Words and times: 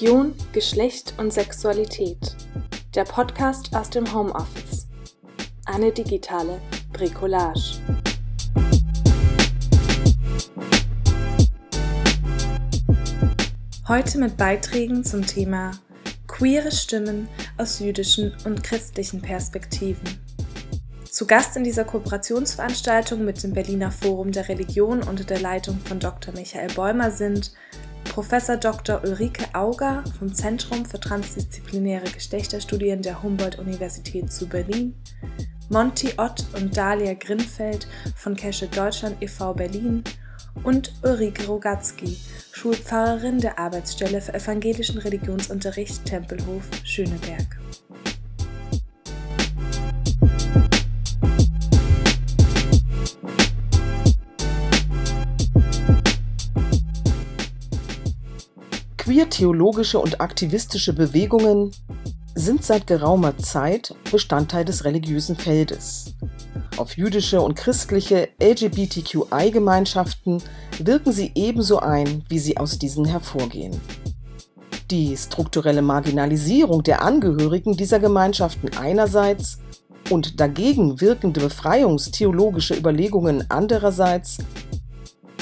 Religion, 0.00 0.34
Geschlecht 0.52 1.14
und 1.16 1.32
Sexualität. 1.32 2.36
Der 2.94 3.02
Podcast 3.02 3.74
aus 3.74 3.90
dem 3.90 4.12
Homeoffice. 4.14 4.86
Eine 5.64 5.90
digitale 5.90 6.60
Bricolage. 6.92 7.80
Heute 13.88 14.18
mit 14.18 14.36
Beiträgen 14.36 15.02
zum 15.02 15.26
Thema 15.26 15.72
Queere 16.28 16.70
Stimmen 16.70 17.28
aus 17.56 17.80
jüdischen 17.80 18.32
und 18.44 18.62
christlichen 18.62 19.20
Perspektiven. 19.20 20.20
Zu 21.10 21.26
Gast 21.26 21.56
in 21.56 21.64
dieser 21.64 21.84
Kooperationsveranstaltung 21.84 23.24
mit 23.24 23.42
dem 23.42 23.52
Berliner 23.52 23.90
Forum 23.90 24.30
der 24.30 24.48
Religion 24.48 25.02
unter 25.02 25.24
der 25.24 25.40
Leitung 25.40 25.80
von 25.80 25.98
Dr. 25.98 26.32
Michael 26.34 26.72
Bäumer 26.74 27.10
sind 27.10 27.52
Prof. 28.04 28.28
Dr. 28.60 29.02
Ulrike 29.04 29.54
Auger 29.54 30.04
vom 30.18 30.34
Zentrum 30.34 30.84
für 30.84 30.98
transdisziplinäre 31.00 32.10
Geschlechterstudien 32.10 33.02
der 33.02 33.22
Humboldt-Universität 33.22 34.32
zu 34.32 34.48
Berlin, 34.48 34.94
Monty 35.68 36.12
Ott 36.16 36.44
und 36.54 36.76
Dalia 36.76 37.14
Grinfeld 37.14 37.86
von 38.16 38.34
Kesche 38.34 38.66
Deutschland 38.68 39.16
e.V. 39.20 39.54
Berlin 39.54 40.02
und 40.64 40.92
Ulrike 41.02 41.46
Rogatzky, 41.46 42.16
Schulpfarrerin 42.52 43.38
der 43.38 43.58
Arbeitsstelle 43.58 44.20
für 44.20 44.34
evangelischen 44.34 44.98
Religionsunterricht 44.98 46.04
Tempelhof 46.04 46.64
Schöneberg. 46.84 47.58
Queer-theologische 59.08 59.98
und 59.98 60.20
aktivistische 60.20 60.92
Bewegungen 60.92 61.70
sind 62.34 62.62
seit 62.62 62.86
geraumer 62.86 63.38
Zeit 63.38 63.94
Bestandteil 64.12 64.66
des 64.66 64.84
religiösen 64.84 65.34
Feldes. 65.34 66.12
Auf 66.76 66.98
jüdische 66.98 67.40
und 67.40 67.54
christliche 67.54 68.28
LGBTQI-Gemeinschaften 68.38 70.42
wirken 70.80 71.12
sie 71.12 71.32
ebenso 71.34 71.78
ein, 71.78 72.22
wie 72.28 72.38
sie 72.38 72.58
aus 72.58 72.78
diesen 72.78 73.06
hervorgehen. 73.06 73.80
Die 74.90 75.16
strukturelle 75.16 75.80
Marginalisierung 75.80 76.82
der 76.82 77.00
Angehörigen 77.00 77.78
dieser 77.78 78.00
Gemeinschaften 78.00 78.76
einerseits 78.76 79.60
und 80.10 80.38
dagegen 80.38 81.00
wirkende 81.00 81.40
befreiungstheologische 81.40 82.74
Überlegungen 82.74 83.46
andererseits 83.48 84.36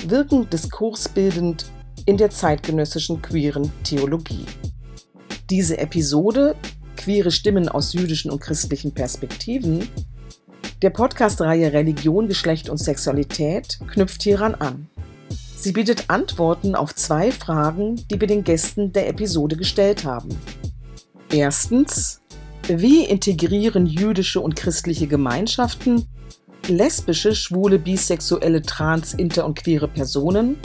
wirken 0.06 0.48
diskursbildend 0.50 1.66
in 2.06 2.16
der 2.16 2.30
zeitgenössischen 2.30 3.20
queeren 3.20 3.72
Theologie. 3.82 4.46
Diese 5.50 5.76
Episode 5.78 6.54
Queere 6.96 7.30
Stimmen 7.30 7.68
aus 7.68 7.92
jüdischen 7.92 8.30
und 8.30 8.40
christlichen 8.40 8.92
Perspektiven 8.92 9.88
der 10.82 10.90
Podcast-Reihe 10.90 11.72
Religion, 11.72 12.28
Geschlecht 12.28 12.68
und 12.68 12.78
Sexualität 12.78 13.78
knüpft 13.88 14.22
hieran 14.22 14.54
an. 14.54 14.88
Sie 15.56 15.72
bietet 15.72 16.08
Antworten 16.08 16.74
auf 16.74 16.94
zwei 16.94 17.32
Fragen, 17.32 17.96
die 18.10 18.20
wir 18.20 18.28
den 18.28 18.44
Gästen 18.44 18.92
der 18.92 19.08
Episode 19.08 19.56
gestellt 19.56 20.04
haben. 20.04 20.28
Erstens, 21.32 22.20
wie 22.68 23.04
integrieren 23.04 23.86
jüdische 23.86 24.40
und 24.40 24.54
christliche 24.54 25.06
Gemeinschaften 25.06 26.06
lesbische, 26.68 27.34
schwule, 27.34 27.78
bisexuelle, 27.78 28.62
trans, 28.62 29.14
inter 29.14 29.46
und 29.46 29.58
queere 29.58 29.88
Personen 29.88 30.56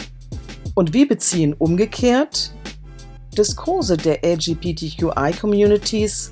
und 0.76 0.94
wir 0.94 1.08
beziehen 1.08 1.54
umgekehrt 1.54 2.54
Diskurse 3.38 3.98
der 3.98 4.24
LGBTQI-Communities 4.24 6.32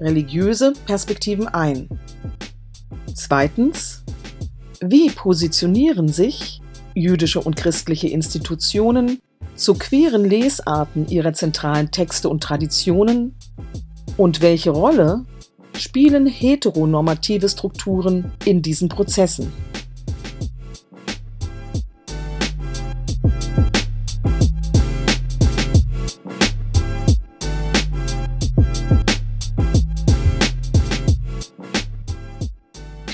religiöse 0.00 0.72
Perspektiven 0.86 1.46
ein. 1.48 1.88
Zweitens, 3.14 4.02
wie 4.80 5.10
positionieren 5.10 6.08
sich 6.08 6.62
jüdische 6.94 7.40
und 7.40 7.56
christliche 7.56 8.08
Institutionen 8.08 9.20
zu 9.54 9.74
queeren 9.74 10.24
Lesarten 10.24 11.06
ihrer 11.08 11.34
zentralen 11.34 11.90
Texte 11.90 12.30
und 12.30 12.42
Traditionen 12.42 13.36
und 14.16 14.40
welche 14.40 14.70
Rolle 14.70 15.26
spielen 15.76 16.26
heteronormative 16.26 17.48
Strukturen 17.48 18.32
in 18.44 18.62
diesen 18.62 18.88
Prozessen? 18.88 19.52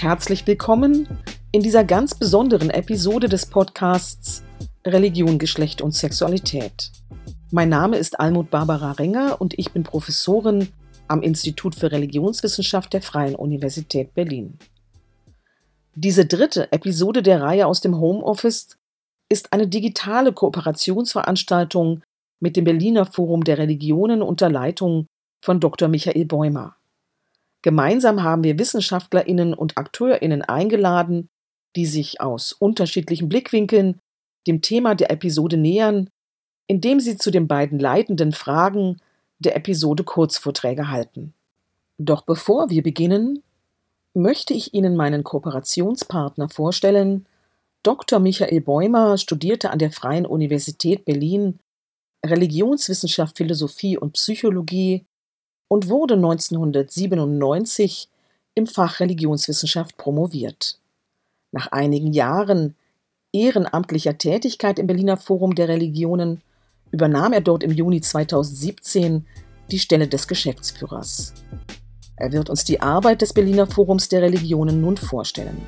Herzlich 0.07 0.47
willkommen 0.47 1.09
in 1.51 1.63
dieser 1.65 1.83
ganz 1.83 2.15
besonderen 2.15 2.71
Episode 2.71 3.29
des 3.29 3.47
Podcasts 3.47 4.45
Religion, 4.87 5.37
Geschlecht 5.37 5.83
und 5.83 5.97
Sexualität. 5.97 6.93
Mein 7.51 7.71
Name 7.71 7.97
ist 7.97 8.21
Almut 8.21 8.49
Barbara 8.49 8.93
Renger 8.93 9.41
und 9.41 9.59
ich 9.59 9.73
bin 9.73 9.83
Professorin 9.83 10.69
am 11.09 11.23
Institut 11.23 11.75
für 11.75 11.91
Religionswissenschaft 11.91 12.93
der 12.93 13.03
Freien 13.03 13.35
Universität 13.35 14.15
Berlin. 14.15 14.61
Diese 15.97 16.25
dritte 16.25 16.71
Episode 16.71 17.21
der 17.21 17.43
Reihe 17.43 17.67
aus 17.67 17.81
dem 17.81 17.99
Homeoffice 17.99 18.77
ist 19.29 19.53
eine 19.53 19.67
digitale 19.67 20.33
Kooperationsveranstaltung 20.33 22.05
mit 22.39 22.57
dem 22.57 22.63
Berliner 22.63 23.07
Forum 23.07 23.43
der 23.43 23.59
Religionen 23.59 24.23
unter 24.23 24.51
Leitung 24.51 25.07
von 25.45 25.59
Dr. 25.59 25.89
Michael 25.89 26.27
Bäumer. 26.27 26.77
Gemeinsam 27.67 28.23
haben 28.23 28.45
wir 28.45 28.61
Wissenschaftlerinnen 28.61 29.53
und 29.53 29.77
Akteurinnen 29.77 30.43
eingeladen, 30.43 31.29
die 31.75 31.87
sich 31.87 32.21
aus 32.21 32.53
unterschiedlichen 32.53 33.29
Blickwinkeln 33.29 33.99
dem 34.47 34.63
Thema 34.63 34.95
der 34.95 35.11
Episode 35.11 35.57
nähern, 35.57 36.09
indem 36.69 37.01
sie 37.01 37.19
zu 37.19 37.33
den 37.33 37.49
beiden 37.49 37.81
leitenden 37.81 38.31
Fragen 38.31 38.99
der 39.41 39.57
Episode 39.57 40.05
Kurzvorträge 40.05 40.91
halten. 40.91 41.35
Doch 41.99 42.23
bevor 42.23 42.71
wir 42.71 42.85
beginnen, 42.85 43.43
möchte 44.15 44.55
ich 44.55 44.73
Ihnen 44.73 44.95
meinen 44.95 45.25
Kooperationspartner 45.25 46.49
vorstellen. 46.49 47.27
Dr. 47.83 48.21
Michael 48.21 48.61
Bäumer 48.61 49.19
studierte 49.19 49.71
an 49.71 49.81
der 49.81 49.91
Freien 49.91 50.25
Universität 50.25 51.05
Berlin 51.05 51.59
Religionswissenschaft, 52.25 53.37
Philosophie 53.37 53.99
und 53.99 54.13
Psychologie 54.13 55.05
und 55.69 55.89
wurde 55.89 56.15
1997 56.15 58.09
im 58.55 58.67
Fach 58.67 59.01
Religionswissenschaft 59.01 59.97
promoviert. 59.97 60.79
Nach 61.53 61.69
einigen 61.73 62.13
Jahren 62.13 62.75
ehrenamtlicher 63.33 64.19
Tätigkeit 64.19 64.79
im 64.79 64.87
Berliner 64.87 65.17
Forum 65.17 65.55
der 65.55 65.69
Religionen 65.69 66.43
übernahm 66.91 67.33
er 67.33 67.41
dort 67.41 67.63
im 67.63 67.73
Juni 67.73 68.01
2017 68.01 69.27
die 69.71 69.79
Stelle 69.79 70.09
des 70.09 70.29
Geschäftsführers. 70.29 71.35
Er 72.17 72.33
wird 72.33 72.49
uns 72.49 72.65
die 72.65 72.81
Arbeit 72.81 73.21
des 73.21 73.33
Berliner 73.35 73.67
Forums 73.67 74.09
der 74.09 74.23
Religionen 74.23 74.81
nun 74.81 74.97
vorstellen. 74.97 75.61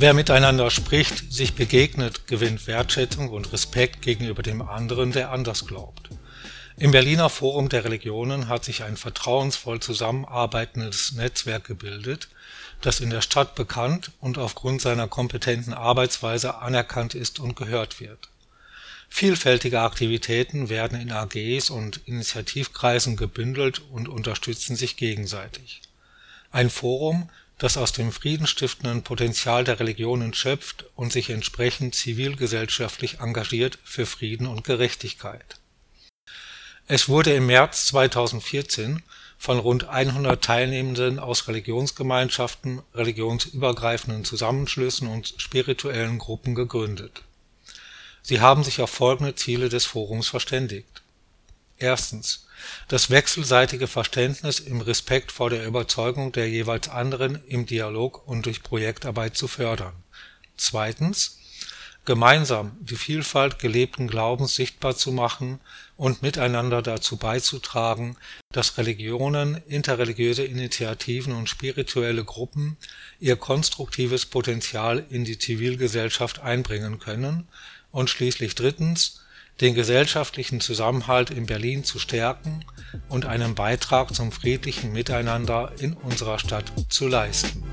Wer 0.00 0.14
miteinander 0.14 0.70
spricht, 0.70 1.32
sich 1.32 1.54
begegnet, 1.54 2.28
gewinnt 2.28 2.68
Wertschätzung 2.68 3.30
und 3.30 3.52
Respekt 3.52 4.00
gegenüber 4.00 4.44
dem 4.44 4.62
anderen, 4.62 5.10
der 5.10 5.32
anders 5.32 5.66
glaubt. 5.66 6.10
Im 6.76 6.92
Berliner 6.92 7.28
Forum 7.28 7.68
der 7.68 7.82
Religionen 7.82 8.46
hat 8.46 8.64
sich 8.64 8.84
ein 8.84 8.96
vertrauensvoll 8.96 9.80
zusammenarbeitendes 9.80 11.14
Netzwerk 11.14 11.64
gebildet, 11.64 12.28
das 12.80 13.00
in 13.00 13.10
der 13.10 13.22
Stadt 13.22 13.56
bekannt 13.56 14.12
und 14.20 14.38
aufgrund 14.38 14.80
seiner 14.80 15.08
kompetenten 15.08 15.74
Arbeitsweise 15.74 16.58
anerkannt 16.58 17.16
ist 17.16 17.40
und 17.40 17.56
gehört 17.56 17.98
wird. 17.98 18.28
Vielfältige 19.08 19.80
Aktivitäten 19.80 20.68
werden 20.68 21.00
in 21.00 21.10
AGs 21.10 21.70
und 21.70 22.02
Initiativkreisen 22.06 23.16
gebündelt 23.16 23.82
und 23.90 24.08
unterstützen 24.08 24.76
sich 24.76 24.96
gegenseitig. 24.96 25.82
Ein 26.52 26.70
Forum 26.70 27.28
das 27.58 27.76
aus 27.76 27.92
dem 27.92 28.12
friedenstiftenden 28.12 29.02
Potenzial 29.02 29.64
der 29.64 29.80
Religionen 29.80 30.32
schöpft 30.32 30.86
und 30.94 31.12
sich 31.12 31.30
entsprechend 31.30 31.94
zivilgesellschaftlich 31.94 33.18
engagiert 33.20 33.78
für 33.84 34.06
Frieden 34.06 34.46
und 34.46 34.64
Gerechtigkeit. 34.64 35.56
Es 36.86 37.08
wurde 37.08 37.34
im 37.34 37.46
März 37.46 37.86
2014 37.86 39.02
von 39.36 39.58
rund 39.58 39.88
100 39.88 40.42
Teilnehmenden 40.42 41.18
aus 41.18 41.48
Religionsgemeinschaften, 41.48 42.82
religionsübergreifenden 42.94 44.24
Zusammenschlüssen 44.24 45.08
und 45.08 45.34
spirituellen 45.36 46.18
Gruppen 46.18 46.54
gegründet. 46.54 47.22
Sie 48.22 48.40
haben 48.40 48.64
sich 48.64 48.80
auf 48.80 48.90
folgende 48.90 49.34
Ziele 49.34 49.68
des 49.68 49.84
Forums 49.84 50.28
verständigt 50.28 51.02
Erstens 51.78 52.47
das 52.88 53.10
wechselseitige 53.10 53.86
Verständnis 53.86 54.60
im 54.60 54.80
Respekt 54.80 55.32
vor 55.32 55.50
der 55.50 55.66
Überzeugung 55.66 56.32
der 56.32 56.48
jeweils 56.48 56.88
anderen 56.88 57.42
im 57.46 57.66
Dialog 57.66 58.26
und 58.26 58.46
durch 58.46 58.62
Projektarbeit 58.62 59.36
zu 59.36 59.48
fördern. 59.48 59.94
Zweitens, 60.56 61.38
gemeinsam 62.08 62.76
die 62.80 62.96
Vielfalt 62.96 63.58
gelebten 63.58 64.08
Glaubens 64.08 64.54
sichtbar 64.54 64.96
zu 64.96 65.12
machen 65.12 65.60
und 65.98 66.22
miteinander 66.22 66.80
dazu 66.80 67.18
beizutragen, 67.18 68.16
dass 68.50 68.78
Religionen, 68.78 69.62
interreligiöse 69.66 70.42
Initiativen 70.42 71.34
und 71.34 71.50
spirituelle 71.50 72.24
Gruppen 72.24 72.78
ihr 73.20 73.36
konstruktives 73.36 74.24
Potenzial 74.24 75.04
in 75.10 75.24
die 75.24 75.38
Zivilgesellschaft 75.38 76.38
einbringen 76.38 76.98
können 76.98 77.46
und 77.90 78.08
schließlich 78.08 78.54
drittens, 78.54 79.20
den 79.60 79.74
gesellschaftlichen 79.74 80.60
Zusammenhalt 80.60 81.30
in 81.30 81.46
Berlin 81.46 81.82
zu 81.82 81.98
stärken 81.98 82.64
und 83.08 83.26
einen 83.26 83.54
Beitrag 83.54 84.14
zum 84.14 84.30
friedlichen 84.30 84.92
Miteinander 84.92 85.72
in 85.80 85.94
unserer 85.94 86.38
Stadt 86.38 86.64
zu 86.88 87.08
leisten. 87.08 87.64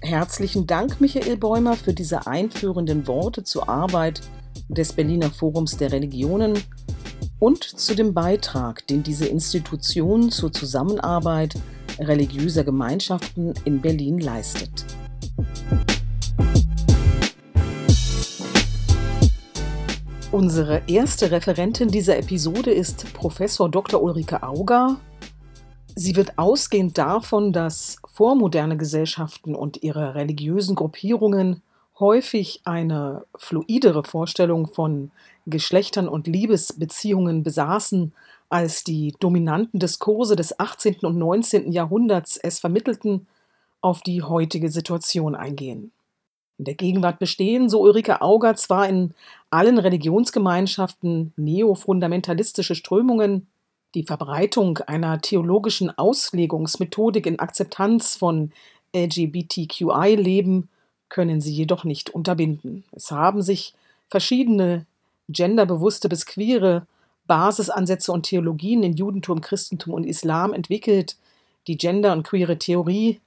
Herzlichen 0.00 0.66
Dank, 0.66 1.00
Michael 1.00 1.36
Bäumer, 1.36 1.76
für 1.76 1.92
diese 1.92 2.26
einführenden 2.26 3.06
Worte 3.06 3.42
zur 3.42 3.68
Arbeit 3.68 4.22
des 4.68 4.92
Berliner 4.92 5.30
Forums 5.30 5.76
der 5.76 5.92
Religionen 5.92 6.62
und 7.40 7.62
zu 7.62 7.94
dem 7.94 8.14
Beitrag, 8.14 8.86
den 8.86 9.02
diese 9.02 9.26
Institution 9.26 10.30
zur 10.30 10.52
Zusammenarbeit 10.52 11.56
religiöser 11.98 12.64
Gemeinschaften 12.64 13.52
in 13.64 13.80
Berlin 13.80 14.18
leistet. 14.18 14.86
Unsere 20.36 20.82
erste 20.86 21.30
Referentin 21.30 21.88
dieser 21.88 22.18
Episode 22.18 22.70
ist 22.70 23.10
Professor 23.14 23.70
Dr. 23.70 24.02
Ulrike 24.02 24.42
Auger. 24.42 25.00
Sie 25.94 26.14
wird 26.14 26.36
ausgehend 26.36 26.98
davon, 26.98 27.54
dass 27.54 27.96
vormoderne 28.04 28.76
Gesellschaften 28.76 29.54
und 29.54 29.82
ihre 29.82 30.14
religiösen 30.14 30.74
Gruppierungen 30.76 31.62
häufig 31.98 32.60
eine 32.64 33.24
fluidere 33.34 34.04
Vorstellung 34.04 34.66
von 34.66 35.10
Geschlechtern 35.46 36.06
und 36.06 36.26
Liebesbeziehungen 36.26 37.42
besaßen, 37.42 38.12
als 38.50 38.84
die 38.84 39.14
dominanten 39.18 39.80
Diskurse 39.80 40.36
des 40.36 40.60
18. 40.60 40.96
und 40.96 41.16
19. 41.16 41.72
Jahrhunderts 41.72 42.36
es 42.36 42.58
vermittelten, 42.58 43.26
auf 43.80 44.02
die 44.02 44.22
heutige 44.22 44.68
Situation 44.68 45.34
eingehen. 45.34 45.92
In 46.58 46.64
der 46.64 46.74
Gegenwart 46.74 47.18
bestehen, 47.18 47.68
so 47.68 47.82
Ulrike 47.82 48.22
Auger, 48.22 48.54
zwar 48.54 48.88
in 48.88 49.14
allen 49.50 49.78
Religionsgemeinschaften 49.78 51.32
neofundamentalistische 51.36 52.74
Strömungen, 52.74 53.46
die 53.94 54.02
Verbreitung 54.02 54.78
einer 54.78 55.20
theologischen 55.20 55.96
Auslegungsmethodik 55.96 57.26
in 57.26 57.38
Akzeptanz 57.38 58.16
von 58.16 58.52
LGBTQI-Leben 58.94 60.68
können 61.08 61.40
sie 61.40 61.52
jedoch 61.52 61.84
nicht 61.84 62.10
unterbinden. 62.10 62.84
Es 62.92 63.10
haben 63.10 63.42
sich 63.42 63.74
verschiedene 64.08 64.86
genderbewusste 65.28 66.08
bis 66.08 66.26
queere 66.26 66.86
Basisansätze 67.26 68.12
und 68.12 68.24
Theologien 68.24 68.82
in 68.82 68.94
Judentum, 68.94 69.40
Christentum 69.40 69.94
und 69.94 70.04
Islam 70.04 70.52
entwickelt, 70.52 71.16
die 71.66 71.76
Gender- 71.76 72.12
und 72.12 72.22
queere 72.22 72.58
Theorie 72.58 73.20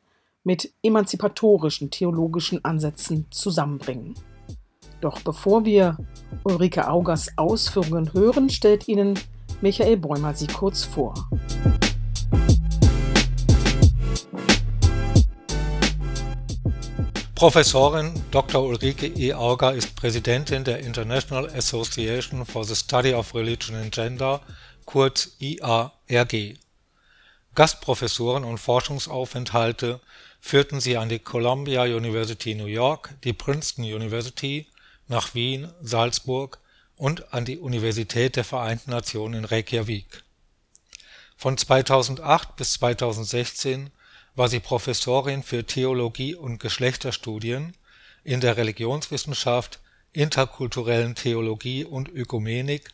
mit 0.44 0.72
emanzipatorischen 0.84 1.92
theologischen 1.92 2.64
Ansätzen 2.64 3.26
zusammenbringen. 3.30 4.16
Doch 5.02 5.22
bevor 5.22 5.64
wir 5.64 5.98
Ulrike 6.44 6.90
Augers 6.90 7.30
Ausführungen 7.38 8.12
hören, 8.14 8.50
stellt 8.50 8.88
Ihnen 8.88 9.18
Michael 9.62 9.98
Bäumer 9.98 10.34
sie 10.34 10.48
kurz 10.48 10.84
vor. 10.84 11.14
Professorin 17.36 18.12
Dr. 18.32 18.62
Ulrike 18.62 19.08
E. 19.08 19.34
Auger 19.34 19.74
ist 19.74 19.96
Präsidentin 19.96 20.66
der 20.66 20.80
International 20.80 21.48
Association 21.48 22.46
for 22.46 22.66
the 22.66 22.76
Study 22.76 23.14
of 23.14 23.34
Religion 23.34 23.78
and 23.78 23.94
Gender, 23.94 24.42
kurz 24.84 25.38
IARG. 25.40 26.58
Gastprofessuren 27.56 28.44
und 28.44 28.58
Forschungsaufenthalte 28.58 30.02
führten 30.42 30.82
sie 30.82 30.98
an 30.98 31.08
die 31.08 31.20
Columbia 31.20 31.84
University 31.84 32.56
New 32.56 32.66
York, 32.66 33.16
die 33.24 33.34
Princeton 33.34 33.86
University, 33.86 34.68
nach 35.10 35.34
Wien, 35.34 35.70
Salzburg 35.82 36.60
und 36.96 37.34
an 37.34 37.44
die 37.44 37.58
Universität 37.58 38.36
der 38.36 38.44
Vereinten 38.44 38.92
Nationen 38.92 39.40
in 39.40 39.46
Reykjavik. 39.46 40.24
Von 41.36 41.58
2008 41.58 42.56
bis 42.56 42.74
2016 42.74 43.90
war 44.36 44.48
sie 44.48 44.60
Professorin 44.60 45.42
für 45.44 45.66
Theologie 45.66 46.36
und 46.36 46.60
Geschlechterstudien 46.60 47.76
in 48.24 48.40
der 48.40 48.58
Religionswissenschaft, 48.58 49.80
interkulturellen 50.14 51.16
Theologie 51.16 51.86
und 51.86 52.10
Ökumenik 52.10 52.90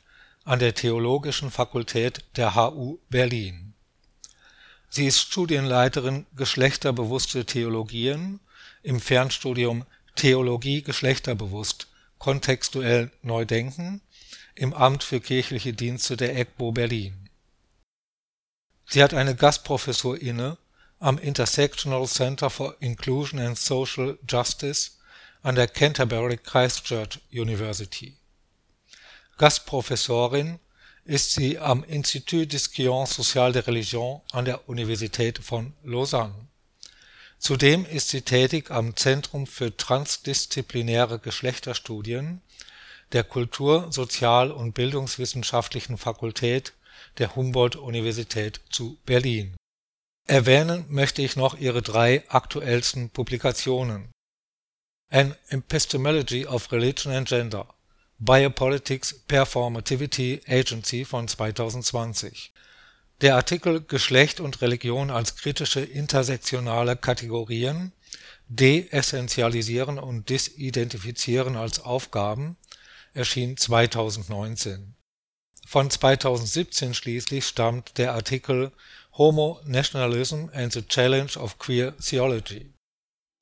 an 0.45 0.59
der 0.59 0.73
Theologischen 0.73 1.51
Fakultät 1.51 2.23
der 2.37 2.55
HU 2.55 2.99
Berlin. 3.09 3.73
Sie 4.89 5.07
ist 5.07 5.19
Studienleiterin 5.19 6.25
Geschlechterbewusste 6.35 7.45
Theologien 7.45 8.39
im 8.83 9.01
Fernstudium 9.01 9.85
Theologie 10.15 10.81
geschlechterbewusst– 10.81 11.87
kontextuell 12.25 13.11
neu 13.21 13.45
denken 13.45 14.01
im 14.55 14.73
Amt 14.73 15.03
für 15.03 15.19
kirchliche 15.19 15.73
Dienste 15.73 16.17
der 16.17 16.35
EGBO 16.35 16.71
Berlin. 16.71 17.29
Sie 18.87 19.03
hat 19.03 19.13
eine 19.13 19.35
Gastprofessur 19.35 20.19
inne 20.19 20.57
am 20.97 21.19
Intersectional 21.19 22.07
Center 22.07 22.49
for 22.49 22.77
Inclusion 22.79 23.39
and 23.39 23.59
Social 23.59 24.17
Justice 24.27 24.93
an 25.43 25.53
der 25.53 25.67
Canterbury 25.67 26.37
Christ 26.37 26.85
Church 26.85 27.19
University. 27.31 28.17
Gastprofessorin 29.37 30.57
ist 31.03 31.31
sie 31.33 31.59
am 31.59 31.83
Institut 31.83 32.51
d'Histoire 32.51 33.05
sociale 33.05 33.53
des 33.53 33.67
religions 33.67 34.21
an 34.31 34.45
der 34.45 34.67
Universität 34.67 35.37
von 35.37 35.73
Lausanne. 35.83 36.47
Zudem 37.45 37.85
ist 37.85 38.09
sie 38.09 38.23
tätig 38.23 38.71
am 38.71 38.95
Zentrum 38.95 39.45
für 39.45 39.77
transdisziplinäre 39.77 41.19
Geschlechterstudien 41.19 42.41
der 43.11 43.23
Kultur 43.23 43.91
Sozial 43.91 44.49
und 44.49 44.73
Bildungswissenschaftlichen 44.73 45.99
Fakultät 45.99 46.73
der 47.19 47.35
Humboldt-Universität 47.35 48.61
zu 48.71 48.97
Berlin 49.05 49.55
Erwähnen 50.25 50.85
möchte 50.89 51.21
ich 51.21 51.35
noch 51.35 51.55
ihre 51.59 51.83
drei 51.83 52.23
aktuellsten 52.29 53.11
Publikationen: 53.11 54.09
An 55.11 55.35
Epistemology 55.49 56.47
of 56.47 56.71
Religion 56.71 57.13
and 57.13 57.27
Gender 57.27 57.67
(Biopolitics, 58.17 59.19
Performativity, 59.27 60.41
Agency 60.47 61.05
von 61.05 61.27
2020). 61.27 62.54
Der 63.21 63.35
Artikel 63.35 63.81
Geschlecht 63.81 64.41
und 64.41 64.61
Religion 64.61 65.09
als 65.09 65.37
kritische 65.37 65.79
intersektionale 65.79 66.97
Kategorien: 66.97 67.93
De-essenzialisieren 68.49 69.99
und 69.99 70.29
disidentifizieren 70.29 71.55
als 71.55 71.79
Aufgaben 71.79 72.57
erschien 73.13 73.55
2019. 73.55 74.95
Von 75.65 75.89
2017 75.89 76.93
schließlich 76.93 77.47
stammt 77.47 77.97
der 77.97 78.13
Artikel 78.13 78.73
Homo 79.13 79.61
Nationalism 79.65 80.49
and 80.53 80.73
the 80.73 80.83
Challenge 80.83 81.31
of 81.37 81.57
Queer 81.57 81.95
Theology. 81.97 82.74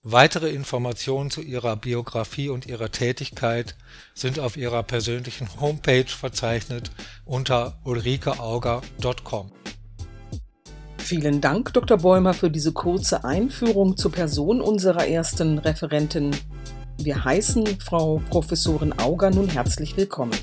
Weitere 0.06 0.50
Informationen 0.50 1.32
zu 1.32 1.42
ihrer 1.42 1.78
Biografie 1.78 2.50
und 2.50 2.66
ihrer 2.66 2.92
Tätigkeit 2.92 3.78
sind 4.14 4.38
auf 4.38 4.58
ihrer 4.58 4.84
persönlichen 4.84 5.48
Homepage 5.62 6.04
verzeichnet 6.08 6.92
unter 7.24 7.80
ulrikeauger.com. 7.86 9.54
Vielen 10.98 11.40
Dank, 11.40 11.72
Dr. 11.72 12.00
Bäumer, 12.00 12.34
für 12.34 12.52
diese 12.52 12.74
kurze 12.74 13.24
Einführung 13.24 13.96
zur 13.96 14.12
Person 14.12 14.60
unserer 14.60 15.08
ersten 15.08 15.58
Referentin. 15.58 16.36
Wir 16.98 17.24
heißen 17.24 17.66
Frau 17.80 18.22
Professorin 18.30 18.92
Auger 19.00 19.30
nun 19.30 19.48
herzlich 19.48 19.96
willkommen. 19.96 20.34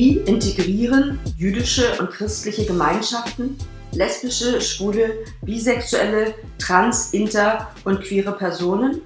Wie 0.00 0.16
integrieren 0.16 1.20
jüdische 1.36 2.00
und 2.00 2.08
christliche 2.10 2.64
Gemeinschaften 2.64 3.58
lesbische, 3.92 4.58
schwule, 4.62 5.26
bisexuelle, 5.42 6.34
trans, 6.58 7.12
inter 7.12 7.70
und 7.84 8.00
queere 8.00 8.32
Personen? 8.32 9.02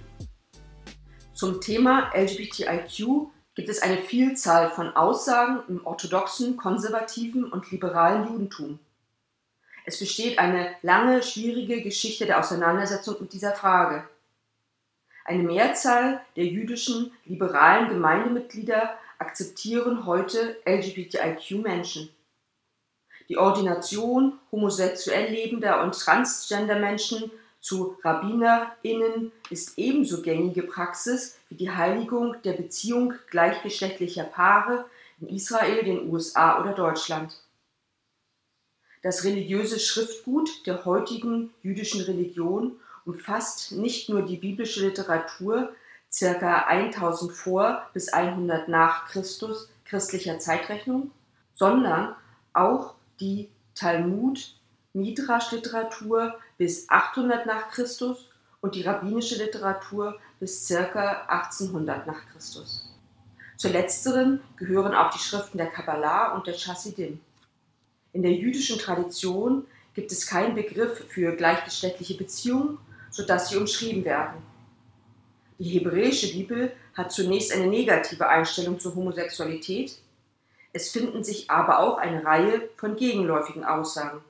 Zum 1.32 1.60
Thema 1.60 2.12
LGBTIQ 2.14 3.26
gibt 3.56 3.68
es 3.68 3.82
eine 3.82 3.96
Vielzahl 3.96 4.70
von 4.70 4.94
Aussagen 4.94 5.64
im 5.66 5.84
orthodoxen, 5.84 6.56
konservativen 6.56 7.50
und 7.50 7.72
liberalen 7.72 8.28
Judentum. 8.28 8.78
Es 9.86 9.98
besteht 9.98 10.38
eine 10.38 10.76
lange, 10.82 11.24
schwierige 11.24 11.82
Geschichte 11.82 12.24
der 12.24 12.38
Auseinandersetzung 12.38 13.16
mit 13.18 13.32
dieser 13.32 13.50
Frage. 13.50 14.04
Eine 15.24 15.42
Mehrzahl 15.42 16.20
der 16.36 16.46
jüdischen 16.46 17.10
liberalen 17.24 17.88
Gemeindemitglieder 17.88 18.96
akzeptieren 19.18 20.06
heute 20.06 20.56
LGBTIQ-Menschen. 20.66 22.10
Die 23.28 23.38
Ordination 23.38 24.38
homosexuell 24.52 25.30
lebender 25.32 25.82
und 25.82 25.94
transgender 25.98 26.78
Menschen 26.78 27.30
zu 27.60 27.96
RabbinerInnen 28.04 29.32
ist 29.48 29.78
ebenso 29.78 30.20
gängige 30.20 30.62
Praxis 30.62 31.38
wie 31.48 31.54
die 31.54 31.70
Heiligung 31.70 32.36
der 32.42 32.52
Beziehung 32.52 33.14
gleichgeschlechtlicher 33.30 34.24
Paare 34.24 34.84
in 35.20 35.28
Israel, 35.28 35.82
den 35.82 36.10
USA 36.10 36.60
oder 36.60 36.74
Deutschland. 36.74 37.40
Das 39.02 39.24
religiöse 39.24 39.80
Schriftgut 39.80 40.66
der 40.66 40.84
heutigen 40.84 41.54
jüdischen 41.62 42.02
Religion 42.02 42.78
umfasst 43.06 43.72
nicht 43.72 44.08
nur 44.08 44.22
die 44.22 44.36
biblische 44.36 44.86
Literatur 44.86 45.74
ca. 46.18 46.66
1000 46.66 47.32
vor 47.32 47.86
bis 47.92 48.08
100 48.12 48.68
nach 48.68 49.06
Christus 49.08 49.68
christlicher 49.84 50.38
Zeitrechnung, 50.38 51.10
sondern 51.54 52.14
auch 52.52 52.94
die 53.20 53.48
Talmud, 53.74 54.54
Midrash-Literatur 54.92 56.38
bis 56.56 56.88
800 56.88 57.46
nach 57.46 57.70
Christus 57.70 58.30
und 58.60 58.74
die 58.76 58.82
rabbinische 58.82 59.36
Literatur 59.36 60.18
bis 60.40 60.68
ca. 60.68 61.26
1800 61.28 62.06
nach 62.06 62.26
Christus. 62.32 62.90
Zu 63.56 63.68
letzteren 63.68 64.40
gehören 64.56 64.94
auch 64.94 65.10
die 65.10 65.18
Schriften 65.18 65.58
der 65.58 65.68
Kabbalah 65.68 66.34
und 66.34 66.46
der 66.46 66.54
Chassidim. 66.54 67.20
In 68.12 68.22
der 68.22 68.32
jüdischen 68.32 68.78
Tradition 68.78 69.66
gibt 69.94 70.12
es 70.12 70.26
keinen 70.26 70.54
Begriff 70.54 71.04
für 71.08 71.34
gleichgeschlechtliche 71.36 72.14
Beziehungen, 72.14 72.78
sodass 73.10 73.48
sie 73.48 73.56
umschrieben 73.56 74.04
werden. 74.04 74.53
Die 75.58 75.70
hebräische 75.70 76.32
Bibel 76.32 76.72
hat 76.94 77.12
zunächst 77.12 77.52
eine 77.52 77.66
negative 77.66 78.28
Einstellung 78.28 78.80
zur 78.80 78.94
Homosexualität, 78.94 79.98
es 80.72 80.90
finden 80.90 81.22
sich 81.22 81.48
aber 81.50 81.78
auch 81.78 81.98
eine 81.98 82.24
Reihe 82.24 82.68
von 82.76 82.96
gegenläufigen 82.96 83.64
Aussagen. 83.64 84.24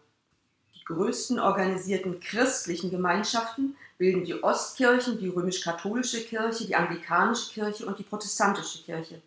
Die 0.74 0.84
größten 0.84 1.40
organisierten 1.40 2.20
christlichen 2.20 2.90
Gemeinschaften 2.90 3.76
bilden 3.96 4.26
die 4.26 4.42
Ostkirchen, 4.42 5.18
die 5.18 5.28
römisch-katholische 5.28 6.22
Kirche, 6.24 6.66
die 6.66 6.76
anglikanische 6.76 7.50
Kirche 7.50 7.86
und 7.86 7.98
die 7.98 8.02
protestantische 8.02 8.82
Kirche. 8.82 9.22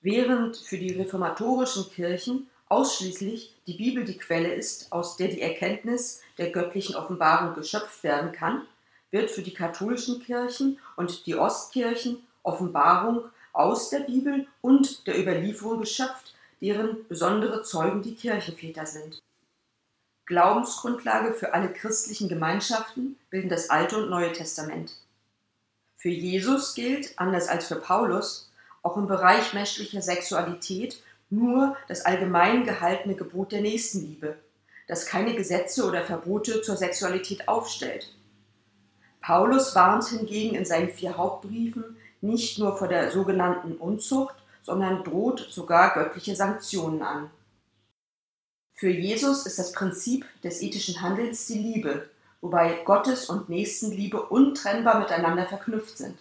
Während 0.00 0.56
für 0.56 0.78
die 0.78 0.94
reformatorischen 0.94 1.90
Kirchen 1.90 2.48
ausschließlich 2.68 3.54
die 3.68 3.74
Bibel 3.74 4.04
die 4.04 4.18
Quelle 4.18 4.52
ist, 4.52 4.90
aus 4.90 5.16
der 5.16 5.28
die 5.28 5.42
Erkenntnis 5.42 6.22
der 6.38 6.50
göttlichen 6.50 6.96
Offenbarung 6.96 7.54
geschöpft 7.54 8.02
werden 8.02 8.32
kann, 8.32 8.62
wird 9.16 9.30
für 9.30 9.42
die 9.42 9.54
katholischen 9.54 10.22
Kirchen 10.22 10.78
und 10.96 11.26
die 11.26 11.36
Ostkirchen 11.36 12.18
Offenbarung 12.42 13.24
aus 13.54 13.88
der 13.88 14.00
Bibel 14.00 14.46
und 14.60 15.06
der 15.06 15.18
Überlieferung 15.18 15.80
geschöpft, 15.80 16.34
deren 16.60 17.08
besondere 17.08 17.62
Zeugen 17.62 18.02
die 18.02 18.14
Kirchenväter 18.14 18.84
sind. 18.84 19.18
Glaubensgrundlage 20.26 21.32
für 21.32 21.54
alle 21.54 21.72
christlichen 21.72 22.28
Gemeinschaften 22.28 23.16
bilden 23.30 23.48
das 23.48 23.70
Alte 23.70 23.96
und 23.96 24.10
Neue 24.10 24.32
Testament. 24.32 24.92
Für 25.96 26.10
Jesus 26.10 26.74
gilt, 26.74 27.18
anders 27.18 27.48
als 27.48 27.66
für 27.68 27.76
Paulus, 27.76 28.50
auch 28.82 28.98
im 28.98 29.06
Bereich 29.06 29.54
menschlicher 29.54 30.02
Sexualität 30.02 31.02
nur 31.30 31.76
das 31.88 32.04
allgemein 32.04 32.64
gehaltene 32.64 33.14
Gebot 33.14 33.50
der 33.52 33.62
Nächstenliebe, 33.62 34.36
das 34.86 35.06
keine 35.06 35.34
Gesetze 35.34 35.86
oder 35.86 36.04
Verbote 36.04 36.60
zur 36.60 36.76
Sexualität 36.76 37.48
aufstellt. 37.48 38.12
Paulus 39.26 39.74
warnt 39.74 40.06
hingegen 40.06 40.54
in 40.54 40.64
seinen 40.64 40.88
vier 40.88 41.16
Hauptbriefen 41.16 41.96
nicht 42.20 42.60
nur 42.60 42.76
vor 42.76 42.86
der 42.86 43.10
sogenannten 43.10 43.72
Unzucht, 43.72 44.36
sondern 44.62 45.02
droht 45.02 45.48
sogar 45.50 45.94
göttliche 45.94 46.36
Sanktionen 46.36 47.02
an. 47.02 47.28
Für 48.74 48.88
Jesus 48.88 49.44
ist 49.44 49.58
das 49.58 49.72
Prinzip 49.72 50.24
des 50.44 50.62
ethischen 50.62 51.02
Handelns 51.02 51.48
die 51.48 51.58
Liebe, 51.58 52.08
wobei 52.40 52.84
Gottes 52.84 53.28
und 53.28 53.48
Nächstenliebe 53.48 54.22
untrennbar 54.22 55.00
miteinander 55.00 55.46
verknüpft 55.46 55.98
sind. 55.98 56.16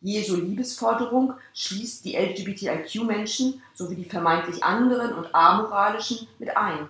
Jesu 0.00 0.36
Liebesforderung 0.36 1.34
schließt 1.54 2.04
die 2.04 2.14
LGBTIQ-Menschen 2.14 3.60
sowie 3.74 3.96
die 3.96 4.08
vermeintlich 4.08 4.62
anderen 4.62 5.12
und 5.12 5.34
amoralischen 5.34 6.28
mit 6.38 6.56
ein. 6.56 6.86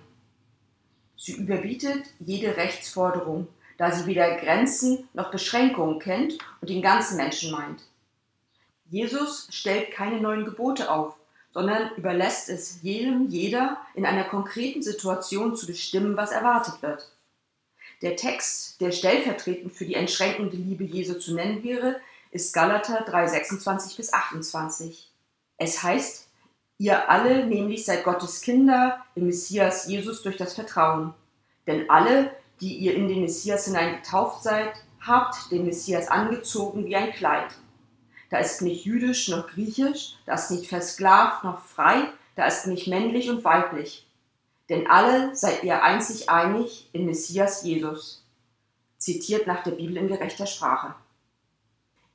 Sie 1.17 1.31
überbietet 1.31 2.03
jede 2.19 2.55
Rechtsforderung, 2.55 3.47
da 3.77 3.91
sie 3.91 4.05
weder 4.05 4.35
Grenzen 4.37 5.07
noch 5.13 5.31
Beschränkungen 5.31 5.99
kennt 5.99 6.37
und 6.61 6.69
den 6.69 6.81
ganzen 6.81 7.17
Menschen 7.17 7.51
meint. 7.51 7.81
Jesus 8.89 9.47
stellt 9.51 9.91
keine 9.91 10.21
neuen 10.21 10.45
Gebote 10.45 10.91
auf, 10.91 11.15
sondern 11.53 11.91
überlässt 11.95 12.49
es 12.49 12.81
jedem, 12.81 13.27
jeder 13.29 13.77
in 13.95 14.05
einer 14.05 14.23
konkreten 14.23 14.81
Situation 14.81 15.55
zu 15.55 15.65
bestimmen, 15.65 16.15
was 16.15 16.31
erwartet 16.31 16.81
wird. 16.81 17.11
Der 18.01 18.15
Text, 18.15 18.79
der 18.79 18.91
stellvertretend 18.91 19.73
für 19.73 19.85
die 19.85 19.95
entschränkende 19.95 20.55
Liebe 20.55 20.83
Jesu 20.83 21.15
zu 21.15 21.33
nennen 21.33 21.63
wäre, 21.63 21.99
ist 22.31 22.53
Galater 22.53 23.01
3, 23.01 23.27
26 23.27 23.97
bis 23.97 24.13
28. 24.13 25.11
Es 25.57 25.81
heißt, 25.81 26.27
ihr 26.77 27.09
alle 27.09 27.47
nämlich 27.47 27.85
seid 27.85 28.03
Gottes 28.03 28.41
Kinder 28.41 29.03
im 29.15 29.25
Messias 29.25 29.87
Jesus 29.87 30.21
durch 30.21 30.37
das 30.37 30.53
Vertrauen. 30.53 31.13
Denn 31.65 31.89
alle, 31.89 32.31
die 32.61 32.75
ihr 32.77 32.95
in 32.95 33.07
den 33.07 33.21
Messias 33.21 33.65
hinein 33.65 33.97
getauft 33.97 34.43
seid, 34.43 34.73
habt 34.99 35.51
den 35.51 35.65
Messias 35.65 36.07
angezogen 36.07 36.85
wie 36.85 36.95
ein 36.95 37.11
Kleid. 37.11 37.53
Da 38.29 38.39
ist 38.39 38.61
nicht 38.61 38.85
jüdisch 38.85 39.29
noch 39.29 39.47
griechisch, 39.47 40.17
da 40.25 40.33
ist 40.33 40.51
nicht 40.51 40.67
versklavt 40.67 41.43
noch 41.43 41.61
frei, 41.61 42.09
da 42.35 42.45
ist 42.45 42.67
nicht 42.67 42.87
männlich 42.87 43.29
und 43.29 43.43
weiblich. 43.43 44.05
Denn 44.69 44.87
alle 44.87 45.35
seid 45.35 45.63
ihr 45.63 45.81
einzig 45.81 46.29
einig 46.29 46.89
in 46.91 47.05
Messias 47.05 47.63
Jesus. 47.63 48.25
Zitiert 48.97 49.47
nach 49.47 49.63
der 49.63 49.71
Bibel 49.71 49.95
in 49.97 50.07
gerechter 50.07 50.45
Sprache. 50.45 50.93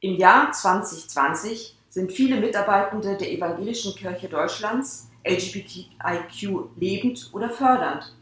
Im 0.01 0.17
Jahr 0.17 0.53
2020 0.53 1.79
sind 1.89 2.13
viele 2.13 2.41
Mitarbeitende 2.41 3.17
der 3.17 3.31
Evangelischen 3.31 3.95
Kirche 3.95 4.29
Deutschlands 4.29 5.09
LGBTIQ 5.25 6.71
lebend 6.77 7.31
oder 7.33 7.49
fördernd. 7.49 8.13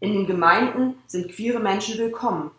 In 0.00 0.12
den 0.12 0.26
Gemeinden 0.28 0.94
sind 1.08 1.32
queere 1.32 1.58
Menschen 1.58 1.98
willkommen. 1.98 2.52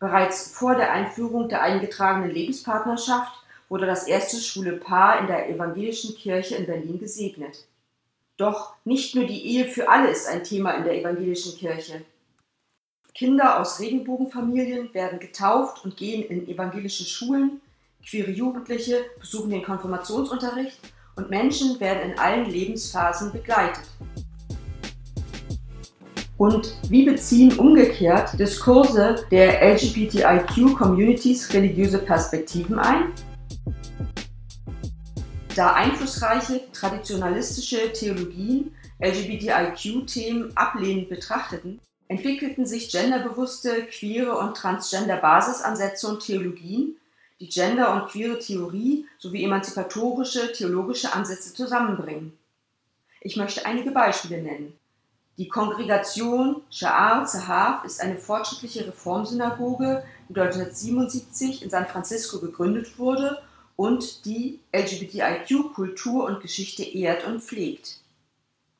Bereits 0.00 0.52
vor 0.52 0.74
der 0.74 0.90
Einführung 0.90 1.50
der 1.50 1.60
eingetragenen 1.60 2.30
Lebenspartnerschaft 2.30 3.32
wurde 3.68 3.84
das 3.84 4.06
erste 4.06 4.38
schwule 4.38 4.72
Paar 4.72 5.20
in 5.20 5.26
der 5.26 5.50
evangelischen 5.50 6.14
Kirche 6.14 6.54
in 6.54 6.64
Berlin 6.64 6.98
gesegnet. 6.98 7.66
Doch 8.38 8.74
nicht 8.84 9.14
nur 9.14 9.26
die 9.26 9.44
Ehe 9.44 9.66
für 9.66 9.90
alle 9.90 10.08
ist 10.08 10.26
ein 10.28 10.44
Thema 10.44 10.72
in 10.72 10.84
der 10.84 10.98
evangelischen 10.98 11.58
Kirche. 11.58 12.02
Kinder 13.14 13.60
aus 13.60 13.78
Regenbogenfamilien 13.78 14.94
werden 14.94 15.18
getauft 15.18 15.84
und 15.84 15.98
gehen 15.98 16.22
in 16.22 16.48
evangelische 16.48 17.04
Schulen, 17.04 17.60
queere 18.02 18.30
Jugendliche 18.30 19.04
besuchen 19.20 19.50
den 19.50 19.62
Konfirmationsunterricht 19.62 20.80
und 21.16 21.28
Menschen 21.28 21.78
werden 21.80 22.12
in 22.12 22.18
allen 22.18 22.46
Lebensphasen 22.46 23.32
begleitet. 23.32 23.84
Und 26.38 26.74
wie 26.90 27.04
beziehen 27.04 27.58
umgekehrt 27.58 28.38
Diskurse 28.38 29.24
der 29.30 29.62
LGBTIQ-Communities 29.74 31.52
religiöse 31.54 31.98
Perspektiven 31.98 32.78
ein? 32.78 33.12
Da 35.54 35.72
einflussreiche 35.72 36.70
traditionalistische 36.72 37.90
Theologien 37.92 38.74
LGBTIQ-Themen 39.00 40.54
ablehnend 40.56 41.08
betrachteten, 41.08 41.80
entwickelten 42.08 42.66
sich 42.66 42.90
genderbewusste, 42.90 43.86
queere 43.86 44.36
und 44.36 44.56
transgender 44.56 45.16
Basisansätze 45.16 46.08
und 46.08 46.20
Theologien, 46.20 46.96
die 47.40 47.48
Gender- 47.48 47.94
und 47.94 48.10
queere 48.10 48.38
Theorie 48.38 49.06
sowie 49.18 49.44
emanzipatorische 49.44 50.52
theologische 50.52 51.12
Ansätze 51.14 51.54
zusammenbringen. 51.54 52.38
Ich 53.20 53.36
möchte 53.36 53.66
einige 53.66 53.90
Beispiele 53.90 54.42
nennen. 54.42 54.78
Die 55.38 55.48
Kongregation 55.48 56.62
Sha'ar 56.70 57.26
Zahav 57.26 57.84
ist 57.84 58.00
eine 58.00 58.16
fortschrittliche 58.16 58.86
Reformsynagoge, 58.86 60.02
die 60.28 60.40
1977 60.40 61.62
in 61.62 61.68
San 61.68 61.86
Francisco 61.86 62.40
gegründet 62.40 62.98
wurde 62.98 63.42
und 63.76 64.24
die 64.24 64.60
LGBTIQ-Kultur 64.72 66.24
und 66.24 66.40
Geschichte 66.40 66.84
ehrt 66.84 67.26
und 67.26 67.42
pflegt. 67.42 68.00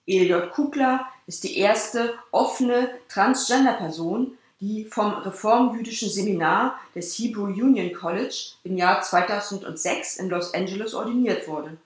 Eliot 0.07 0.53
Kukla 0.53 1.07
ist 1.27 1.45
die 1.45 1.59
erste 1.59 2.15
offene 2.31 2.91
Transgender-Person, 3.09 4.39
die 4.61 4.85
vom 4.85 5.13
reformjüdischen 5.13 6.09
Seminar 6.09 6.79
des 6.95 7.19
Hebrew 7.19 7.45
Union 7.45 7.93
College 7.93 8.53
im 8.65 8.79
Jahr 8.79 9.03
2006 9.03 10.17
in 10.17 10.31
Los 10.31 10.55
Angeles 10.55 10.95
ordiniert 10.95 11.47
wurde. 11.47 11.77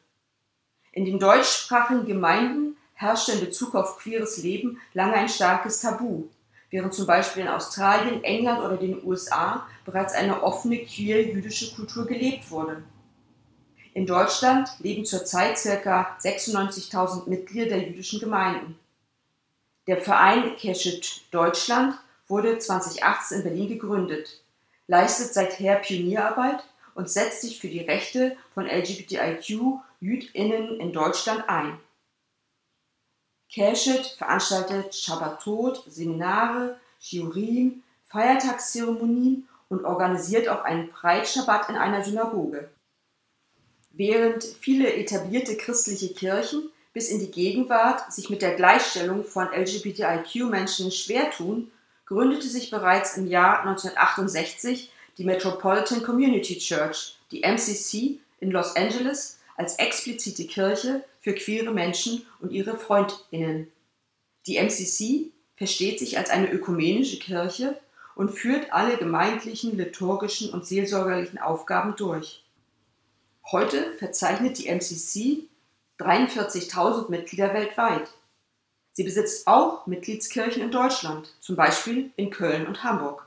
In 0.92 1.04
den 1.04 1.18
deutschsprachigen 1.18 2.06
Gemeinden 2.06 2.76
herrschte 3.00 3.32
in 3.32 3.40
Bezug 3.40 3.74
auf 3.74 3.98
queeres 3.98 4.40
Leben 4.42 4.78
lange 4.92 5.14
ein 5.14 5.28
starkes 5.28 5.80
Tabu, 5.80 6.24
während 6.68 6.92
zum 6.92 7.06
Beispiel 7.06 7.44
in 7.44 7.48
Australien, 7.48 8.22
England 8.22 8.60
oder 8.60 8.76
den 8.76 9.02
USA 9.02 9.66
bereits 9.86 10.12
eine 10.12 10.42
offene 10.42 10.84
queer-jüdische 10.84 11.74
Kultur 11.74 12.04
gelebt 12.06 12.50
wurde. 12.50 12.82
In 13.94 14.04
Deutschland 14.06 14.68
leben 14.80 15.06
zurzeit 15.06 15.56
ca. 15.56 16.18
96.000 16.22 17.26
Mitglieder 17.28 17.70
der 17.70 17.88
jüdischen 17.88 18.20
Gemeinden. 18.20 18.78
Der 19.86 19.96
Verein 19.96 20.56
Keshet 20.56 21.22
Deutschland 21.30 21.98
wurde 22.28 22.58
2018 22.58 23.38
in 23.38 23.44
Berlin 23.44 23.68
gegründet, 23.68 24.42
leistet 24.86 25.32
seither 25.32 25.76
Pionierarbeit 25.76 26.62
und 26.94 27.08
setzt 27.08 27.40
sich 27.40 27.58
für 27.60 27.68
die 27.68 27.80
Rechte 27.80 28.36
von 28.52 28.66
LGBTIQ-JüdInnen 28.66 30.78
in 30.78 30.92
Deutschland 30.92 31.48
ein. 31.48 31.78
Keshet 33.52 34.06
veranstaltet 34.18 34.94
Shabbatot, 34.94 35.82
Seminare, 35.88 36.78
Shiurim, 37.00 37.82
Feiertagszeremonien 38.06 39.48
und 39.68 39.84
organisiert 39.84 40.48
auch 40.48 40.62
einen 40.62 40.90
Breitschabbat 40.90 41.68
in 41.68 41.76
einer 41.76 42.04
Synagoge. 42.04 42.68
Während 43.92 44.44
viele 44.44 44.92
etablierte 44.94 45.56
christliche 45.56 46.14
Kirchen 46.14 46.70
bis 46.92 47.08
in 47.08 47.20
die 47.20 47.30
Gegenwart 47.30 48.12
sich 48.12 48.30
mit 48.30 48.42
der 48.42 48.54
Gleichstellung 48.54 49.24
von 49.24 49.48
LGBTIQ-Menschen 49.52 50.90
schwer 50.90 51.30
tun, 51.30 51.70
gründete 52.06 52.48
sich 52.48 52.70
bereits 52.70 53.16
im 53.16 53.28
Jahr 53.28 53.60
1968 53.60 54.92
die 55.18 55.24
Metropolitan 55.24 56.02
Community 56.02 56.58
Church, 56.58 57.16
die 57.30 57.42
MCC, 57.42 58.18
in 58.40 58.50
Los 58.50 58.74
Angeles 58.74 59.38
als 59.56 59.78
explizite 59.78 60.46
Kirche 60.46 61.04
für 61.20 61.34
queere 61.34 61.70
Menschen 61.70 62.26
und 62.40 62.50
ihre 62.50 62.76
Freundinnen. 62.76 63.70
Die 64.46 64.56
MCC 64.56 65.30
versteht 65.56 65.98
sich 65.98 66.18
als 66.18 66.30
eine 66.30 66.50
ökumenische 66.50 67.18
Kirche 67.18 67.78
und 68.14 68.30
führt 68.30 68.72
alle 68.72 68.96
gemeindlichen, 68.96 69.76
liturgischen 69.76 70.50
und 70.50 70.66
seelsorgerlichen 70.66 71.38
Aufgaben 71.38 71.94
durch. 71.96 72.42
Heute 73.52 73.92
verzeichnet 73.98 74.58
die 74.58 74.68
MCC 74.68 75.48
43.000 75.98 77.10
Mitglieder 77.10 77.52
weltweit. 77.52 78.08
Sie 78.92 79.04
besitzt 79.04 79.46
auch 79.46 79.86
Mitgliedskirchen 79.86 80.62
in 80.62 80.70
Deutschland, 80.70 81.34
zum 81.40 81.56
Beispiel 81.56 82.10
in 82.16 82.30
Köln 82.30 82.66
und 82.66 82.82
Hamburg. 82.82 83.26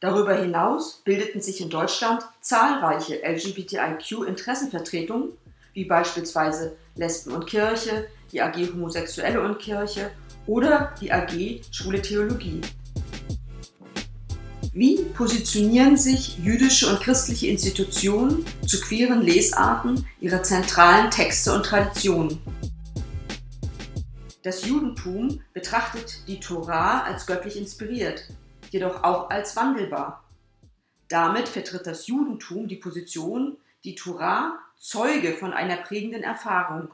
Darüber 0.00 0.34
hinaus 0.34 1.02
bildeten 1.04 1.40
sich 1.40 1.60
in 1.60 1.70
Deutschland 1.70 2.24
zahlreiche 2.40 3.22
LGBTIQ-Interessenvertretungen, 3.24 5.32
wie 5.76 5.84
beispielsweise 5.84 6.74
Lesben 6.94 7.32
und 7.32 7.46
Kirche, 7.46 8.08
die 8.32 8.40
AG 8.40 8.56
Homosexuelle 8.72 9.42
und 9.42 9.58
Kirche 9.58 10.10
oder 10.46 10.94
die 10.98 11.12
AG 11.12 11.60
Schwule 11.70 12.00
Theologie. 12.00 12.62
Wie 14.72 15.04
positionieren 15.14 15.98
sich 15.98 16.38
jüdische 16.38 16.88
und 16.88 17.00
christliche 17.00 17.48
Institutionen 17.48 18.46
zu 18.66 18.80
queeren 18.80 19.20
Lesarten 19.20 20.06
ihrer 20.18 20.42
zentralen 20.42 21.10
Texte 21.10 21.52
und 21.52 21.66
Traditionen? 21.66 22.38
Das 24.42 24.66
Judentum 24.66 25.42
betrachtet 25.52 26.26
die 26.26 26.40
Torah 26.40 27.02
als 27.02 27.26
göttlich 27.26 27.58
inspiriert, 27.58 28.28
jedoch 28.70 29.04
auch 29.04 29.28
als 29.28 29.56
wandelbar. 29.56 30.24
Damit 31.08 31.48
vertritt 31.48 31.86
das 31.86 32.06
Judentum 32.06 32.66
die 32.66 32.76
Position, 32.76 33.58
die 33.84 33.94
Torah 33.94 34.58
Zeuge 34.78 35.32
von 35.34 35.52
einer 35.52 35.78
prägenden 35.78 36.22
Erfahrung. 36.22 36.88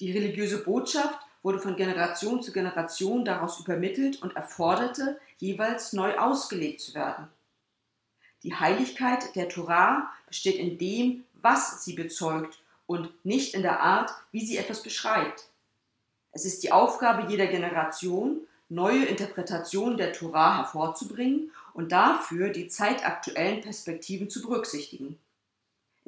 Die 0.00 0.12
religiöse 0.12 0.64
Botschaft 0.64 1.18
wurde 1.42 1.58
von 1.58 1.76
Generation 1.76 2.42
zu 2.42 2.52
Generation 2.52 3.24
daraus 3.24 3.60
übermittelt 3.60 4.22
und 4.22 4.34
erforderte, 4.34 5.20
jeweils 5.38 5.92
neu 5.92 6.16
ausgelegt 6.18 6.80
zu 6.80 6.94
werden. 6.94 7.28
Die 8.42 8.54
Heiligkeit 8.54 9.36
der 9.36 9.48
Torah 9.48 10.10
besteht 10.26 10.56
in 10.56 10.78
dem, 10.78 11.24
was 11.34 11.84
sie 11.84 11.92
bezeugt 11.92 12.62
und 12.86 13.24
nicht 13.24 13.54
in 13.54 13.62
der 13.62 13.80
Art, 13.80 14.10
wie 14.32 14.44
sie 14.44 14.56
etwas 14.56 14.82
beschreibt. 14.82 15.48
Es 16.32 16.44
ist 16.44 16.62
die 16.62 16.72
Aufgabe 16.72 17.30
jeder 17.30 17.46
Generation, 17.46 18.40
neue 18.68 19.04
Interpretationen 19.04 19.98
der 19.98 20.12
Torah 20.12 20.58
hervorzubringen 20.58 21.50
und 21.74 21.92
dafür 21.92 22.50
die 22.50 22.68
zeitaktuellen 22.68 23.60
Perspektiven 23.60 24.30
zu 24.30 24.40
berücksichtigen. 24.40 25.18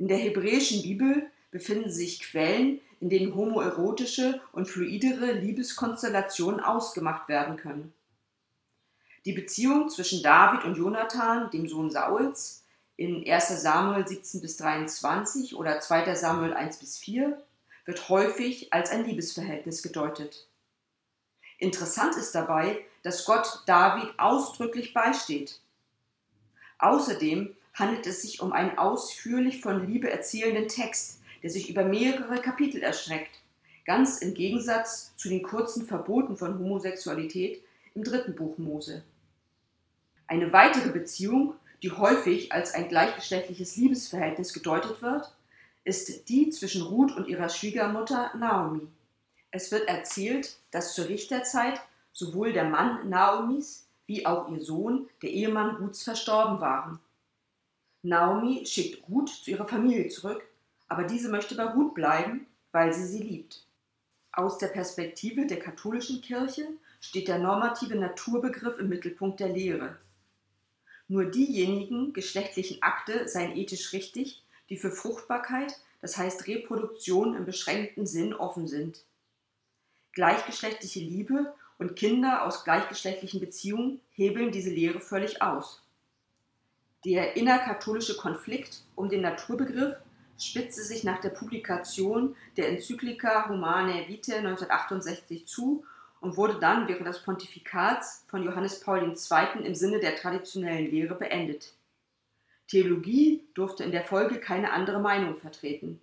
In 0.03 0.09
der 0.09 0.19
hebräischen 0.19 0.83
Bibel 0.83 1.31
befinden 1.53 1.89
sich 1.89 2.19
Quellen, 2.19 2.81
in 2.99 3.09
denen 3.09 3.37
homoerotische 3.37 4.41
und 4.51 4.67
fluidere 4.67 5.31
Liebeskonstellationen 5.31 6.59
ausgemacht 6.59 7.29
werden 7.29 7.57
können. 7.57 7.93
Die 9.27 9.31
Beziehung 9.31 9.91
zwischen 9.91 10.21
David 10.21 10.65
und 10.65 10.77
Jonathan, 10.77 11.53
dem 11.53 11.69
Sohn 11.69 11.89
Sauls, 11.89 12.65
in 12.97 13.25
1 13.25 13.63
Samuel 13.63 14.05
17 14.05 14.41
bis 14.41 14.57
23 14.57 15.55
oder 15.55 15.79
2 15.79 16.17
Samuel 16.17 16.53
1 16.53 16.79
bis 16.79 16.99
4 16.99 17.41
wird 17.85 18.09
häufig 18.09 18.73
als 18.73 18.91
ein 18.91 19.05
Liebesverhältnis 19.05 19.85
gedeutet. 19.85 20.49
Interessant 21.59 22.17
ist 22.17 22.35
dabei, 22.35 22.85
dass 23.05 23.25
Gott 23.25 23.63
David 23.67 24.19
ausdrücklich 24.19 24.95
beisteht. 24.95 25.61
Außerdem 26.81 27.55
handelt 27.75 28.07
es 28.07 28.23
sich 28.23 28.41
um 28.41 28.53
einen 28.53 28.79
ausführlich 28.79 29.61
von 29.61 29.87
Liebe 29.87 30.11
erzählenden 30.11 30.69
Text, 30.69 31.21
der 31.43 31.51
sich 31.51 31.71
über 31.71 31.85
mehrere 31.85 32.41
Kapitel 32.41 32.83
erstreckt, 32.83 33.41
ganz 33.85 34.19
im 34.19 34.35
Gegensatz 34.35 35.15
zu 35.17 35.29
den 35.29 35.43
kurzen 35.43 35.87
Verboten 35.87 36.37
von 36.37 36.59
Homosexualität 36.59 37.63
im 37.95 38.05
dritten 38.05 38.35
Buch 38.35 38.59
Mose. 38.59 39.03
Eine 40.27 40.53
weitere 40.53 40.91
Beziehung, 40.91 41.55
die 41.83 41.91
häufig 41.91 42.53
als 42.53 42.75
ein 42.75 42.89
gleichgeschlechtliches 42.89 43.77
Liebesverhältnis 43.77 44.53
gedeutet 44.53 45.03
wird, 45.03 45.35
ist 45.85 46.29
die 46.29 46.51
zwischen 46.51 46.83
Ruth 46.83 47.17
und 47.17 47.27
ihrer 47.27 47.49
Schwiegermutter 47.49 48.31
Naomi. 48.37 48.87
Es 49.51 49.73
wird 49.73 49.89
erzählt, 49.89 50.57
dass 50.71 50.95
zur 50.95 51.09
Richterzeit 51.09 51.81
sowohl 52.13 52.53
der 52.53 52.65
Mann 52.65 53.09
Naomis 53.09 53.87
wie 54.07 54.27
auch 54.27 54.49
ihr 54.51 54.63
Sohn, 54.63 55.09
der 55.23 55.31
Ehemann 55.31 55.77
Ruths, 55.77 56.03
verstorben 56.03 56.61
waren. 56.61 57.01
Naomi 58.03 58.67
schickt 58.67 59.09
Ruth 59.09 59.29
zu 59.29 59.51
ihrer 59.53 59.69
Familie 59.69 60.09
zurück, 60.09 60.43
aber 60.89 61.05
diese 61.05 61.29
möchte 61.29 61.55
bei 61.55 61.65
Ruth 61.65 61.95
bleiben, 61.95 62.47
weil 62.73 62.93
sie 62.93 63.07
sie 63.07 63.23
liebt. 63.23 63.65
Aus 64.33 64.59
der 64.59 64.69
Perspektive 64.69 65.47
der 65.47 65.59
katholischen 65.59 66.21
Kirche 66.21 66.67
steht 67.01 67.29
der 67.29 67.39
normative 67.39 67.95
Naturbegriff 67.97 68.79
im 68.79 68.89
Mittelpunkt 68.89 69.41
der 69.41 69.51
Lehre. 69.51 69.97
Nur 71.07 71.27
diejenigen 71.27 72.13
geschlechtlichen 72.13 72.83
Akte 72.83 73.29
seien 73.29 73.57
ethisch 73.57 73.93
richtig, 73.93 74.43
die 74.71 74.77
für 74.77 74.91
Fruchtbarkeit, 74.91 75.79
das 76.01 76.17
heißt 76.17 76.47
Reproduktion 76.49 77.37
im 77.37 77.45
beschränkten 77.45 78.07
Sinn 78.07 78.33
offen 78.33 78.67
sind. 78.67 79.05
Gleichgeschlechtliche 80.13 81.01
Liebe 81.01 81.55
und 81.79 81.97
Kinder 81.97 82.45
aus 82.47 82.65
gleichgeschlechtlichen 82.65 83.41
Beziehungen 83.41 84.01
hebeln 84.13 84.51
diese 84.51 84.71
Lehre 84.71 85.01
völlig 85.01 85.43
aus. 85.43 85.82
Der 87.05 87.37
innerkatholische 87.37 88.17
Konflikt 88.17 88.83
um 88.95 89.09
den 89.09 89.23
Naturbegriff 89.23 89.97
spitzte 90.39 90.83
sich 90.83 91.03
nach 91.03 91.21
der 91.21 91.31
Publikation 91.31 92.37
der 92.57 92.69
Enzyklika 92.69 93.49
Humanae 93.49 94.07
Vitae 94.09 94.39
1968 94.39 95.47
zu 95.47 95.85
und 96.21 96.37
wurde 96.37 96.61
dann 96.61 96.87
während 96.87 97.09
des 97.09 97.23
Pontifikats 97.23 98.25
von 98.29 98.45
Johannes 98.45 98.81
Paul 98.81 99.03
II. 99.03 99.67
im 99.67 99.75
Sinne 99.75 99.99
der 99.99 100.15
traditionellen 100.15 100.91
Lehre 100.91 101.17
beendet. 101.17 101.75
Theologie 102.69 103.45
durfte 103.55 103.83
in 103.83 103.91
der 103.91 104.05
Folge 104.05 104.39
keine 104.39 104.73
andere 104.73 105.01
Meinung 105.01 105.37
vertreten. 105.37 106.01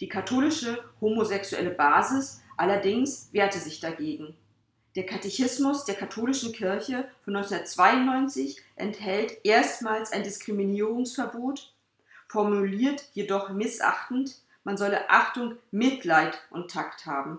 Die 0.00 0.08
katholische 0.08 0.82
homosexuelle 1.00 1.70
Basis 1.70 2.40
allerdings 2.56 3.28
wehrte 3.32 3.58
sich 3.58 3.80
dagegen. 3.80 4.34
Der 4.98 5.06
Katechismus 5.06 5.84
der 5.84 5.94
katholischen 5.94 6.52
Kirche 6.52 7.08
von 7.22 7.36
1992 7.36 8.60
enthält 8.74 9.38
erstmals 9.44 10.10
ein 10.10 10.24
Diskriminierungsverbot, 10.24 11.72
formuliert 12.26 13.08
jedoch 13.12 13.50
missachtend, 13.50 14.40
man 14.64 14.76
solle 14.76 15.08
Achtung, 15.08 15.54
Mitleid 15.70 16.42
und 16.50 16.72
Takt 16.72 17.06
haben. 17.06 17.38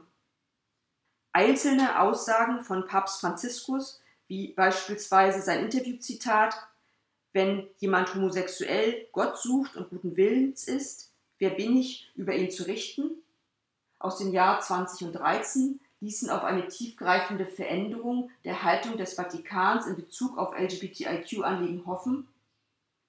Einzelne 1.34 2.00
Aussagen 2.00 2.64
von 2.64 2.88
Papst 2.88 3.20
Franziskus, 3.20 4.02
wie 4.30 4.54
beispielsweise 4.54 5.42
sein 5.42 5.60
Interviewzitat, 5.60 6.56
wenn 7.34 7.68
jemand 7.80 8.16
homosexuell 8.16 9.06
Gott 9.12 9.38
sucht 9.38 9.76
und 9.76 9.90
guten 9.90 10.16
Willens 10.16 10.64
ist, 10.64 11.12
wer 11.40 11.50
bin 11.50 11.76
ich, 11.76 12.10
über 12.16 12.34
ihn 12.34 12.52
zu 12.52 12.64
richten? 12.64 13.22
Aus 14.00 14.18
dem 14.18 14.32
Jahr 14.32 14.62
2013 14.62 15.82
ließen 16.02 16.30
auf 16.30 16.44
eine 16.44 16.68
tiefgreifende 16.68 17.46
Veränderung 17.46 18.32
der 18.46 18.64
Haltung 18.64 18.98
des 18.98 19.14
Vatikans 19.14 19.86
in 19.86 19.96
Bezug 19.96 20.38
auf 20.38 20.58
LGBTIQ-Anliegen 20.58 21.86
hoffen. 21.86 22.28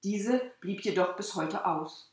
Diese 0.02 0.40
blieb 0.60 0.82
jedoch 0.82 1.16
bis 1.16 1.34
heute 1.34 1.66
aus. 1.66 2.10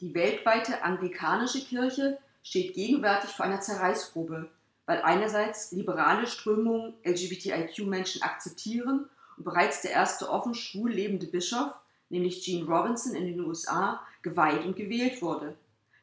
Die 0.00 0.14
weltweite 0.14 0.82
anglikanische 0.82 1.64
Kirche 1.64 2.18
steht 2.42 2.74
gegenwärtig 2.74 3.30
vor 3.30 3.44
einer 3.44 3.60
Zerreißprobe, 3.60 4.48
weil 4.86 5.02
einerseits 5.02 5.72
liberale 5.72 6.26
Strömungen 6.26 6.94
LGBTIQ-Menschen 7.04 8.22
akzeptieren 8.22 9.08
und 9.36 9.44
bereits 9.44 9.82
der 9.82 9.90
erste 9.90 10.30
offen 10.30 10.54
schwul 10.54 10.92
lebende 10.92 11.26
Bischof, 11.26 11.72
nämlich 12.08 12.44
Gene 12.44 12.66
Robinson 12.66 13.14
in 13.14 13.26
den 13.26 13.40
USA, 13.40 14.00
geweiht 14.22 14.64
und 14.64 14.76
gewählt 14.76 15.20
wurde, 15.22 15.56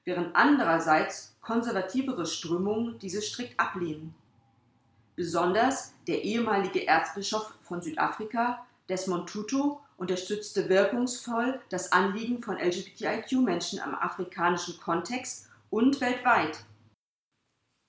während 0.03 0.35
andererseits 0.35 1.32
konservativere 1.43 2.25
Strömungen 2.25 2.97
diese 2.99 3.21
strikt 3.21 3.59
ablehnen. 3.59 4.15
Besonders 5.15 5.93
der 6.07 6.23
ehemalige 6.23 6.87
Erzbischof 6.87 7.53
von 7.61 7.81
Südafrika, 7.81 8.65
Desmond 8.89 9.29
Tutu, 9.29 9.77
unterstützte 9.97 10.69
wirkungsvoll 10.69 11.61
das 11.69 11.91
Anliegen 11.91 12.41
von 12.41 12.57
LGBTIQ-Menschen 12.57 13.79
am 13.79 13.93
afrikanischen 13.93 14.79
Kontext 14.79 15.49
und 15.69 16.01
weltweit. 16.01 16.65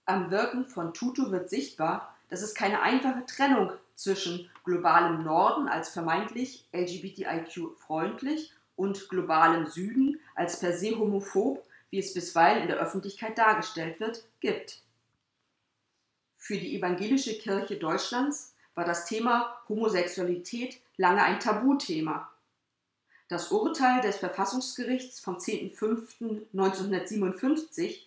Am 0.07 0.31
Wirken 0.31 0.67
von 0.67 0.93
Tutu 0.93 1.31
wird 1.31 1.49
sichtbar, 1.49 2.15
dass 2.29 2.43
es 2.43 2.55
keine 2.55 2.83
einfache 2.83 3.25
Trennung 3.27 3.73
zwischen 3.95 4.51
globalem 4.65 5.23
Norden 5.23 5.69
als 5.69 5.89
vermeintlich 5.89 6.69
LGBTIQ-freundlich 6.73 8.53
und 8.77 9.09
globalem 9.09 9.67
Süden 9.67 10.21
als 10.35 10.61
per 10.61 10.77
se 10.77 10.99
homophob, 10.99 11.65
wie 11.95 12.01
es 12.01 12.13
bisweilen 12.13 12.63
in 12.63 12.67
der 12.67 12.79
Öffentlichkeit 12.79 13.39
dargestellt 13.39 14.01
wird, 14.01 14.25
gibt. 14.41 14.81
Für 16.37 16.57
die 16.57 16.77
evangelische 16.77 17.39
Kirche 17.39 17.77
Deutschlands 17.77 18.53
war 18.75 18.85
das 18.85 19.07
Thema 19.07 19.57
Homosexualität 19.69 20.81
lange 20.97 21.23
ein 21.23 21.39
Tabuthema. 21.39 22.33
Das 23.29 23.53
Urteil 23.53 24.01
des 24.01 24.17
Verfassungsgerichts 24.17 25.21
vom 25.21 25.37
10.05.1957, 25.37 27.99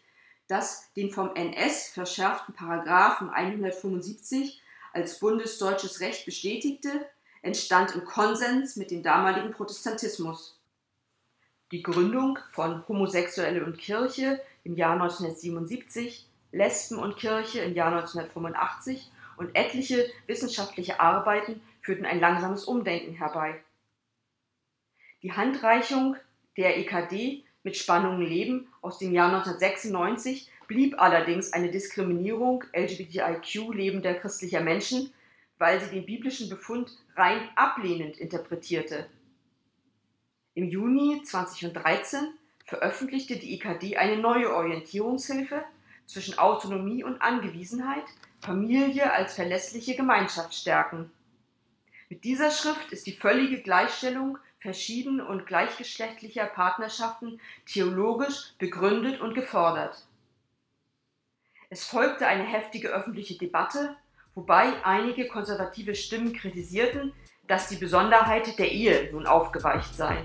das 0.50 0.92
den 0.98 1.10
vom 1.10 1.34
NS 1.34 1.88
verschärften 1.88 2.54
Paragraphen 2.54 3.30
175 3.30 4.62
als 4.92 5.18
bundesdeutsches 5.20 6.02
Recht 6.02 6.26
bestätigte, 6.26 7.06
entstand 7.42 7.96
im 7.96 8.04
Konsens 8.04 8.76
mit 8.76 8.92
dem 8.92 9.02
damaligen 9.02 9.52
Protestantismus. 9.52 10.57
Die 11.72 11.84
Gründung 11.84 12.40
von 12.52 12.88
Homosexuelle 12.88 13.66
und 13.66 13.78
Kirche 13.78 14.40
im 14.64 14.76
Jahr 14.78 14.94
1977, 14.94 16.26
Lesben 16.54 16.98
und 16.98 17.18
Kirche 17.18 17.60
im 17.60 17.74
Jahr 17.74 17.92
1985 17.92 19.12
und 19.36 19.54
etliche 19.54 20.10
wissenschaftliche 20.28 21.02
Arbeiten 21.02 21.62
führten 21.82 22.06
ein 22.06 22.22
langsames 22.22 22.64
Umdenken 22.64 23.16
herbei. 23.16 23.62
Die 25.24 25.34
Handreichung 25.34 26.16
der 26.56 26.78
EKD 26.78 27.44
mit 27.64 27.76
Spannungen 27.76 28.26
Leben 28.26 28.70
aus 28.82 28.98
dem 29.00 29.12
Jahr 29.12 29.28
1996 29.28 30.50
blieb 30.68 31.02
allerdings 31.02 31.52
eine 31.52 31.70
Diskriminierung 31.70 32.64
LGBTIQ 32.74 33.74
lebender 33.74 34.14
christlicher 34.14 34.62
Menschen, 34.62 35.12
weil 35.58 35.82
sie 35.82 35.90
den 35.90 36.06
biblischen 36.06 36.50
Befund 36.50 36.98
rein 37.18 37.50
ablehnend 37.56 38.18
interpretierte. 38.18 39.10
Im 40.58 40.72
Juni 40.72 41.22
2013 41.24 42.34
veröffentlichte 42.66 43.36
die 43.36 43.54
EKD 43.54 43.98
eine 43.98 44.18
neue 44.18 44.52
Orientierungshilfe 44.56 45.64
zwischen 46.08 46.40
Autonomie 46.40 47.04
und 47.04 47.22
Angewiesenheit, 47.22 48.06
Familie 48.42 49.14
als 49.14 49.36
verlässliche 49.36 49.96
Gemeinschaft 49.96 50.56
stärken. 50.56 51.12
Mit 52.10 52.24
dieser 52.24 52.50
Schrift 52.50 52.92
ist 52.92 53.06
die 53.06 53.12
völlige 53.12 53.62
Gleichstellung 53.62 54.40
verschieden- 54.60 55.22
und 55.22 55.46
gleichgeschlechtlicher 55.46 56.48
Partnerschaften 56.48 57.40
theologisch 57.68 58.54
begründet 58.58 59.22
und 59.22 59.36
gefordert. 59.36 60.08
Es 61.70 61.86
folgte 61.86 62.26
eine 62.26 62.46
heftige 62.46 62.88
öffentliche 62.88 63.38
Debatte, 63.38 63.96
wobei 64.34 64.84
einige 64.84 65.28
konservative 65.28 65.94
Stimmen 65.94 66.34
kritisierten, 66.34 67.14
dass 67.46 67.70
die 67.70 67.76
Besonderheit 67.76 68.58
der 68.58 68.72
Ehe 68.72 69.12
nun 69.12 69.28
aufgeweicht 69.28 69.94
sei. 69.94 70.24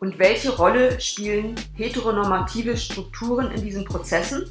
Und 0.00 0.20
welche 0.20 0.56
Rolle 0.56 1.00
spielen 1.00 1.56
heteronormative 1.74 2.76
Strukturen 2.76 3.50
in 3.50 3.62
diesen 3.62 3.84
Prozessen? 3.84 4.48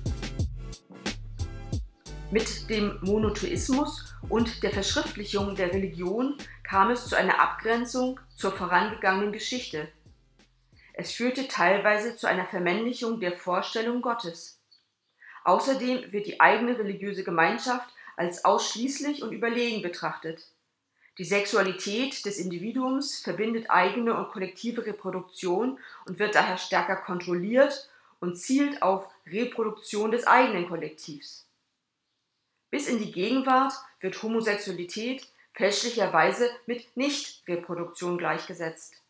Mit 2.31 2.69
dem 2.69 2.99
Monotheismus 3.01 4.13
und 4.27 4.62
der 4.62 4.71
Verschriftlichung 4.71 5.55
der 5.55 5.71
Religion 5.73 6.36
kam 6.63 6.91
es 6.91 7.07
zu 7.07 7.15
einer 7.15 7.39
Abgrenzung 7.39 8.19
zur 8.36 8.51
vorangegangenen 8.51 9.31
Geschichte. 9.31 9.88
Es 10.93 11.13
führte 11.13 11.47
teilweise 11.47 12.17
zu 12.17 12.27
einer 12.27 12.45
Vermännlichung 12.45 13.21
der 13.21 13.38
Vorstellung 13.38 14.01
Gottes. 14.01 14.62
Außerdem 15.45 16.12
wird 16.12 16.27
die 16.27 16.41
eigene 16.41 16.77
religiöse 16.77 17.23
Gemeinschaft 17.23 17.88
als 18.17 18.43
ausschließlich 18.43 19.23
und 19.23 19.31
überlegen 19.31 19.81
betrachtet. 19.81 20.51
Die 21.17 21.25
Sexualität 21.25 22.25
des 22.25 22.38
Individuums 22.38 23.19
verbindet 23.19 23.69
eigene 23.69 24.15
und 24.15 24.32
kollektive 24.32 24.86
Reproduktion 24.86 25.80
und 26.06 26.19
wird 26.19 26.36
daher 26.36 26.58
stärker 26.58 26.95
kontrolliert 26.95 27.89
und 28.19 28.36
zielt 28.36 28.84
auf 28.84 29.08
Reproduktion 29.25 30.12
des 30.12 30.27
eigenen 30.27 30.67
Kollektivs. 30.67 31.47
Bis 32.69 32.88
in 32.88 32.99
die 32.99 33.12
Gegenwart 33.12 33.73
wird 33.99 34.21
Homosexualität 34.21 35.27
fälschlicherweise 35.53 36.51
mit 36.67 36.95
Nichtreproduktion 36.95 38.19
gleichgesetzt. 38.19 39.01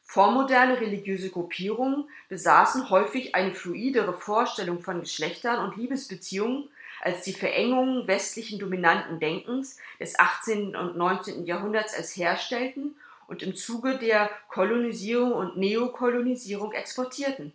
Vormoderne 0.00 0.80
religiöse 0.80 1.28
Gruppierungen 1.28 2.08
besaßen 2.30 2.88
häufig 2.88 3.34
eine 3.34 3.54
fluidere 3.54 4.14
Vorstellung 4.14 4.80
von 4.80 5.00
Geschlechtern 5.00 5.62
und 5.62 5.76
Liebesbeziehungen 5.76 6.70
als 7.08 7.22
die 7.22 7.32
Verengungen 7.32 8.06
westlichen 8.06 8.58
dominanten 8.58 9.18
Denkens 9.18 9.78
des 9.98 10.18
18. 10.18 10.76
und 10.76 10.98
19. 10.98 11.46
Jahrhunderts 11.46 11.94
als 11.94 12.14
herstellten 12.14 12.96
und 13.26 13.42
im 13.42 13.56
Zuge 13.56 13.96
der 13.96 14.28
Kolonisierung 14.48 15.32
und 15.32 15.56
Neokolonisierung 15.56 16.72
exportierten. 16.72 17.54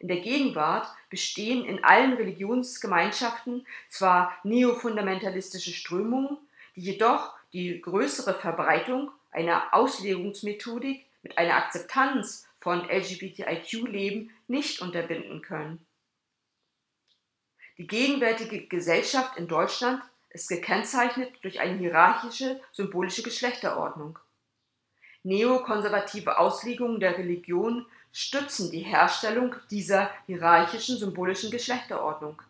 In 0.00 0.08
der 0.08 0.18
Gegenwart 0.18 0.88
bestehen 1.10 1.64
in 1.64 1.84
allen 1.84 2.14
Religionsgemeinschaften 2.14 3.64
zwar 3.88 4.36
neofundamentalistische 4.42 5.72
Strömungen, 5.72 6.36
die 6.74 6.80
jedoch 6.80 7.34
die 7.52 7.80
größere 7.80 8.34
Verbreitung 8.34 9.12
einer 9.30 9.72
Auslegungsmethodik 9.72 11.06
mit 11.22 11.38
einer 11.38 11.54
Akzeptanz 11.54 12.48
von 12.60 12.80
LGBTIQ-Leben 12.90 14.30
nicht 14.48 14.82
unterbinden 14.82 15.40
können. 15.40 15.86
Die 17.76 17.86
gegenwärtige 17.86 18.66
Gesellschaft 18.66 19.36
in 19.36 19.48
Deutschland 19.48 20.02
ist 20.30 20.48
gekennzeichnet 20.48 21.32
durch 21.42 21.60
eine 21.60 21.76
hierarchische, 21.76 22.60
symbolische 22.72 23.22
Geschlechterordnung. 23.22 24.18
Neokonservative 25.24 26.38
Auslegungen 26.38 27.00
der 27.00 27.18
Religion 27.18 27.86
stützen 28.12 28.70
die 28.70 28.82
Herstellung 28.82 29.56
dieser 29.70 30.10
hierarchischen 30.26 30.98
symbolischen 30.98 31.50
Geschlechterordnung. 31.50 32.40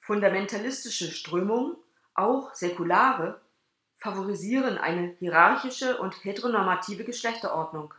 Fundamentalistische 0.00 1.10
Strömungen, 1.10 1.76
auch 2.14 2.54
säkulare, 2.54 3.40
favorisieren 3.98 4.76
eine 4.76 5.14
hierarchische 5.20 5.98
und 5.98 6.24
heteronormative 6.24 7.04
Geschlechterordnung. 7.04 7.94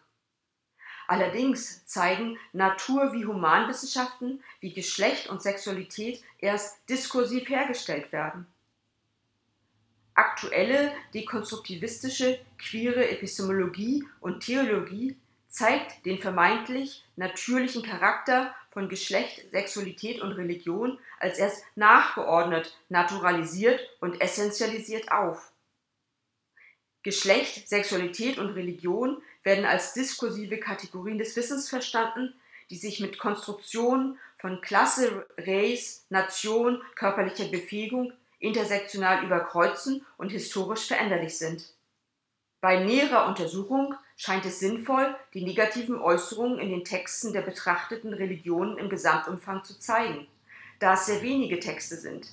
Allerdings 1.12 1.86
zeigen 1.86 2.39
Natur- 2.54 3.12
wie 3.12 3.26
Humanwissenschaften, 3.26 4.41
wie 4.62 4.71
Geschlecht 4.71 5.28
und 5.28 5.41
Sexualität 5.41 6.24
erst 6.39 6.88
diskursiv 6.88 7.50
hergestellt 7.50 8.13
werden. 8.13 8.47
Aktuelle 10.13 10.93
dekonstruktivistische 11.13 12.39
queere 12.58 13.10
Epistemologie 13.10 14.08
und 14.21 14.45
Theologie 14.45 15.17
zeigt 15.50 16.06
den 16.06 16.17
vermeintlich 16.17 17.04
natürlichen 17.17 17.84
Charakter 17.84 18.56
von 18.69 18.88
Geschlecht, 18.88 19.52
Sexualität 19.52 20.21
und 20.21 20.32
Religion 20.32 20.97
als 21.19 21.39
erst 21.39 21.65
nachgeordnet, 21.76 22.78
naturalisiert 22.88 23.82
und 24.00 24.21
essentialisiert 24.21 25.12
auf. 25.12 25.52
Geschlecht, 27.04 27.67
Sexualität 27.67 28.38
und 28.38 28.52
Religion 28.52 29.21
werden 29.43 29.65
als 29.65 29.93
diskursive 29.93 30.58
Kategorien 30.58 31.17
des 31.17 31.36
Wissens 31.36 31.69
verstanden, 31.69 32.34
die 32.69 32.77
sich 32.77 32.99
mit 32.99 33.19
Konstruktionen 33.19 34.17
von 34.39 34.62
Klasse, 34.62 35.25
Race, 35.38 36.06
Nation, 36.10 36.82
körperlicher 36.95 37.45
Befähigung 37.45 38.13
intersektional 38.39 39.23
überkreuzen 39.23 40.06
und 40.17 40.30
historisch 40.30 40.88
veränderlich 40.88 41.38
sind. 41.38 41.73
Bei 42.60 42.84
näherer 42.84 43.27
Untersuchung 43.27 43.95
scheint 44.17 44.45
es 44.45 44.60
sinnvoll, 44.60 45.15
die 45.34 45.43
negativen 45.43 45.99
Äußerungen 45.99 46.60
in 46.60 46.69
den 46.69 46.84
Texten 46.84 47.34
der 47.34 47.41
betrachteten 47.41 48.13
Religionen 48.13 48.77
im 48.77 48.89
Gesamtumfang 48.89 49.63
zu 49.63 49.80
zeigen, 49.80 50.27
da 50.80 50.93
es 50.93 51.08
sehr 51.08 51.21
wenige 51.21 51.60
Texte 51.60 51.95
sind. 51.95 52.27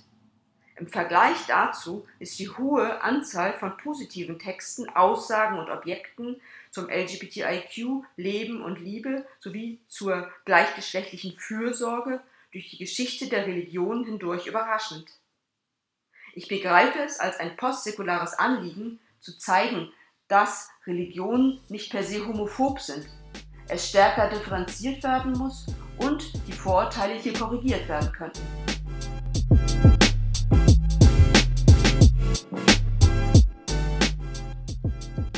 Im 0.79 0.87
Vergleich 0.87 1.39
dazu 1.49 2.07
ist 2.21 2.39
die 2.39 2.49
hohe 2.49 3.03
Anzahl 3.03 3.53
von 3.55 3.77
positiven 3.77 4.39
Texten, 4.39 4.89
Aussagen 4.91 5.59
und 5.59 5.71
Objekten 5.71 6.41
zum 6.71 6.89
LGBTIQ, 6.89 8.05
Leben 8.17 8.63
und 8.63 8.79
Liebe 8.79 9.27
sowie 9.41 9.81
zur 9.89 10.31
gleichgeschlechtlichen 10.45 11.37
Fürsorge 11.37 12.21
durch 12.53 12.71
die 12.71 12.79
Geschichte 12.79 13.29
der 13.29 13.47
Religion 13.47 14.05
hindurch 14.05 14.47
überraschend. 14.47 15.11
Ich 16.35 16.47
begreife 16.47 17.01
es 17.01 17.19
als 17.19 17.41
ein 17.41 17.57
postsäkulares 17.57 18.35
Anliegen, 18.35 19.01
zu 19.19 19.37
zeigen, 19.37 19.93
dass 20.29 20.71
Religionen 20.87 21.61
nicht 21.69 21.91
per 21.91 22.05
se 22.05 22.25
homophob 22.25 22.79
sind, 22.79 23.09
es 23.67 23.89
stärker 23.89 24.31
differenziert 24.31 25.03
werden 25.03 25.33
muss 25.33 25.67
und 25.99 26.33
die 26.47 26.53
Vorurteile 26.53 27.15
hier 27.15 27.33
korrigiert 27.33 27.89
werden 27.89 28.13
könnten. 28.13 28.68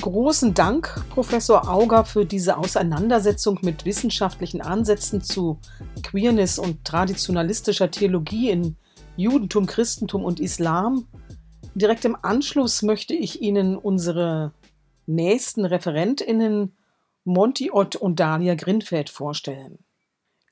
Großen 0.00 0.54
Dank, 0.54 1.04
Professor 1.10 1.68
Auger, 1.68 2.06
für 2.06 2.24
diese 2.24 2.56
Auseinandersetzung 2.56 3.58
mit 3.60 3.84
wissenschaftlichen 3.84 4.62
Ansätzen 4.62 5.20
zu 5.20 5.58
Queerness 6.02 6.58
und 6.58 6.86
traditionalistischer 6.86 7.90
Theologie 7.90 8.48
in 8.48 8.76
Judentum, 9.16 9.66
Christentum 9.66 10.24
und 10.24 10.40
Islam. 10.40 11.06
Direkt 11.74 12.06
im 12.06 12.16
Anschluss 12.22 12.80
möchte 12.80 13.12
ich 13.12 13.42
Ihnen 13.42 13.76
unsere 13.76 14.52
nächsten 15.04 15.66
Referentinnen 15.66 16.74
Monty 17.24 17.70
Ott 17.70 17.94
und 17.96 18.20
Dalia 18.20 18.54
Grinfeld 18.54 19.10
vorstellen. 19.10 19.80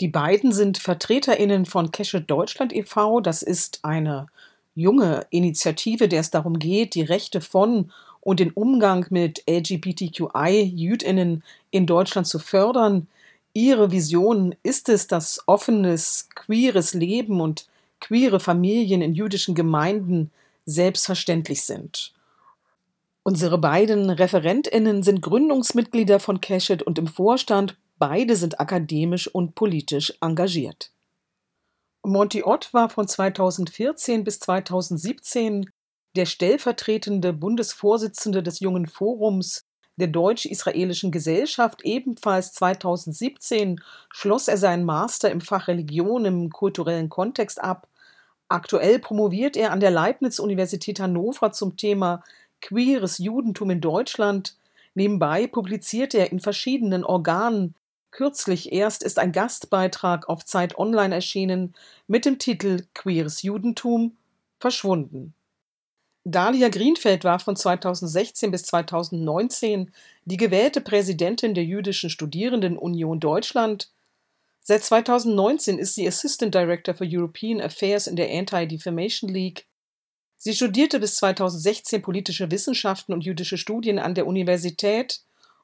Die 0.02 0.08
beiden 0.08 0.52
sind 0.52 0.76
Vertreterinnen 0.76 1.64
von 1.64 1.90
Keshet 1.90 2.30
Deutschland 2.30 2.74
e.V. 2.74 3.20
Das 3.20 3.42
ist 3.42 3.80
eine 3.82 4.26
junge 4.74 5.26
Initiative, 5.30 6.06
der 6.06 6.20
es 6.20 6.30
darum 6.30 6.58
geht, 6.58 6.94
die 6.94 7.02
Rechte 7.02 7.40
von 7.40 7.90
und 8.20 8.40
den 8.40 8.50
Umgang 8.50 9.06
mit 9.10 9.42
LGBTQI-Jüdinnen 9.48 11.42
in 11.70 11.86
Deutschland 11.86 12.26
zu 12.26 12.38
fördern. 12.38 13.08
Ihre 13.52 13.90
Vision 13.90 14.54
ist 14.62 14.88
es, 14.88 15.06
dass 15.06 15.42
offenes, 15.46 16.28
queeres 16.34 16.94
Leben 16.94 17.40
und 17.40 17.66
queere 18.00 18.40
Familien 18.40 19.02
in 19.02 19.14
jüdischen 19.14 19.54
Gemeinden 19.54 20.30
selbstverständlich 20.66 21.62
sind. 21.62 22.12
Unsere 23.22 23.58
beiden 23.58 24.10
Referentinnen 24.10 25.02
sind 25.02 25.20
Gründungsmitglieder 25.20 26.20
von 26.20 26.40
Keshet 26.40 26.82
und 26.82 26.98
im 26.98 27.06
Vorstand. 27.06 27.76
Beide 27.98 28.36
sind 28.36 28.60
akademisch 28.60 29.28
und 29.28 29.54
politisch 29.54 30.14
engagiert. 30.20 30.92
Monty 32.02 32.42
Ott 32.42 32.72
war 32.72 32.88
von 32.88 33.06
2014 33.06 34.24
bis 34.24 34.40
2017 34.40 35.70
der 36.16 36.26
stellvertretende 36.26 37.32
Bundesvorsitzende 37.32 38.42
des 38.42 38.60
Jungen 38.60 38.86
Forums 38.86 39.64
der 39.96 40.08
Deutsch-Israelischen 40.08 41.10
Gesellschaft. 41.10 41.82
Ebenfalls 41.84 42.52
2017 42.52 43.80
schloss 44.10 44.48
er 44.48 44.56
seinen 44.56 44.84
Master 44.84 45.30
im 45.30 45.40
Fach 45.40 45.68
Religion 45.68 46.24
im 46.24 46.50
kulturellen 46.50 47.08
Kontext 47.08 47.60
ab. 47.60 47.88
Aktuell 48.48 48.98
promoviert 48.98 49.56
er 49.56 49.72
an 49.72 49.80
der 49.80 49.90
Leibniz-Universität 49.90 51.00
Hannover 51.00 51.52
zum 51.52 51.76
Thema 51.76 52.22
Queeres 52.60 53.18
Judentum 53.18 53.70
in 53.70 53.80
Deutschland. 53.80 54.56
Nebenbei 54.94 55.46
publiziert 55.46 56.14
er 56.14 56.32
in 56.32 56.40
verschiedenen 56.40 57.04
Organen. 57.04 57.74
Kürzlich 58.10 58.72
erst 58.72 59.02
ist 59.02 59.18
ein 59.18 59.32
Gastbeitrag 59.32 60.28
auf 60.28 60.44
Zeit 60.44 60.78
Online 60.78 61.14
erschienen 61.14 61.74
mit 62.06 62.24
dem 62.24 62.38
Titel 62.38 62.86
Queeres 62.94 63.42
Judentum 63.42 64.16
verschwunden. 64.58 65.34
Dalia 66.24 66.68
Greenfeld 66.68 67.24
war 67.24 67.38
von 67.38 67.56
2016 67.56 68.50
bis 68.50 68.64
2019 68.64 69.90
die 70.24 70.36
gewählte 70.36 70.80
Präsidentin 70.80 71.54
der 71.54 71.64
Jüdischen 71.64 72.10
Studierendenunion 72.10 73.20
Deutschland. 73.20 73.90
Seit 74.60 74.84
2019 74.84 75.78
ist 75.78 75.94
sie 75.94 76.06
Assistant 76.06 76.54
Director 76.54 76.94
for 76.94 77.06
European 77.08 77.60
Affairs 77.60 78.06
in 78.06 78.16
der 78.16 78.30
Anti-Defamation 78.30 79.30
League. 79.30 79.66
Sie 80.36 80.54
studierte 80.54 81.00
bis 81.00 81.16
2016 81.16 82.02
politische 82.02 82.50
Wissenschaften 82.50 83.12
und 83.12 83.24
jüdische 83.24 83.58
Studien 83.58 83.98
an 83.98 84.14
der 84.14 84.26
Universität 84.26 85.22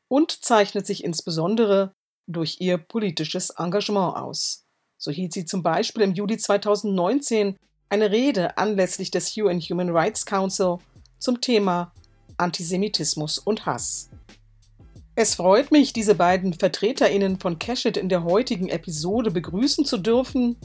und 0.08 0.44
zeichnet 0.44 0.86
sich 0.86 1.04
insbesondere 1.04 1.92
durch 2.26 2.56
ihr 2.60 2.78
politisches 2.78 3.50
Engagement 3.50 4.16
aus. 4.16 4.64
So 4.96 5.10
hielt 5.10 5.32
sie 5.32 5.44
zum 5.44 5.62
Beispiel 5.62 6.02
im 6.02 6.14
Juli 6.14 6.38
2019 6.38 7.56
eine 7.88 8.10
Rede 8.10 8.56
anlässlich 8.58 9.10
des 9.10 9.36
UN 9.36 9.60
Human 9.60 9.90
Rights 9.90 10.26
Council 10.26 10.78
zum 11.18 11.40
Thema 11.40 11.92
Antisemitismus 12.36 13.38
und 13.38 13.66
Hass. 13.66 14.10
Es 15.16 15.36
freut 15.36 15.70
mich, 15.70 15.92
diese 15.92 16.16
beiden 16.16 16.52
VertreterInnen 16.52 17.38
von 17.38 17.58
Keshet 17.60 17.96
in 17.96 18.08
der 18.08 18.24
heutigen 18.24 18.68
Episode 18.68 19.30
begrüßen 19.30 19.84
zu 19.84 19.98
dürfen. 19.98 20.56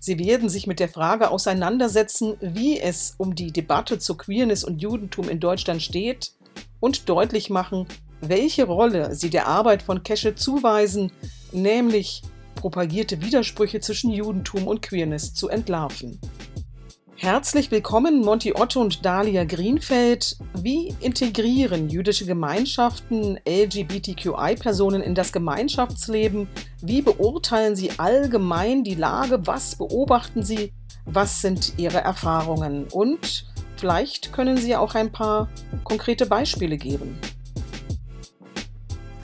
Sie 0.00 0.18
werden 0.18 0.48
sich 0.48 0.66
mit 0.66 0.80
der 0.80 0.88
Frage 0.88 1.30
auseinandersetzen, 1.30 2.36
wie 2.40 2.80
es 2.80 3.14
um 3.18 3.34
die 3.34 3.52
Debatte 3.52 3.98
zu 3.98 4.16
Queerness 4.16 4.64
und 4.64 4.80
Judentum 4.80 5.28
in 5.28 5.40
Deutschland 5.40 5.82
steht 5.82 6.32
und 6.80 7.08
deutlich 7.08 7.50
machen, 7.50 7.86
welche 8.22 8.64
Rolle 8.64 9.14
sie 9.14 9.30
der 9.30 9.46
Arbeit 9.46 9.82
von 9.82 10.02
Keshet 10.02 10.38
zuweisen, 10.38 11.12
nämlich 11.52 12.22
propagierte 12.54 13.20
Widersprüche 13.20 13.80
zwischen 13.80 14.10
Judentum 14.10 14.66
und 14.66 14.80
Queerness 14.82 15.34
zu 15.34 15.48
entlarven. 15.48 16.18
Herzlich 17.20 17.72
willkommen, 17.72 18.20
Monty 18.20 18.54
Otto 18.54 18.80
und 18.80 19.04
Dalia 19.04 19.42
Greenfeld. 19.42 20.36
Wie 20.62 20.94
integrieren 21.00 21.88
jüdische 21.88 22.26
Gemeinschaften 22.26 23.40
LGBTQI-Personen 23.44 25.02
in 25.02 25.16
das 25.16 25.32
Gemeinschaftsleben? 25.32 26.46
Wie 26.80 27.02
beurteilen 27.02 27.74
sie 27.74 27.90
allgemein 27.96 28.84
die 28.84 28.94
Lage? 28.94 29.44
Was 29.48 29.74
beobachten 29.74 30.44
sie? 30.44 30.72
Was 31.06 31.40
sind 31.40 31.72
ihre 31.76 31.98
Erfahrungen? 31.98 32.86
Und 32.86 33.46
vielleicht 33.76 34.32
können 34.32 34.56
Sie 34.56 34.76
auch 34.76 34.94
ein 34.94 35.10
paar 35.10 35.48
konkrete 35.82 36.24
Beispiele 36.24 36.76
geben. 36.76 37.18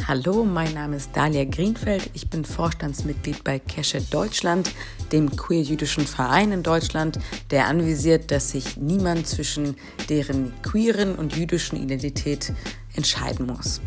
Hallo, 0.07 0.45
mein 0.45 0.75
Name 0.75 0.97
ist 0.97 1.17
Dalia 1.17 1.45
Greenfeld. 1.45 2.11
Ich 2.13 2.29
bin 2.29 2.45
Vorstandsmitglied 2.45 3.43
bei 3.43 3.59
Keshet 3.59 4.13
Deutschland, 4.13 4.71
dem 5.13 5.35
queer-jüdischen 5.35 6.07
Verein 6.07 6.53
in 6.53 6.63
Deutschland, 6.63 7.19
der 7.51 7.69
anvisiert, 7.69 8.31
dass 8.31 8.51
sich 8.51 8.77
niemand 8.77 9.27
zwischen 9.27 9.77
deren 10.11 10.53
queeren 10.61 11.15
und 11.15 11.35
jüdischen 11.35 11.83
Identität 11.83 12.53
entscheiden 12.95 13.47
muss. 13.47 13.81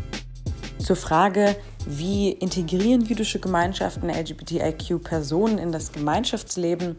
Zur 0.80 0.96
Frage, 0.96 1.54
wie 1.86 2.32
integrieren 2.32 3.02
jüdische 3.02 3.38
Gemeinschaften 3.38 4.10
LGBTIQ-Personen 4.10 5.58
in 5.58 5.70
das 5.70 5.92
Gemeinschaftsleben? 5.92 6.96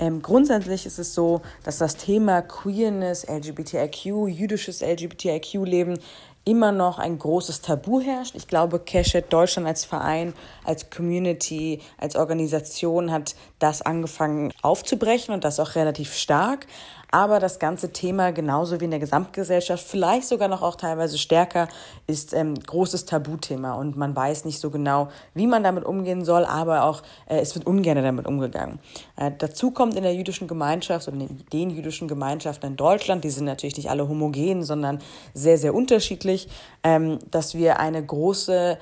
Ähm, 0.00 0.22
grundsätzlich 0.22 0.86
ist 0.86 0.98
es 0.98 1.14
so, 1.14 1.40
dass 1.62 1.78
das 1.78 1.96
Thema 1.96 2.42
Queerness, 2.42 3.28
LGBTIQ, 3.28 4.28
jüdisches 4.28 4.82
LGBTIQ-Leben 4.82 5.98
immer 6.46 6.70
noch 6.70 6.98
ein 7.00 7.18
großes 7.18 7.60
Tabu 7.60 8.00
herrscht. 8.00 8.36
Ich 8.36 8.46
glaube, 8.46 8.78
Keshet 8.78 9.32
Deutschland 9.32 9.66
als 9.66 9.84
Verein, 9.84 10.32
als 10.64 10.88
Community, 10.90 11.80
als 11.98 12.14
Organisation 12.14 13.10
hat 13.10 13.34
das 13.58 13.82
angefangen 13.82 14.52
aufzubrechen 14.62 15.34
und 15.34 15.44
das 15.44 15.58
auch 15.58 15.74
relativ 15.74 16.14
stark 16.14 16.66
aber 17.16 17.40
das 17.40 17.58
ganze 17.58 17.94
Thema, 17.94 18.30
genauso 18.30 18.78
wie 18.78 18.84
in 18.84 18.90
der 18.90 19.00
Gesamtgesellschaft, 19.00 19.82
vielleicht 19.82 20.28
sogar 20.28 20.48
noch 20.48 20.60
auch 20.60 20.76
teilweise 20.76 21.16
stärker, 21.16 21.66
ist 22.06 22.34
ähm, 22.34 22.54
großes 22.54 23.06
Tabuthema 23.06 23.72
und 23.72 23.96
man 23.96 24.14
weiß 24.14 24.44
nicht 24.44 24.60
so 24.60 24.68
genau, 24.68 25.08
wie 25.32 25.46
man 25.46 25.64
damit 25.64 25.86
umgehen 25.86 26.26
soll, 26.26 26.44
aber 26.44 26.84
auch 26.84 27.00
äh, 27.26 27.38
es 27.38 27.54
wird 27.54 27.66
ungern 27.66 27.96
damit 27.96 28.26
umgegangen. 28.26 28.80
Äh, 29.16 29.30
dazu 29.38 29.70
kommt 29.70 29.94
in 29.94 30.02
der 30.02 30.14
jüdischen 30.14 30.46
Gemeinschaft 30.46 31.08
und 31.08 31.18
in 31.22 31.40
den 31.54 31.70
jüdischen 31.70 32.06
Gemeinschaften 32.06 32.66
in 32.66 32.76
Deutschland, 32.76 33.24
die 33.24 33.30
sind 33.30 33.46
natürlich 33.46 33.78
nicht 33.78 33.88
alle 33.88 34.06
homogen, 34.06 34.62
sondern 34.62 34.98
sehr, 35.32 35.56
sehr 35.56 35.74
unterschiedlich, 35.74 36.50
ähm, 36.82 37.18
dass 37.30 37.54
wir 37.54 37.80
eine 37.80 38.04
große 38.04 38.76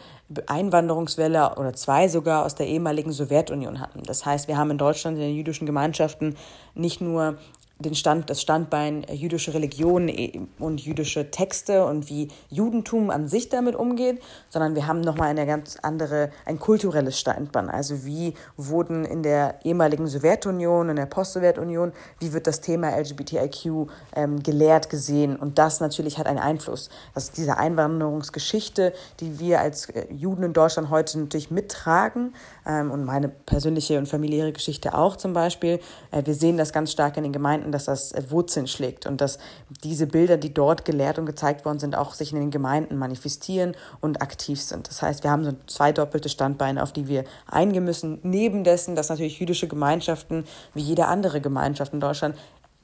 Einwanderungswelle 0.49 1.55
oder 1.57 1.73
zwei 1.75 2.09
sogar 2.09 2.45
aus 2.45 2.57
der 2.57 2.67
ehemaligen 2.67 3.13
Sowjetunion 3.13 3.79
hatten. 3.79 4.03
Das 4.03 4.27
heißt, 4.27 4.49
wir 4.49 4.57
haben 4.57 4.73
in 4.73 4.79
Deutschland 4.79 5.19
in 5.19 5.23
den 5.23 5.37
jüdischen 5.37 5.67
Gemeinschaften 5.67 6.35
nicht 6.75 7.01
nur 7.01 7.39
den 7.79 7.95
Stand, 7.95 8.31
das 8.31 8.41
Standbein 8.41 9.03
äh, 9.05 9.15
jüdische 9.15 9.53
Religion 9.53 10.09
äh, 10.09 10.41
und 10.59 10.81
jüdische 10.81 11.31
Texte 11.31 11.85
und 11.85 12.09
wie 12.09 12.29
Judentum 12.49 13.11
an 13.11 13.27
sich 13.27 13.49
damit 13.49 13.75
umgeht, 13.75 14.23
sondern 14.49 14.77
wir 14.77 14.87
haben 14.87 15.01
nochmal 15.01 15.29
eine 15.29 15.45
ganz 15.45 15.77
andere, 15.83 16.31
ein 16.47 16.61
kulturelles 16.61 17.19
Standbein. 17.19 17.69
Also 17.69 18.05
wie 18.05 18.35
wurden 18.57 19.05
in 19.05 19.23
der 19.25 19.59
ehemaligen 19.65 20.07
Sowjetunion, 20.07 20.89
in 20.89 20.97
der 20.97 21.07
Post-Sowjetunion, 21.07 21.93
wie 22.21 22.33
wird 22.33 22.47
das 22.47 22.61
Thema 22.61 22.97
LGBTIQ 22.97 23.89
ähm, 24.15 24.43
gelehrt, 24.43 24.89
gesehen? 24.89 25.35
Und 25.35 25.59
das 25.59 25.81
natürlich 25.81 26.19
hat 26.19 26.27
einen 26.27 26.39
Einfluss. 26.39 26.91
Das 27.15 27.25
ist 27.25 27.37
diese 27.37 27.59
Einwanderungsgeschichte, 27.59 28.93
die 29.19 29.41
wir 29.41 29.61
als 29.61 29.91
äh, 29.91 30.07
Juden 30.13 30.45
in 30.45 30.53
Deutschland 30.53 30.91
heute 30.91 31.19
natürlich 31.19 31.51
mittragen 31.51 32.35
ähm, 32.67 32.93
und 32.93 33.05
meine 33.05 33.29
persönliche 33.29 33.99
und 33.99 34.09
familiäre 34.09 34.53
Geschichte 34.53 34.95
auch 34.95 35.17
zum 35.17 35.33
Beispiel. 35.33 35.81
Äh, 36.13 36.25
wir 36.25 36.35
sehen 36.35 36.57
das 36.57 36.73
ganz 36.73 36.93
stark 36.93 37.17
in 37.17 37.25
den 37.25 37.33
Gemeinden 37.33 37.64
Gemeinden, 37.65 37.73
dass 37.73 37.85
das 37.85 38.13
äh, 38.13 38.31
Wurzeln 38.31 38.67
schlägt 38.67 39.07
und 39.07 39.21
dass 39.21 39.39
diese 39.83 40.07
Bilder, 40.07 40.37
die 40.37 40.53
dort 40.53 40.85
gelehrt 40.85 41.19
und 41.19 41.27
gezeigt 41.27 41.65
worden 41.65 41.79
sind, 41.79 41.97
auch 41.97 42.15
sich 42.15 42.33
in 42.33 42.41
den 42.41 42.51
Gemeinden 42.51 42.97
manifestieren 42.97 43.75
und 44.01 44.23
aktiv 44.23 44.61
sind. 44.61 44.89
Das 44.89 45.03
heißt, 45.03 45.25
wir 45.25 45.31
haben 45.31 45.45
so 45.45 45.53
zwei 45.67 45.93
doppelte 45.93 46.29
Standbeine, 46.29 46.83
auf 46.83 46.93
die 46.93 47.09
wir 47.09 47.25
eingehen 47.47 47.85
müssen. 47.85 48.19
Neben 48.23 48.65
dessen, 48.65 48.95
dass 48.95 49.09
natürlich 49.09 49.41
jüdische 49.41 49.69
Gemeinschaften, 49.69 50.45
wie 50.75 50.83
jede 50.83 51.07
andere 51.07 51.41
Gemeinschaft 51.41 51.93
in 51.93 52.01
Deutschland, 52.01 52.37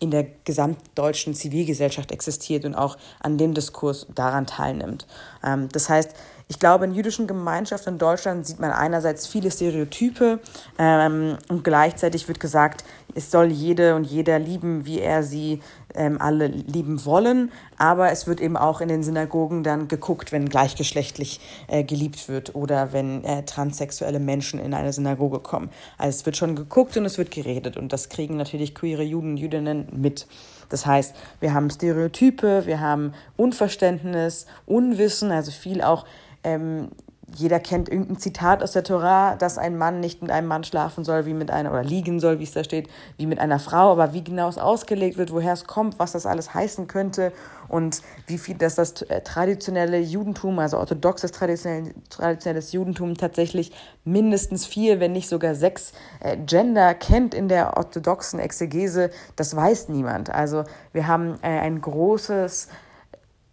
in 0.03 0.11
der 0.11 0.27
gesamtdeutschen 0.45 1.35
Zivilgesellschaft 1.35 2.11
existiert 2.11 2.65
und 2.65 2.75
auch 2.75 2.97
an 3.21 3.37
dem 3.37 3.53
Diskurs 3.53 4.07
daran 4.15 4.47
teilnimmt. 4.47 5.07
Ähm, 5.45 5.69
das 5.73 5.91
heißt, 5.91 6.15
ich 6.51 6.59
glaube, 6.59 6.85
in 6.85 6.93
jüdischen 6.93 7.29
Gemeinschaften 7.29 7.91
in 7.91 7.99
Deutschland 7.99 8.45
sieht 8.45 8.59
man 8.59 8.73
einerseits 8.73 9.29
viele 9.29 9.53
Stereotype 9.53 10.41
ähm, 10.81 11.39
und 11.47 11.63
gleichzeitig 11.63 12.27
wird 12.27 12.41
gesagt, 12.41 12.83
es 13.15 13.31
soll 13.31 13.53
jede 13.53 13.95
und 13.95 14.03
jeder 14.03 14.41
lieben, 14.41 14.85
wie 14.85 14.99
er 14.99 15.23
sie 15.23 15.61
ähm, 15.95 16.21
alle 16.21 16.49
lieben 16.49 17.05
wollen. 17.05 17.53
Aber 17.79 18.11
es 18.11 18.27
wird 18.27 18.41
eben 18.41 18.57
auch 18.57 18.81
in 18.81 18.89
den 18.89 19.05
Synagogen 19.05 19.63
dann 19.63 19.87
geguckt, 19.87 20.33
wenn 20.33 20.49
gleichgeschlechtlich 20.49 21.41
äh, 21.69 21.85
geliebt 21.85 22.29
wird 22.29 22.57
oder 22.57 22.93
wenn 22.93 23.23
äh, 23.23 23.45
transsexuelle 23.45 24.19
Menschen 24.19 24.59
in 24.59 24.75
eine 24.75 24.93
Synagoge 24.93 25.39
kommen. 25.39 25.71
Also 25.99 26.19
es 26.19 26.27
wird 26.27 26.37
schon 26.37 26.57
geguckt 26.57 26.97
und 26.97 27.05
es 27.05 27.17
wird 27.17 27.31
geredet 27.31 27.77
und 27.77 27.93
das 27.93 28.09
kriegen 28.09 28.37
natürlich 28.37 28.75
queere 28.75 29.05
Juden 29.05 29.37
Jüdinnen 29.37 29.87
mit. 29.93 30.27
Das 30.69 30.85
heißt, 30.85 31.15
wir 31.39 31.55
haben 31.55 31.71
Stereotype, 31.71 32.67
wir 32.67 32.81
haben 32.81 33.13
Unverständnis, 33.37 34.47
Unwissen, 34.67 35.31
also 35.31 35.53
viel 35.53 35.83
auch 35.83 36.07
ähm, 36.45 36.91
jeder 37.37 37.61
kennt 37.61 37.89
irgendein 37.89 38.19
Zitat 38.19 38.63
aus 38.63 38.73
der 38.73 38.83
Torah, 38.83 39.37
dass 39.37 39.59
ein 39.59 39.79
Mann 39.79 40.01
nicht 40.01 40.23
mit 40.23 40.31
einem 40.31 40.49
Mann 40.49 40.65
schlafen 40.65 41.05
soll, 41.05 41.27
wie 41.27 41.35
mit 41.35 41.51
einer, 41.51 41.71
oder 41.71 41.85
liegen 41.85 42.19
soll, 42.19 42.39
wie 42.39 42.45
es 42.45 42.53
da 42.53 42.65
steht, 42.65 42.89
wie 43.19 43.27
mit 43.27 43.39
einer 43.39 43.59
Frau, 43.59 43.93
aber 43.93 44.13
wie 44.13 44.25
genau 44.25 44.49
es 44.49 44.59
ausgelegt 44.59 45.17
wird, 45.17 45.33
woher 45.33 45.53
es 45.53 45.65
kommt, 45.65 45.99
was 45.99 46.13
das 46.13 46.27
alles 46.27 46.55
heißen 46.55 46.89
könnte 46.89 47.33
und 47.69 48.03
wie 48.27 48.39
viel, 48.39 48.57
dass 48.57 48.75
das 48.75 49.03
äh, 49.03 49.21
traditionelle 49.21 50.01
Judentum, 50.01 50.59
also 50.59 50.79
orthodoxes 50.79 51.31
traditionell, 51.33 51.95
traditionelles 52.09 52.73
Judentum 52.73 53.17
tatsächlich 53.17 53.73
mindestens 54.05 54.67
vier, 54.67 54.99
wenn 54.99 55.13
nicht 55.13 55.29
sogar 55.29 55.55
sechs 55.55 55.93
äh, 56.21 56.37
Gender 56.37 56.95
kennt 56.95 57.35
in 57.35 57.49
der 57.49 57.77
orthodoxen 57.77 58.41
Exegese, 58.41 59.11
das 59.37 59.55
weiß 59.55 59.89
niemand. 59.89 60.31
Also 60.31 60.65
wir 60.93 61.07
haben 61.07 61.39
äh, 61.43 61.49
ein 61.61 61.81
großes 61.81 62.69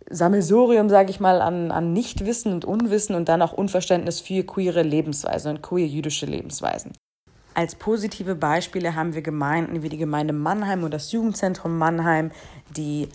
Sammelsurium, 0.10 0.89
sage 0.89 1.10
ich 1.10 1.20
mal, 1.20 1.41
an, 1.41 1.72
an 1.72 1.93
Nichtwissen 1.93 2.54
und 2.54 2.65
Unwissen 2.65 3.15
und 3.15 3.30
dann 3.30 3.41
auch 3.41 3.54
Unverständnis 3.54 4.20
für 4.20 4.43
queere 4.43 4.82
Lebensweisen 4.82 5.52
und 5.52 5.62
queer 5.62 5.88
jüdische 5.88 6.26
Lebensweisen. 6.26 6.93
Als 7.54 7.76
positive 7.76 8.36
Beispiele 8.36 8.96
haben 8.96 9.15
wir 9.15 9.22
Gemeinden 9.22 9.82
wie 9.82 9.89
die 9.89 9.98
Gemeinde 9.98 10.34
Mannheim 10.34 10.84
und 10.84 10.93
das 10.93 11.12
Jugendzentrum 11.12 11.78
Mannheim, 11.78 12.32
die 12.76 13.10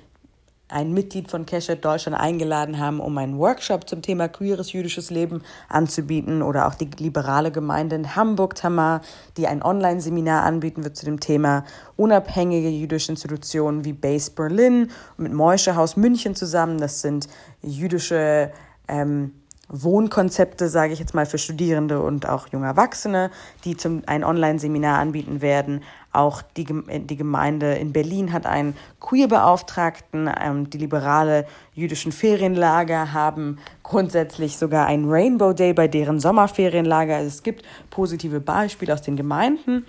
ein 0.73 0.93
Mitglied 0.93 1.31
von 1.31 1.47
Keshet 1.47 1.85
Deutschland 1.85 2.19
eingeladen 2.19 2.79
haben, 2.79 3.01
um 3.01 3.17
einen 3.19 3.39
Workshop 3.39 3.89
zum 3.89 4.03
Thema 4.03 4.29
queeres 4.29 4.73
jüdisches 4.73 5.11
Leben 5.11 5.43
anzubieten 5.69 6.43
oder 6.43 6.67
auch 6.67 6.75
die 6.75 6.89
liberale 6.99 7.53
Gemeinde 7.53 7.97
in 7.97 8.17
Hamburg, 8.17 8.55
Tamar, 8.55 9.03
die 9.37 9.47
ein 9.47 9.63
Online-Seminar 9.63 10.45
anbieten 10.45 10.85
wird 10.85 10.97
zu 10.97 11.05
dem 11.05 11.21
Thema 11.21 11.65
unabhängige 11.97 12.69
jüdische 12.69 13.13
Institutionen 13.13 13.85
wie 13.85 13.93
Base 13.93 14.31
Berlin 14.31 14.91
mit 15.17 15.33
Moische 15.33 15.73
München 15.97 16.35
zusammen. 16.35 16.79
Das 16.79 17.03
sind 17.03 17.29
jüdische 17.63 18.51
ähm, 18.89 19.33
Wohnkonzepte, 19.69 20.69
sage 20.69 20.93
ich 20.93 20.99
jetzt 20.99 21.15
mal, 21.15 21.25
für 21.27 21.39
Studierende 21.39 22.01
und 22.01 22.29
auch 22.29 22.49
junge 22.49 22.67
Erwachsene, 22.67 23.31
die 23.65 23.77
zum, 23.77 24.03
ein 24.07 24.23
Online-Seminar 24.23 24.99
anbieten 24.99 25.41
werden. 25.41 25.83
Auch 26.13 26.43
die, 26.43 26.65
die 26.65 27.17
Gemeinde 27.17 27.75
in 27.75 27.93
Berlin 27.93 28.33
hat 28.33 28.47
einen 28.47 28.77
Queer-Beauftragten. 29.01 30.31
Ähm, 30.41 30.69
die 30.69 30.79
liberale 30.79 31.47
jüdischen 31.75 32.13
Ferienlager 32.13 33.13
haben 33.13 33.59
grundsätzlich 33.83 34.59
sogar 34.59 34.87
einen 34.87 35.11
Rainbow 35.11 35.53
Day 35.53 35.73
bei 35.73 35.89
deren 35.89 36.21
Sommerferienlager. 36.21 37.17
Also 37.17 37.29
es 37.29 37.43
gibt 37.43 37.65
positive 37.91 38.41
Beispiele 38.41 38.93
aus 38.93 39.03
den 39.03 39.17
Gemeinden 39.17 39.87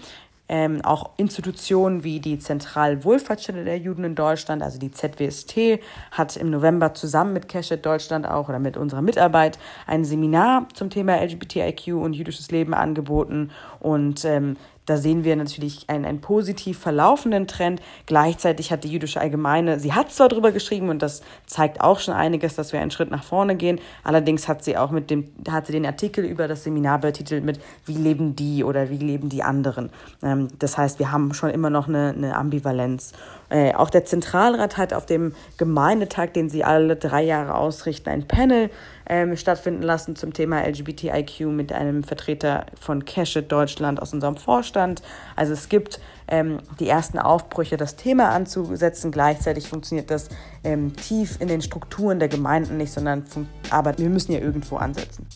ähm, 0.50 0.82
auch 0.84 1.12
Institutionen 1.18 2.04
wie 2.04 2.20
die 2.20 2.38
Zentralwohlfahrtsstelle 2.38 3.64
der 3.64 3.78
Juden 3.78 4.04
in 4.04 4.16
Deutschland, 4.16 4.62
also 4.62 4.78
die 4.78 4.92
ZWST, 4.92 5.80
hat 6.12 6.36
im 6.36 6.50
November 6.50 6.94
zusammen 6.94 7.34
mit 7.34 7.48
Keshet 7.48 7.86
Deutschland 7.86 8.28
auch 8.28 8.50
oder 8.50 8.60
mit 8.60 8.76
unserer 8.76 9.02
Mitarbeit 9.02 9.58
ein 9.88 10.04
Seminar 10.04 10.68
zum 10.74 10.90
Thema 10.90 11.16
LGBTIQ 11.24 11.96
und 11.96 12.14
jüdisches 12.14 12.52
Leben 12.52 12.74
angeboten. 12.74 13.52
Und 13.80 14.26
ähm, 14.26 14.58
da 14.86 14.98
sehen 14.98 15.24
wir 15.24 15.36
natürlich 15.36 15.90
einen, 15.90 16.06
einen 16.06 16.22
positiv 16.22 16.78
verlaufenden 16.78 17.48
Trend. 17.48 17.82
Gleichzeitig 18.06 18.72
hat 18.72 18.84
die 18.84 18.90
jüdische 18.90 19.22
Allgemeine, 19.22 19.80
sie 19.80 19.94
hat 19.94 20.12
zwar 20.12 20.30
darüber 20.30 20.52
geschrieben 20.52 20.90
und 20.90 21.02
das 21.02 21.22
zeigt 21.46 21.82
auch 21.82 22.00
schon 22.00 22.14
einiges, 22.14 22.56
dass 22.56 22.74
wir 22.74 22.82
einen 22.82 22.92
Schritt 22.92 23.12
nach 23.12 23.24
vorne 23.24 23.56
gehen. 23.56 23.80
Allerdings 24.04 24.48
hat 24.48 24.64
sie 24.64 24.78
auch 24.78 24.92
mit 24.92 25.10
dem, 25.10 25.32
hat 25.50 25.68
sie 25.68 25.74
den 25.74 25.86
Artikel 25.86 26.26
über 26.26 26.48
das 26.48 26.64
Seminar 26.64 27.00
betitelt 27.00 27.44
mit 27.44 27.60
Wie 27.86 27.94
leben 27.94 28.36
die 28.36 28.64
oder 28.64 28.90
wie 28.90 28.98
leben 28.98 29.30
die 29.30 29.44
anderen. 29.44 29.90
Ähm, 30.22 30.50
das 30.60 30.78
heißt, 30.78 31.00
wir 31.00 31.12
haben 31.12 31.34
schon 31.34 31.50
immer 31.50 31.70
noch 31.70 31.88
eine, 31.88 32.14
eine 32.16 32.36
Ambivalenz. 32.36 33.14
Äh, 33.54 33.76
auch 33.76 33.92
der 33.92 34.04
Zentralrat 34.04 34.78
hat 34.78 34.96
auf 34.96 35.06
dem 35.06 35.36
Gemeindetag, 35.58 36.34
den 36.34 36.50
sie 36.50 36.64
alle 36.64 36.96
drei 36.96 37.22
Jahre 37.22 37.54
ausrichten, 37.54 38.10
ein 38.10 38.28
Panel 38.28 38.72
ähm, 39.08 39.38
stattfinden 39.38 39.84
lassen 39.84 40.16
zum 40.16 40.34
Thema 40.34 40.66
LGBTIQ 40.68 41.42
mit 41.42 41.72
einem 41.72 42.04
Vertreter 42.04 42.66
von 42.82 43.06
Keshet 43.06 43.52
Deutschland 43.52 44.02
aus 44.02 44.12
unserem 44.12 44.38
Vorstand. 44.38 45.04
Also 45.36 45.54
es 45.54 45.70
gibt 45.70 46.00
ähm, 46.28 46.62
die 46.80 46.88
ersten 46.88 47.20
Aufbrüche, 47.20 47.78
das 47.78 47.96
Thema 47.96 48.30
anzusetzen. 48.30 49.12
Gleichzeitig 49.12 49.68
funktioniert 49.68 50.10
das 50.10 50.30
ähm, 50.64 50.96
tief 50.96 51.40
in 51.40 51.48
den 51.48 51.62
Strukturen 51.62 52.18
der 52.18 52.30
Gemeinden 52.30 52.78
nicht, 52.78 52.92
sondern 52.92 53.24
aber 53.70 53.96
wir 54.00 54.10
müssen 54.10 54.32
ja 54.32 54.40
irgendwo 54.40 54.78
ansetzen. 54.78 55.28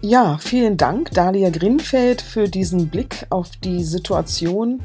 Ja, 0.00 0.38
vielen 0.38 0.78
Dank, 0.78 1.12
Dalia 1.12 1.50
Grinfeld, 1.50 2.22
für 2.22 2.48
diesen 2.48 2.88
Blick 2.88 3.24
auf 3.30 3.52
die 3.62 3.84
Situation 3.84 4.82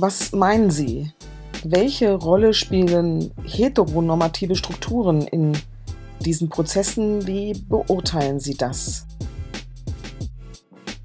was 0.00 0.32
meinen 0.32 0.70
Sie? 0.70 1.12
Welche 1.64 2.14
Rolle 2.14 2.54
spielen 2.54 3.32
heteronormative 3.44 4.56
Strukturen 4.56 5.22
in 5.22 5.56
diesen 6.20 6.48
Prozessen? 6.48 7.26
Wie 7.26 7.54
beurteilen 7.68 8.40
Sie 8.40 8.56
das? 8.56 9.06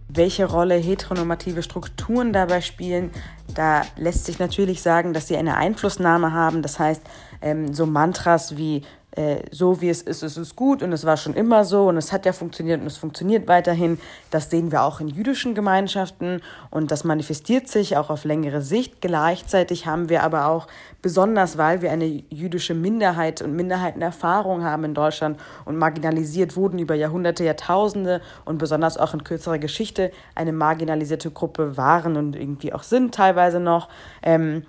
Welche 0.07 0.45
Rolle 0.45 0.75
heteronormative 0.75 1.63
Strukturen 1.63 2.33
dabei 2.33 2.59
spielen, 2.61 3.11
da 3.55 3.83
lässt 3.95 4.25
sich 4.25 4.39
natürlich 4.39 4.81
sagen, 4.81 5.13
dass 5.13 5.27
sie 5.27 5.37
eine 5.37 5.55
Einflussnahme 5.55 6.33
haben. 6.33 6.61
Das 6.61 6.79
heißt, 6.79 7.01
ähm, 7.41 7.73
so 7.73 7.85
Mantras 7.85 8.57
wie 8.57 8.83
äh, 9.15 9.43
so 9.51 9.81
wie 9.81 9.89
es 9.89 10.01
ist, 10.01 10.23
ist 10.23 10.37
es 10.37 10.55
gut 10.55 10.81
und 10.81 10.93
es 10.93 11.05
war 11.05 11.17
schon 11.17 11.33
immer 11.33 11.65
so 11.65 11.89
und 11.89 11.97
es 11.97 12.13
hat 12.13 12.25
ja 12.25 12.31
funktioniert 12.31 12.79
und 12.79 12.87
es 12.87 12.97
funktioniert 12.97 13.47
weiterhin. 13.47 13.99
Das 14.29 14.49
sehen 14.49 14.71
wir 14.71 14.83
auch 14.83 15.01
in 15.01 15.09
jüdischen 15.09 15.53
Gemeinschaften 15.53 16.41
und 16.69 16.91
das 16.91 17.03
manifestiert 17.03 17.67
sich 17.67 17.97
auch 17.97 18.09
auf 18.09 18.23
längere 18.23 18.61
Sicht. 18.61 19.01
Gleichzeitig 19.01 19.85
haben 19.85 20.07
wir 20.07 20.23
aber 20.23 20.47
auch, 20.47 20.67
besonders 21.01 21.57
weil 21.57 21.81
wir 21.81 21.91
eine 21.91 22.23
jüdische 22.29 22.73
Minderheit 22.73 23.41
und 23.41 23.53
Minderheitenerfahrung 23.53 24.63
haben 24.63 24.85
in 24.85 24.93
Deutschland 24.93 25.37
und 25.65 25.77
marginalisiert 25.77 26.55
wurden 26.55 26.79
über 26.79 26.95
Jahrhunderte, 26.95 27.43
Jahrtausende 27.43 28.21
und 28.45 28.59
besonders 28.59 28.97
auch 28.97 29.13
in 29.13 29.25
kürzerer 29.25 29.59
Geschichte 29.59 30.11
eine 30.35 30.53
marginalisierte 30.53 31.31
Gruppe 31.31 31.75
waren 31.75 32.15
und 32.15 32.37
irgendwie 32.37 32.71
auch 32.71 32.83
sind 32.83 33.13
teilweise 33.13 33.59
noch, 33.59 33.89
ähm, 34.23 34.63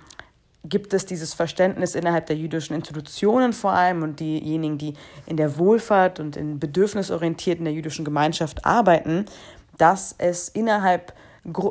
gibt 0.63 0.93
es 0.93 1.05
dieses 1.05 1.33
Verständnis 1.33 1.93
innerhalb 1.95 2.27
der 2.27 2.37
jüdischen 2.37 2.73
Institutionen 2.73 3.53
vor 3.53 3.73
allem 3.73 4.01
und 4.01 4.19
diejenigen, 4.19 4.77
die 4.77 4.93
in 5.25 5.37
der 5.37 5.57
Wohlfahrt 5.57 6.19
und 6.19 6.37
in 6.37 6.59
bedürfnisorientierten 6.59 7.65
der 7.65 7.73
jüdischen 7.73 8.05
Gemeinschaft 8.05 8.65
arbeiten, 8.65 9.25
dass 9.77 10.15
es 10.17 10.47
innerhalb 10.49 11.13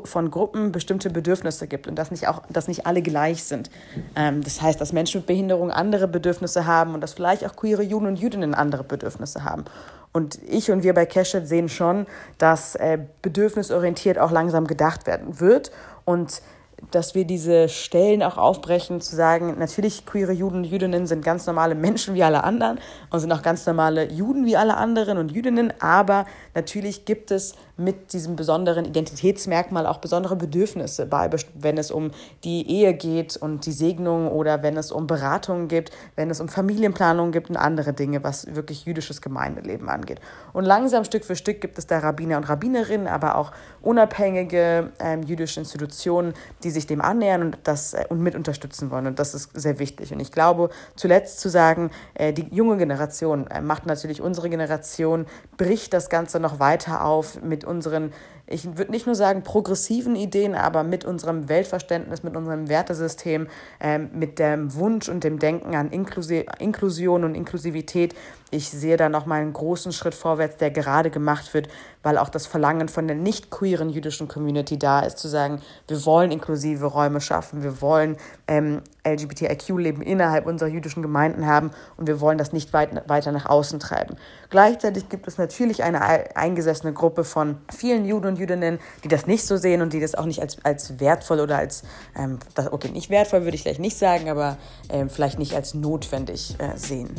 von 0.05 0.31
Gruppen 0.31 0.71
bestimmte 0.71 1.09
Bedürfnisse 1.09 1.67
gibt 1.67 1.87
und 1.87 1.95
dass 1.97 2.11
nicht 2.11 2.29
auch, 2.29 2.43
dass 2.51 2.69
nicht 2.69 2.85
alle 2.85 3.01
gleich 3.01 3.45
sind. 3.45 3.71
Ähm, 4.15 4.43
das 4.43 4.61
heißt, 4.61 4.79
dass 4.79 4.93
Menschen 4.93 5.21
mit 5.21 5.27
Behinderung 5.27 5.71
andere 5.71 6.09
Bedürfnisse 6.09 6.67
haben 6.67 6.93
und 6.93 7.01
dass 7.01 7.15
vielleicht 7.15 7.47
auch 7.47 7.57
queere 7.57 7.83
Juden 7.83 8.07
und 8.07 8.17
Jüdinnen 8.17 8.55
andere 8.55 8.85
Bedürfnisse 8.85 9.45
haben. 9.45 9.65
Und 10.13 10.39
ich 10.47 10.71
und 10.71 10.83
wir 10.83 10.93
bei 10.93 11.07
Keshet 11.07 11.49
sehen 11.49 11.71
schon, 11.71 12.07
dass 12.37 12.75
äh, 12.75 12.99
bedürfnisorientiert 13.23 14.19
auch 14.19 14.31
langsam 14.31 14.67
gedacht 14.67 15.07
werden 15.07 15.41
wird 15.41 15.73
und 16.05 16.43
dass 16.91 17.15
wir 17.15 17.25
diese 17.25 17.69
Stellen 17.69 18.23
auch 18.23 18.37
aufbrechen, 18.37 19.01
zu 19.01 19.17
sagen, 19.17 19.57
natürlich 19.59 20.05
queere 20.05 20.33
Juden 20.33 20.59
und 20.59 20.65
Jüdinnen 20.65 21.07
sind 21.07 21.25
ganz 21.25 21.47
normale 21.47 21.75
Menschen 21.75 22.15
wie 22.15 22.23
alle 22.23 22.45
anderen 22.45 22.79
und 23.11 23.21
sind 23.21 23.33
auch 23.33 23.43
ganz 23.43 23.65
normale 23.67 24.11
Juden 24.11 24.45
wie 24.45 24.57
alle 24.57 24.77
anderen 24.77 25.19
und 25.19 25.33
Jüdinnen, 25.33 25.73
aber 25.81 26.27
natürlich 26.55 27.05
gibt 27.05 27.31
es 27.31 27.55
mit 27.77 28.13
diesem 28.13 28.37
besonderen 28.37 28.85
Identitätsmerkmal 28.85 29.87
auch 29.87 29.99
besondere 29.99 30.37
Bedürfnisse, 30.37 31.07
bei, 31.07 31.31
wenn 31.55 31.79
es 31.79 31.91
um 31.91 32.11
die 32.45 32.69
Ehe 32.71 32.95
geht 32.95 33.37
und 33.37 33.65
die 33.67 33.73
Segnung 33.73 34.29
oder 34.29 34.63
wenn 34.63 34.77
es 34.77 34.93
um 34.93 35.07
Beratungen 35.07 35.69
gibt, 35.69 35.91
wenn 36.17 36.31
es 36.31 36.41
um 36.41 36.49
Familienplanung 36.49 37.33
gibt 37.33 37.51
und 37.51 37.57
andere 37.57 37.93
Dinge, 37.93 38.23
was 38.23 38.55
wirklich 38.55 38.85
jüdisches 38.85 39.23
Gemeindeleben 39.23 39.89
angeht. 39.89 40.21
Und 40.53 40.65
langsam 40.65 41.05
Stück 41.05 41.25
für 41.25 41.37
Stück 41.37 41.61
gibt 41.61 41.79
es 41.79 41.87
da 41.87 41.99
Rabbiner 41.99 42.37
und 42.37 42.49
Rabbinerinnen, 42.49 43.07
aber 43.07 43.37
auch 43.37 43.53
unabhängige 43.81 44.93
ähm, 45.01 45.23
jüdische 45.23 45.61
Institutionen, 45.61 46.35
die 46.63 46.71
sich 46.73 46.87
dem 46.87 47.01
annähern 47.01 47.43
und 47.43 47.59
das 47.65 47.95
äh, 47.95 48.05
und 48.09 48.21
mit 48.21 48.35
unterstützen 48.35 48.91
wollen. 48.91 49.07
Und 49.07 49.19
das 49.19 49.35
ist 49.35 49.51
sehr 49.55 49.79
wichtig. 49.79 50.13
Und 50.13 50.21
ich 50.21 50.33
glaube, 50.33 50.71
zuletzt 50.97 51.41
zu 51.41 51.49
sagen, 51.49 51.91
äh, 52.15 52.33
die 52.33 52.49
junge 52.51 52.77
Generation 52.77 53.47
äh, 53.47 53.61
macht 53.61 53.87
natürlich 53.87 54.21
unsere 54.21 54.51
Generation, 54.51 55.27
bricht 55.57 55.93
das 55.93 56.11
Ganze 56.11 56.41
noch 56.41 56.59
weiter 56.59 57.05
auf 57.05 57.41
mit 57.43 57.65
unseren 57.65 58.13
ich 58.47 58.77
würde 58.77 58.91
nicht 58.91 59.07
nur 59.07 59.15
sagen 59.15 59.43
progressiven 59.43 60.17
Ideen, 60.17 60.55
aber 60.55 60.83
mit 60.83 61.05
unserem 61.05 61.49
Weltverständnis, 61.49 62.23
mit 62.23 62.37
unserem 62.37 62.69
Wertesystem, 62.69 63.49
ähm, 63.81 64.11
mit 64.13 64.39
dem 64.39 64.75
Wunsch 64.75 65.09
und 65.09 65.25
dem 65.25 65.39
Denken 65.39 65.75
an 65.75 65.91
Inklusi 65.91 66.47
Inklusion 66.59 67.25
und 67.25 67.35
Inklusivität. 67.35 68.15
Ich 68.51 68.69
sehe 68.69 68.97
da 68.97 69.09
nochmal 69.09 69.41
einen 69.41 69.53
großen 69.53 69.93
Schritt 69.93 70.15
vorwärts, 70.15 70.57
der 70.57 70.71
gerade 70.71 71.11
gemacht 71.11 71.55
wird, 71.55 71.69
weil 72.03 72.19
auch 72.19 72.29
das 72.29 72.47
Verlangen 72.47 72.89
von 72.89 73.07
der 73.07 73.17
nicht 73.17 73.51
queeren 73.51 73.89
jüdischen 73.89 74.29
Community 74.29 74.79
da 74.79 75.01
ist, 75.01 75.19
zu 75.19 75.29
sagen, 75.29 75.63
wir 75.89 76.05
wollen 76.05 76.31
inklusive 76.31 76.85
Räume 76.85 77.21
schaffen, 77.21 77.63
wir 77.63 77.81
wollen 77.81 78.17
ähm, 78.49 78.83
LGBTIQ-Leben 79.05 80.03
innerhalb 80.03 80.47
unserer 80.47 80.69
jüdischen 80.69 81.03
Gemeinden 81.03 81.47
haben 81.47 81.71
und 81.97 82.07
wir 82.07 82.21
wollen 82.21 82.39
das 82.39 82.53
nicht 82.53 82.73
weit, 82.73 83.09
weiter 83.09 83.33
nach 83.33 83.47
außen 83.47 83.81
treiben. 83.81 84.17
Gleichzeitig 84.51 85.09
gibt 85.09 85.27
es 85.27 85.39
natürlich 85.39 85.83
eine 85.83 86.03
eingesessene 86.37 86.93
Gruppe 86.93 87.25
von 87.25 87.59
vielen 87.75 88.05
Juden 88.05 88.29
und 88.29 88.39
Jüdinnen, 88.39 88.79
die 89.05 89.09
das 89.09 89.27
nicht 89.27 89.45
so 89.45 89.57
sehen 89.57 89.83
und 89.83 89.93
die 89.93 90.01
das 90.01 90.15
auch 90.15 90.27
nicht 90.27 90.41
als, 90.41 90.65
als 90.65 91.01
wertvoll 91.01 91.41
oder 91.41 91.59
als, 91.59 91.83
ähm, 92.17 92.39
das, 92.55 92.73
okay, 92.73 92.91
nicht 92.91 93.11
wertvoll 93.11 93.43
würde 93.43 93.57
ich 93.57 93.63
vielleicht 93.63 93.81
nicht 93.81 93.99
sagen, 93.99 94.29
aber 94.29 94.57
ähm, 94.89 95.11
vielleicht 95.11 95.39
nicht 95.39 95.55
als 95.55 95.75
notwendig 95.75 96.57
äh, 96.59 96.77
sehen. 96.77 97.11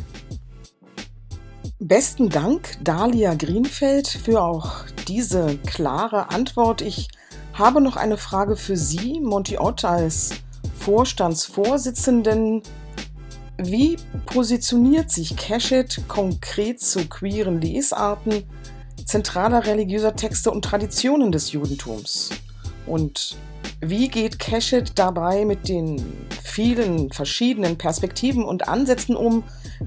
Besten 1.79 2.29
Dank, 2.29 2.77
Dalia 2.81 3.33
Greenfeld, 3.33 4.07
für 4.07 4.41
auch 4.41 4.85
diese 5.09 5.57
klare 5.65 6.29
Antwort. 6.29 6.81
Ich 6.81 7.09
habe 7.53 7.81
noch 7.81 7.97
eine 7.97 8.15
Frage 8.15 8.55
für 8.55 8.77
Sie, 8.77 9.19
Monty 9.19 9.57
Ott, 9.57 9.83
als 9.83 10.31
Vorstandsvorsitzenden. 10.83 12.61
Wie 13.57 13.95
positioniert 14.25 15.11
sich 15.11 15.37
Cashit 15.37 16.01
konkret 16.09 16.81
zu 16.81 17.07
queeren 17.07 17.61
Lesarten 17.61 18.43
zentraler 19.05 19.65
religiöser 19.65 20.13
Texte 20.13 20.51
und 20.51 20.65
Traditionen 20.65 21.31
des 21.31 21.53
Judentums? 21.53 22.31
Und 22.85 23.37
wie 23.79 24.09
geht 24.09 24.39
Cashit 24.39 24.91
dabei 24.95 25.45
mit 25.45 25.69
den 25.69 26.03
vielen 26.43 27.09
verschiedenen 27.13 27.77
Perspektiven 27.77 28.43
und 28.43 28.67
Ansätzen 28.67 29.15
um, 29.15 29.43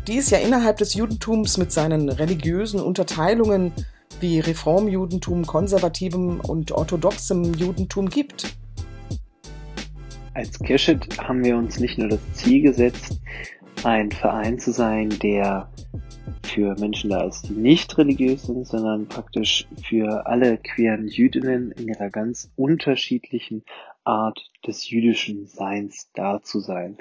die 0.06 0.16
es 0.16 0.30
ja 0.30 0.38
innerhalb 0.38 0.78
des 0.78 0.94
Judentums 0.94 1.58
mit 1.58 1.72
seinen 1.72 2.08
religiösen 2.08 2.80
Unterteilungen 2.80 3.70
wie 4.20 4.40
Reformjudentum, 4.40 5.46
konservativem 5.46 6.40
und 6.40 6.72
orthodoxem 6.72 7.52
Judentum 7.52 8.08
gibt? 8.08 8.56
Als 10.36 10.58
Keshet 10.58 11.18
haben 11.26 11.42
wir 11.42 11.56
uns 11.56 11.80
nicht 11.80 11.96
nur 11.96 12.08
das 12.08 12.34
Ziel 12.34 12.60
gesetzt, 12.60 13.22
ein 13.84 14.12
Verein 14.12 14.58
zu 14.58 14.70
sein, 14.70 15.08
der 15.22 15.70
für 16.42 16.78
Menschen 16.78 17.08
da 17.08 17.24
ist, 17.24 17.48
die 17.48 17.54
nicht 17.54 17.96
religiös 17.96 18.42
sind, 18.42 18.66
sondern 18.66 19.08
praktisch 19.08 19.66
für 19.82 20.26
alle 20.26 20.58
queeren 20.58 21.08
Jüdinnen 21.08 21.72
in 21.72 21.88
ihrer 21.88 22.10
ganz 22.10 22.52
unterschiedlichen 22.54 23.64
Art 24.04 24.50
des 24.66 24.90
jüdischen 24.90 25.46
Seins 25.46 26.10
da 26.12 26.42
zu 26.42 26.60
sein. 26.60 26.98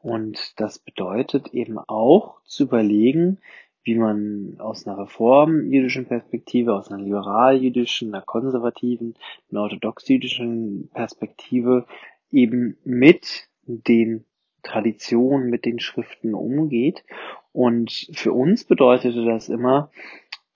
Und 0.00 0.58
das 0.58 0.78
bedeutet 0.78 1.48
eben 1.48 1.78
auch 1.78 2.40
zu 2.46 2.62
überlegen, 2.62 3.36
wie 3.84 3.96
man 3.96 4.56
aus 4.60 4.86
einer 4.86 4.96
reform-jüdischen 4.96 6.06
Perspektive, 6.06 6.74
aus 6.74 6.90
einer 6.90 7.02
liberal-jüdischen, 7.02 8.14
einer 8.14 8.24
konservativen, 8.24 9.14
einer 9.50 9.60
orthodox-jüdischen 9.60 10.88
Perspektive 10.94 11.84
eben 12.30 12.76
mit 12.84 13.48
den 13.64 14.24
Traditionen, 14.62 15.50
mit 15.50 15.64
den 15.64 15.80
Schriften 15.80 16.34
umgeht. 16.34 17.04
Und 17.52 18.08
für 18.12 18.32
uns 18.32 18.64
bedeutete 18.64 19.24
das 19.24 19.48
immer, 19.48 19.90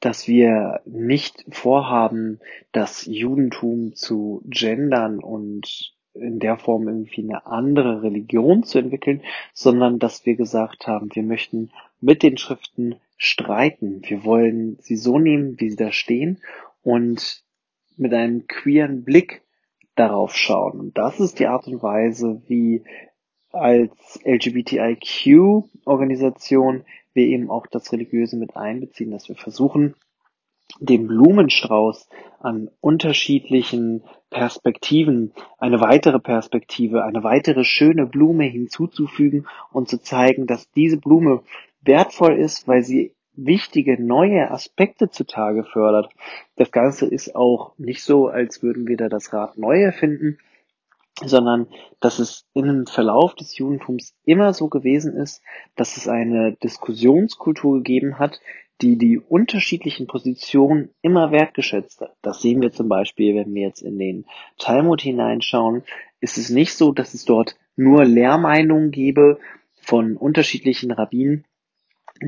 dass 0.00 0.26
wir 0.26 0.80
nicht 0.84 1.44
vorhaben, 1.48 2.40
das 2.72 3.06
Judentum 3.06 3.94
zu 3.94 4.42
gendern 4.46 5.20
und 5.20 5.94
in 6.14 6.40
der 6.40 6.58
Form 6.58 6.88
irgendwie 6.88 7.22
eine 7.22 7.46
andere 7.46 8.02
Religion 8.02 8.64
zu 8.64 8.78
entwickeln, 8.78 9.22
sondern 9.54 9.98
dass 9.98 10.26
wir 10.26 10.36
gesagt 10.36 10.86
haben, 10.86 11.08
wir 11.14 11.22
möchten 11.22 11.70
mit 12.00 12.22
den 12.22 12.36
Schriften 12.36 12.96
streiten. 13.16 14.02
Wir 14.04 14.24
wollen 14.24 14.76
sie 14.80 14.96
so 14.96 15.18
nehmen, 15.18 15.58
wie 15.58 15.70
sie 15.70 15.76
da 15.76 15.92
stehen 15.92 16.38
und 16.82 17.42
mit 17.96 18.12
einem 18.12 18.46
queeren 18.46 19.04
Blick 19.04 19.42
darauf 19.94 20.34
schauen. 20.34 20.80
Und 20.80 20.98
das 20.98 21.20
ist 21.20 21.38
die 21.38 21.46
Art 21.46 21.66
und 21.66 21.82
Weise, 21.82 22.42
wie 22.46 22.84
als 23.52 24.20
LGBTIQ-Organisation 24.24 26.84
wir 27.12 27.26
eben 27.26 27.50
auch 27.50 27.66
das 27.66 27.92
Religiöse 27.92 28.36
mit 28.36 28.56
einbeziehen, 28.56 29.10
dass 29.10 29.28
wir 29.28 29.36
versuchen, 29.36 29.94
dem 30.80 31.06
Blumenstrauß 31.06 32.08
an 32.40 32.70
unterschiedlichen 32.80 34.02
Perspektiven 34.30 35.32
eine 35.58 35.80
weitere 35.80 36.18
Perspektive, 36.18 37.04
eine 37.04 37.22
weitere 37.22 37.64
schöne 37.64 38.06
Blume 38.06 38.44
hinzuzufügen 38.44 39.46
und 39.70 39.88
zu 39.88 40.00
zeigen, 40.00 40.46
dass 40.46 40.70
diese 40.70 40.96
Blume 40.96 41.42
wertvoll 41.82 42.38
ist, 42.38 42.66
weil 42.66 42.82
sie 42.82 43.12
wichtige 43.34 44.02
neue 44.02 44.50
Aspekte 44.50 45.10
zutage 45.10 45.64
fördert. 45.64 46.12
Das 46.56 46.70
Ganze 46.70 47.06
ist 47.06 47.34
auch 47.34 47.72
nicht 47.78 48.02
so, 48.02 48.28
als 48.28 48.62
würden 48.62 48.86
wir 48.86 48.96
da 48.96 49.08
das 49.08 49.32
Rad 49.32 49.58
neu 49.58 49.82
erfinden, 49.82 50.38
sondern 51.24 51.66
dass 52.00 52.18
es 52.18 52.46
in 52.54 52.66
dem 52.66 52.86
Verlauf 52.86 53.34
des 53.34 53.56
Judentums 53.56 54.14
immer 54.24 54.52
so 54.52 54.68
gewesen 54.68 55.14
ist, 55.14 55.42
dass 55.76 55.96
es 55.96 56.08
eine 56.08 56.52
Diskussionskultur 56.62 57.78
gegeben 57.78 58.18
hat, 58.18 58.40
die 58.80 58.98
die 58.98 59.18
unterschiedlichen 59.18 60.06
Positionen 60.06 60.90
immer 61.02 61.30
wertgeschätzt 61.30 62.00
hat. 62.00 62.16
Das 62.22 62.42
sehen 62.42 62.60
wir 62.60 62.72
zum 62.72 62.88
Beispiel, 62.88 63.36
wenn 63.36 63.54
wir 63.54 63.62
jetzt 63.62 63.82
in 63.82 63.98
den 63.98 64.26
Talmud 64.58 65.00
hineinschauen, 65.02 65.84
ist 66.20 66.36
es 66.36 66.50
nicht 66.50 66.74
so, 66.74 66.92
dass 66.92 67.14
es 67.14 67.24
dort 67.24 67.56
nur 67.76 68.04
Lehrmeinungen 68.04 68.90
gäbe 68.90 69.38
von 69.74 70.16
unterschiedlichen 70.16 70.90
Rabbinen, 70.90 71.44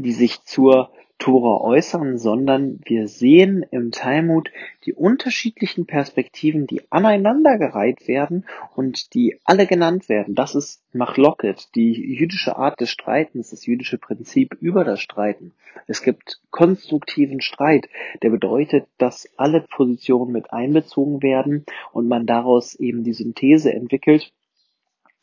die 0.03 0.12
sich 0.12 0.42
zur 0.42 0.90
Tora 1.18 1.62
äußern, 1.62 2.18
sondern 2.18 2.80
wir 2.84 3.09
sehen 3.09 3.64
im 3.70 3.92
Talmud 3.92 4.51
die 4.84 4.92
unterschiedlichen 4.92 5.86
Perspektiven, 5.86 6.66
die 6.66 6.82
aneinandergereiht 6.90 8.09
werden 8.09 8.45
und 8.74 9.14
die 9.14 9.38
alle 9.45 9.66
genannt 9.66 10.09
werden. 10.09 10.34
Das 10.34 10.55
ist 10.55 10.82
Machloket, 10.92 11.68
die 11.76 11.92
jüdische 11.92 12.57
Art 12.57 12.80
des 12.80 12.90
Streitens, 12.90 13.51
das 13.51 13.64
jüdische 13.64 13.97
Prinzip 13.97 14.57
über 14.61 14.84
das 14.84 15.01
Streiten. 15.01 15.53
Es 15.86 16.03
gibt 16.03 16.40
konstruktiven 16.51 17.40
Streit, 17.40 17.88
der 18.22 18.30
bedeutet, 18.30 18.86
dass 18.99 19.28
alle 19.36 19.61
Positionen 19.62 20.32
mit 20.32 20.53
einbezogen 20.53 21.22
werden 21.22 21.64
und 21.92 22.09
man 22.09 22.26
daraus 22.26 22.74
eben 22.74 23.05
die 23.05 23.14
Synthese 23.14 23.72
entwickelt 23.72 24.32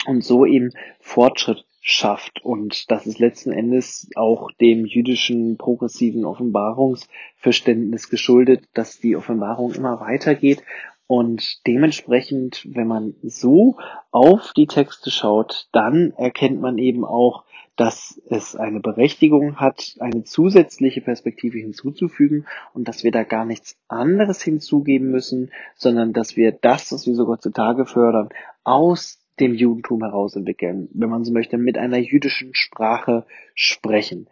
und 0.07 0.23
so 0.23 0.45
eben 0.45 0.71
Fortschritt 0.99 1.65
schafft. 1.81 2.43
Und 2.43 2.89
das 2.91 3.07
ist 3.07 3.19
letzten 3.19 3.51
Endes 3.51 4.09
auch 4.15 4.51
dem 4.51 4.85
jüdischen 4.85 5.57
progressiven 5.57 6.25
Offenbarungsverständnis 6.25 8.09
geschuldet, 8.09 8.65
dass 8.73 8.99
die 8.99 9.15
Offenbarung 9.15 9.73
immer 9.73 9.99
weitergeht. 9.99 10.63
Und 11.07 11.67
dementsprechend, 11.67 12.65
wenn 12.71 12.87
man 12.87 13.15
so 13.21 13.77
auf 14.11 14.53
die 14.55 14.67
Texte 14.67 15.11
schaut, 15.11 15.67
dann 15.73 16.13
erkennt 16.15 16.61
man 16.61 16.77
eben 16.77 17.03
auch, 17.03 17.43
dass 17.75 18.21
es 18.29 18.55
eine 18.55 18.79
Berechtigung 18.79 19.57
hat, 19.57 19.95
eine 19.99 20.23
zusätzliche 20.23 21.01
Perspektive 21.01 21.57
hinzuzufügen 21.57 22.45
und 22.73 22.87
dass 22.87 23.03
wir 23.03 23.11
da 23.11 23.23
gar 23.23 23.43
nichts 23.43 23.75
anderes 23.87 24.41
hinzugeben 24.41 25.09
müssen, 25.09 25.51
sondern 25.75 26.13
dass 26.13 26.37
wir 26.37 26.51
das, 26.51 26.91
was 26.91 27.07
wir 27.07 27.15
sogar 27.15 27.39
zutage 27.39 27.85
fördern, 27.85 28.29
aus 28.63 29.20
dem 29.39 29.53
Judentum 29.53 30.01
heraus 30.03 30.35
entwickeln, 30.35 30.89
wenn 30.93 31.09
man 31.09 31.23
so 31.23 31.31
möchte, 31.31 31.57
mit 31.57 31.77
einer 31.77 31.97
jüdischen 31.97 32.53
Sprache 32.53 33.25
sprechen. 33.55 34.27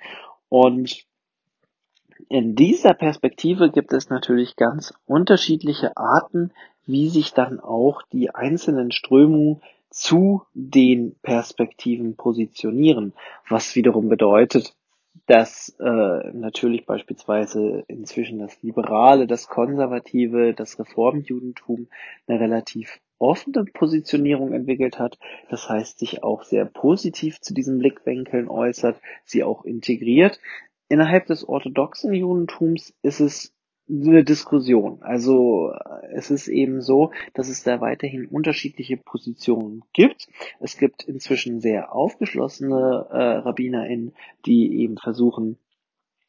Und 0.50 1.06
in 2.28 2.56
dieser 2.56 2.94
Perspektive 2.94 3.72
gibt 3.72 3.94
es 3.94 4.10
natürlich 4.10 4.56
ganz 4.56 4.94
unterschiedliche 5.06 5.98
Arten, 5.98 6.52
wie 6.86 7.10
sich 7.10 7.34
dann 7.34 7.60
auch 7.60 8.02
die 8.12 8.34
einzelnen 8.34 8.92
Strömungen 8.92 9.62
zu 9.90 10.44
den 10.54 11.16
Perspektiven 11.22 12.16
positionieren, 12.16 13.14
was 13.48 13.76
wiederum 13.76 14.10
bedeutet, 14.10 14.76
dass 15.26 15.76
äh, 15.80 16.32
natürlich 16.34 16.86
beispielsweise 16.86 17.84
inzwischen 17.88 18.40
das 18.40 18.62
Liberale, 18.62 19.28
das 19.28 19.48
Konservative, 19.48 20.54
das 20.54 20.80
Reformjudentum 20.80 21.88
eine 22.28 22.40
relativ 22.40 23.00
offene 23.20 23.66
Positionierung 23.66 24.54
entwickelt 24.54 24.98
hat, 24.98 25.20
das 25.50 25.70
heißt 25.70 26.00
sich 26.00 26.24
auch 26.24 26.44
sehr 26.44 26.66
positiv 26.66 27.40
zu 27.42 27.54
diesen 27.54 27.78
Blickwinkeln 27.78 28.48
äußert, 28.48 29.00
sie 29.26 29.44
auch 29.44 29.66
integriert. 29.66 30.40
Innerhalb 30.88 31.28
des 31.28 31.48
orthodoxen 31.48 32.14
Judentums 32.14 32.94
ist 33.04 33.20
es 33.20 33.54
eine 33.90 34.24
Diskussion. 34.24 35.02
Also 35.02 35.74
es 36.12 36.30
ist 36.30 36.48
eben 36.48 36.82
so, 36.82 37.12
dass 37.34 37.50
es 37.50 37.64
da 37.64 37.82
weiterhin 37.82 38.28
unterschiedliche 38.28 38.98
Positionen 38.98 39.84
gibt. 39.94 40.28
Es 40.60 40.78
gibt 40.78 41.04
inzwischen 41.04 41.60
sehr 41.60 41.94
aufgeschlossene 41.94 43.08
äh, 43.10 43.18
RabbinerInnen, 43.18 44.14
die 44.46 44.82
eben 44.82 44.98
versuchen, 44.98 45.58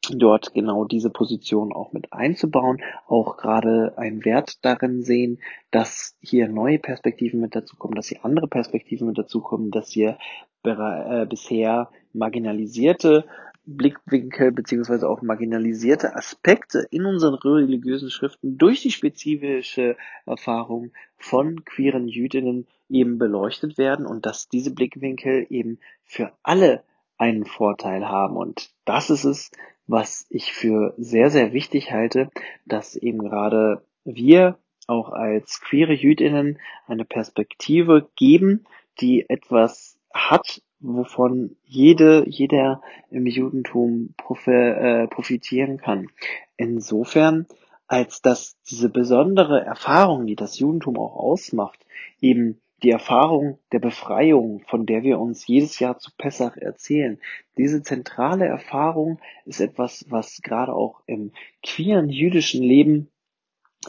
dort 0.09 0.53
genau 0.53 0.85
diese 0.85 1.09
Position 1.09 1.73
auch 1.73 1.93
mit 1.93 2.11
einzubauen, 2.11 2.81
auch 3.07 3.37
gerade 3.37 3.97
einen 3.97 4.25
Wert 4.25 4.63
darin 4.65 5.03
sehen, 5.03 5.39
dass 5.69 6.17
hier 6.21 6.47
neue 6.47 6.79
Perspektiven 6.79 7.39
mit 7.39 7.55
dazukommen, 7.55 7.95
dass 7.95 8.07
hier 8.07 8.25
andere 8.25 8.47
Perspektiven 8.47 9.07
mit 9.07 9.17
dazukommen, 9.17 9.71
dass 9.71 9.89
hier 9.89 10.17
äh, 10.63 11.25
bisher 11.25 11.89
marginalisierte 12.13 13.25
Blickwinkel 13.65 14.51
beziehungsweise 14.51 15.07
auch 15.07 15.21
marginalisierte 15.21 16.15
Aspekte 16.15 16.87
in 16.89 17.05
unseren 17.05 17.35
religiösen 17.35 18.09
Schriften 18.09 18.57
durch 18.57 18.81
die 18.81 18.91
spezifische 18.91 19.97
Erfahrung 20.25 20.91
von 21.15 21.63
queeren 21.63 22.07
Jüdinnen 22.07 22.67
eben 22.89 23.19
beleuchtet 23.19 23.77
werden 23.77 24.05
und 24.07 24.25
dass 24.25 24.49
diese 24.49 24.73
Blickwinkel 24.73 25.45
eben 25.49 25.79
für 26.03 26.33
alle 26.41 26.83
einen 27.17 27.45
Vorteil 27.45 28.07
haben. 28.07 28.35
Und 28.35 28.71
das 28.83 29.11
ist 29.11 29.25
es, 29.25 29.51
was 29.91 30.25
ich 30.29 30.53
für 30.53 30.93
sehr, 30.97 31.29
sehr 31.29 31.51
wichtig 31.51 31.91
halte, 31.91 32.29
dass 32.65 32.95
eben 32.95 33.19
gerade 33.19 33.83
wir 34.05 34.57
auch 34.87 35.09
als 35.09 35.59
queere 35.61 35.93
Jüdinnen 35.93 36.59
eine 36.87 37.05
Perspektive 37.05 38.09
geben, 38.15 38.65
die 39.01 39.29
etwas 39.29 39.99
hat, 40.13 40.61
wovon 40.79 41.57
jede, 41.63 42.23
jeder 42.27 42.81
im 43.09 43.27
Judentum 43.27 44.15
äh, 44.47 45.07
profitieren 45.07 45.77
kann. 45.77 46.07
Insofern, 46.55 47.45
als 47.87 48.21
dass 48.21 48.57
diese 48.69 48.89
besondere 48.89 49.61
Erfahrung, 49.61 50.25
die 50.25 50.35
das 50.35 50.57
Judentum 50.57 50.97
auch 50.97 51.15
ausmacht, 51.15 51.85
eben 52.21 52.61
die 52.83 52.89
Erfahrung 52.89 53.59
der 53.71 53.79
Befreiung, 53.79 54.63
von 54.67 54.85
der 54.85 55.03
wir 55.03 55.19
uns 55.19 55.45
jedes 55.45 55.79
Jahr 55.79 55.99
zu 55.99 56.11
Pessach 56.17 56.57
erzählen. 56.57 57.19
Diese 57.57 57.83
zentrale 57.83 58.45
Erfahrung 58.45 59.19
ist 59.45 59.61
etwas, 59.61 60.05
was 60.09 60.41
gerade 60.41 60.73
auch 60.73 61.01
im 61.05 61.31
queeren 61.63 62.09
jüdischen 62.09 62.63
Leben 62.63 63.09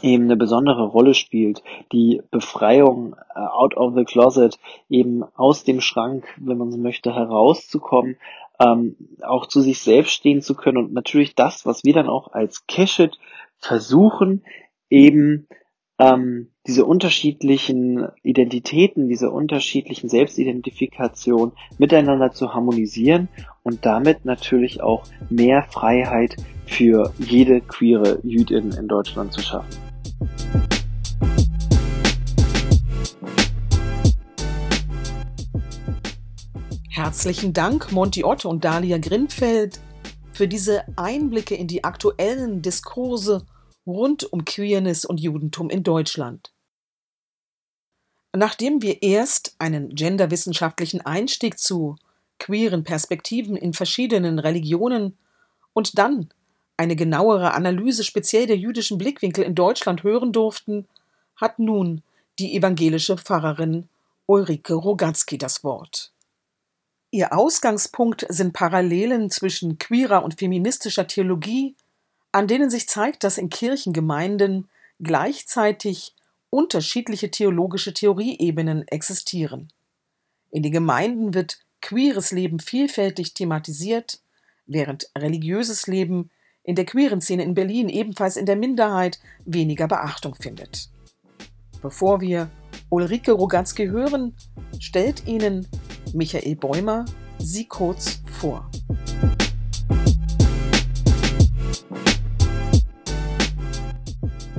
eben 0.01 0.23
eine 0.23 0.37
besondere 0.37 0.87
Rolle 0.87 1.13
spielt. 1.13 1.63
Die 1.91 2.21
Befreiung 2.31 3.15
uh, 3.35 3.39
out 3.39 3.77
of 3.77 3.93
the 3.95 4.05
closet, 4.05 4.59
eben 4.89 5.23
aus 5.35 5.63
dem 5.63 5.81
Schrank, 5.81 6.25
wenn 6.37 6.57
man 6.57 6.71
so 6.71 6.77
möchte, 6.77 7.13
herauszukommen, 7.13 8.17
ähm, 8.59 8.95
auch 9.21 9.47
zu 9.47 9.61
sich 9.61 9.79
selbst 9.79 10.11
stehen 10.11 10.41
zu 10.41 10.55
können 10.55 10.77
und 10.77 10.93
natürlich 10.93 11.35
das, 11.35 11.65
was 11.65 11.83
wir 11.83 11.93
dann 11.93 12.09
auch 12.09 12.33
als 12.33 12.65
Keshet 12.67 13.17
versuchen, 13.57 14.43
eben 14.89 15.47
ähm, 15.99 16.49
diese 16.65 16.85
unterschiedlichen 16.85 18.07
Identitäten, 18.23 19.09
diese 19.09 19.29
unterschiedlichen 19.29 20.09
Selbstidentifikation 20.09 21.51
miteinander 21.77 22.31
zu 22.31 22.53
harmonisieren 22.53 23.27
und 23.63 23.85
damit 23.85 24.25
natürlich 24.25 24.81
auch 24.81 25.03
mehr 25.29 25.63
Freiheit 25.63 26.35
für 26.65 27.13
jede 27.19 27.61
queere 27.61 28.19
Jüdin 28.23 28.71
in 28.71 28.87
Deutschland 28.87 29.33
zu 29.33 29.41
schaffen. 29.41 29.69
Herzlichen 36.89 37.53
Dank, 37.53 37.91
Monty 37.91 38.23
Otto 38.23 38.49
und 38.49 38.63
Dalia 38.63 38.97
Grinfeld, 38.97 39.79
für 40.31 40.47
diese 40.47 40.83
Einblicke 40.95 41.53
in 41.53 41.67
die 41.67 41.83
aktuellen 41.83 42.61
Diskurse 42.61 43.45
rund 43.85 44.31
um 44.31 44.45
Queerness 44.45 45.05
und 45.05 45.19
Judentum 45.19 45.69
in 45.69 45.83
Deutschland. 45.83 46.51
Nachdem 48.35 48.81
wir 48.81 49.03
erst 49.03 49.55
einen 49.59 49.89
genderwissenschaftlichen 49.89 51.01
Einstieg 51.01 51.59
zu 51.59 51.95
queeren 52.39 52.83
Perspektiven 52.83 53.55
in 53.55 53.73
verschiedenen 53.73 54.39
Religionen 54.39 55.17
und 55.73 55.97
dann 55.97 56.29
eine 56.77 56.95
genauere 56.95 57.53
Analyse 57.53 58.03
speziell 58.03 58.47
der 58.47 58.57
jüdischen 58.57 58.97
Blickwinkel 58.97 59.43
in 59.43 59.55
Deutschland 59.55 60.03
hören 60.03 60.31
durften, 60.31 60.87
hat 61.35 61.59
nun 61.59 62.01
die 62.39 62.55
evangelische 62.55 63.17
Pfarrerin 63.17 63.87
Ulrike 64.25 64.73
Rogatzky 64.73 65.37
das 65.37 65.63
Wort. 65.63 66.11
Ihr 67.11 67.31
Ausgangspunkt 67.31 68.25
sind 68.29 68.53
Parallelen 68.53 69.29
zwischen 69.29 69.77
queerer 69.77 70.23
und 70.23 70.39
feministischer 70.39 71.05
Theologie, 71.05 71.75
an 72.33 72.47
denen 72.47 72.69
sich 72.69 72.89
zeigt, 72.89 73.23
dass 73.23 73.37
in 73.37 73.49
Kirchengemeinden 73.49 74.67
gleichzeitig 74.99 76.15
unterschiedliche 76.49 77.31
theologische 77.31 77.93
Theorieebenen 77.93 78.87
existieren. 78.87 79.71
In 80.51 80.63
den 80.63 80.71
Gemeinden 80.71 81.33
wird 81.33 81.59
queeres 81.81 82.31
Leben 82.31 82.59
vielfältig 82.59 83.33
thematisiert, 83.33 84.19
während 84.65 85.09
religiöses 85.17 85.87
Leben 85.87 86.31
in 86.63 86.75
der 86.75 86.85
queeren 86.85 87.21
Szene 87.21 87.43
in 87.43 87.53
Berlin 87.53 87.89
ebenfalls 87.89 88.37
in 88.37 88.45
der 88.45 88.55
Minderheit 88.55 89.19
weniger 89.45 89.87
Beachtung 89.87 90.35
findet. 90.35 90.89
Bevor 91.81 92.21
wir 92.21 92.49
Ulrike 92.89 93.33
Rogatzky 93.33 93.87
hören, 93.87 94.35
stellt 94.79 95.27
Ihnen 95.27 95.67
Michael 96.13 96.55
Bäumer 96.55 97.05
sie 97.39 97.67
kurz 97.67 98.21
vor. 98.25 98.69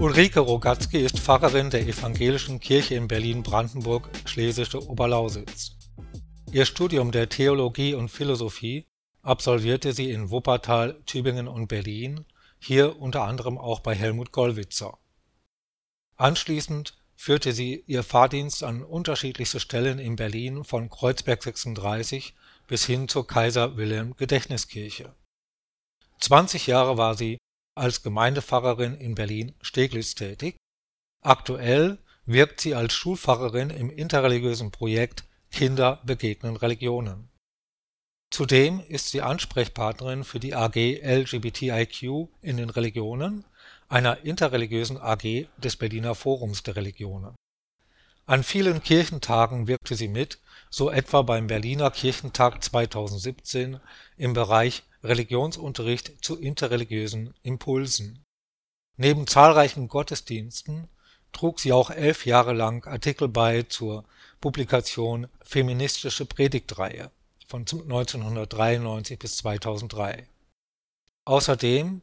Ulrike 0.05 0.41
Rogatzky 0.41 0.99
ist 0.99 1.19
Pfarrerin 1.19 1.71
der 1.71 1.89
Evangelischen 1.89 2.61
Kirche 2.61 2.95
in 2.95 3.09
Berlin-Brandenburg, 3.09 4.11
Schlesische 4.27 4.87
Oberlausitz. 4.87 5.79
Ihr 6.53 6.67
Studium 6.67 7.11
der 7.11 7.31
Theologie 7.31 7.95
und 7.95 8.11
Philosophie 8.11 8.87
absolvierte 9.23 9.95
sie 9.95 10.11
in 10.11 10.31
Wuppertal, 10.31 11.01
Tübingen 11.07 11.49
und 11.49 11.69
Berlin, 11.69 12.27
hier 12.59 13.01
unter 13.01 13.23
anderem 13.23 13.57
auch 13.57 13.81
bei 13.81 13.95
Helmut 13.95 14.31
Gollwitzer. 14.31 14.99
Anschließend 16.17 16.99
führte 17.17 17.53
sie 17.55 17.83
ihr 17.87 18.03
Fahrdienst 18.03 18.63
an 18.63 18.83
unterschiedlichste 18.83 19.59
Stellen 19.59 19.99
in 19.99 20.17
Berlin 20.17 20.65
von 20.65 20.91
Kreuzberg 20.91 21.43
36 21.43 22.35
bis 22.67 22.85
hin 22.85 23.09
zur 23.09 23.27
Kaiser 23.27 23.79
Wilhelm 23.79 24.15
Gedächtniskirche. 24.19 25.15
20 26.21 26.67
Jahre 26.67 26.99
war 26.99 27.15
sie 27.15 27.39
als 27.75 28.03
Gemeindepfarrerin 28.03 28.95
in 28.95 29.15
Berlin-Steglitz 29.15 30.15
tätig. 30.15 30.57
Aktuell 31.23 31.99
wirkt 32.27 32.61
sie 32.61 32.75
als 32.75 32.95
Schulpfarrerin 32.95 33.71
im 33.71 33.91
interreligiösen 33.91 34.71
Projekt 34.71 35.25
Kinder 35.51 36.01
begegnen 36.05 36.57
Religionen 36.57 37.29
Zudem 38.35 38.83
ist 38.89 39.11
sie 39.11 39.23
Ansprechpartnerin 39.23 40.25
für 40.25 40.41
die 40.41 40.57
AG 40.57 40.75
LGBTIQ 40.75 42.31
in 42.43 42.57
den 42.57 42.69
Religionen, 42.69 43.45
einer 43.89 44.25
interreligiösen 44.25 44.99
AG 44.99 45.47
des 45.57 45.77
Berliner 45.77 46.17
Forums 46.17 46.65
der 46.65 46.75
Religionen. 46.75 47.37
An 48.27 48.43
vielen 48.43 48.83
Kirchentagen 48.83 49.69
wirkte 49.69 49.95
sie 49.95 50.09
mit, 50.09 50.41
so 50.69 50.91
etwa 50.91 51.23
beim 51.23 51.47
Berliner 51.47 51.93
Kirchentag 51.93 52.65
2017 52.65 53.79
im 54.17 54.33
Bereich 54.33 54.83
Religionsunterricht 55.05 56.25
zu 56.25 56.39
interreligiösen 56.39 57.35
Impulsen. 57.43 58.25
Neben 58.97 59.27
zahlreichen 59.27 59.89
Gottesdiensten 59.89 60.89
trug 61.33 61.61
sie 61.61 61.73
auch 61.73 61.91
elf 61.91 62.27
Jahre 62.27 62.55
lang 62.55 62.87
Artikel 62.87 63.29
bei 63.29 63.63
zur 63.65 64.05
Publikation 64.41 65.29
Feministische 65.43 66.27
Predigtreihe 66.27 67.11
von 67.47 67.61
1993 67.63 69.19
bis 69.19 69.37
2003. 69.39 70.27
Außerdem 71.27 72.01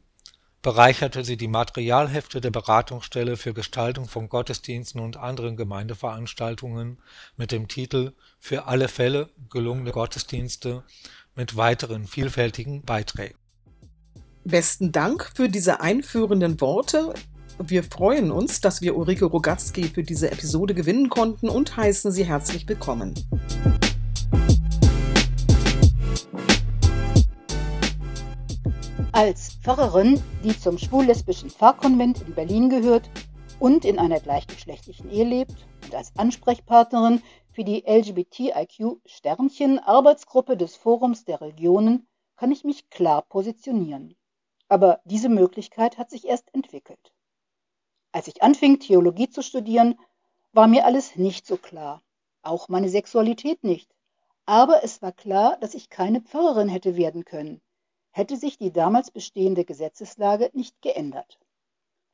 bereicherte 0.62 1.24
sie 1.24 1.36
die 1.36 1.48
Materialhefte 1.48 2.40
der 2.40 2.52
Beratungsstelle 2.52 3.36
für 3.36 3.52
Gestaltung 3.52 4.06
von 4.06 4.28
Gottesdiensten 4.28 5.00
und 5.00 5.16
anderen 5.16 5.56
Gemeindeveranstaltungen 5.56 6.98
mit 7.36 7.50
dem 7.50 7.66
Titel 7.66 8.12
Für 8.38 8.66
alle 8.66 8.86
Fälle 8.86 9.28
gelungene 9.50 9.90
Gottesdienste 9.90 10.84
mit 11.34 11.56
weiteren 11.56 12.06
vielfältigen 12.06 12.82
Beiträgen. 12.82 13.38
Besten 14.44 14.92
Dank 14.92 15.30
für 15.34 15.48
diese 15.48 15.80
einführenden 15.80 16.60
Worte. 16.60 17.14
Wir 17.58 17.84
freuen 17.84 18.30
uns, 18.30 18.60
dass 18.60 18.82
wir 18.82 18.96
Ulrike 18.96 19.26
Rogatzky 19.26 19.84
für 19.84 20.02
diese 20.02 20.30
Episode 20.30 20.74
gewinnen 20.74 21.08
konnten 21.08 21.48
und 21.48 21.76
heißen 21.76 22.10
Sie 22.10 22.24
herzlich 22.24 22.68
willkommen. 22.68 23.14
Als 29.12 29.58
Pfarrerin, 29.62 30.20
die 30.42 30.58
zum 30.58 30.78
schwul-lesbischen 30.78 31.50
Pfarrkonvent 31.50 32.22
in 32.26 32.34
Berlin 32.34 32.68
gehört 32.70 33.08
und 33.60 33.84
in 33.84 33.98
einer 33.98 34.18
gleichgeschlechtlichen 34.18 35.10
Ehe 35.10 35.24
lebt 35.24 35.54
und 35.84 35.94
als 35.94 36.12
Ansprechpartnerin 36.16 37.22
für 37.52 37.64
die 37.64 37.84
LGBTIQ-Sternchen-Arbeitsgruppe 37.86 40.56
des 40.56 40.76
Forums 40.76 41.24
der 41.24 41.40
Regionen 41.42 42.08
kann 42.36 42.50
ich 42.50 42.64
mich 42.64 42.88
klar 42.88 43.20
positionieren. 43.22 44.16
Aber 44.68 45.00
diese 45.04 45.28
Möglichkeit 45.28 45.98
hat 45.98 46.08
sich 46.10 46.26
erst 46.26 46.54
entwickelt. 46.54 47.12
anfing, 48.40 48.80
Theologie 48.80 49.28
zu 49.28 49.42
studieren, 49.42 50.00
war 50.52 50.66
mir 50.66 50.86
alles 50.86 51.16
nicht 51.16 51.46
so 51.46 51.58
klar, 51.58 52.02
auch 52.42 52.68
meine 52.68 52.88
Sexualität 52.88 53.64
nicht. 53.64 53.94
Aber 54.46 54.82
es 54.82 55.02
war 55.02 55.12
klar, 55.12 55.58
dass 55.58 55.74
ich 55.74 55.90
keine 55.90 56.20
Pfarrerin 56.20 56.68
hätte 56.68 56.96
werden 56.96 57.24
können, 57.24 57.60
hätte 58.10 58.36
sich 58.36 58.58
die 58.58 58.72
damals 58.72 59.10
bestehende 59.10 59.64
Gesetzeslage 59.64 60.50
nicht 60.54 60.80
geändert. 60.82 61.38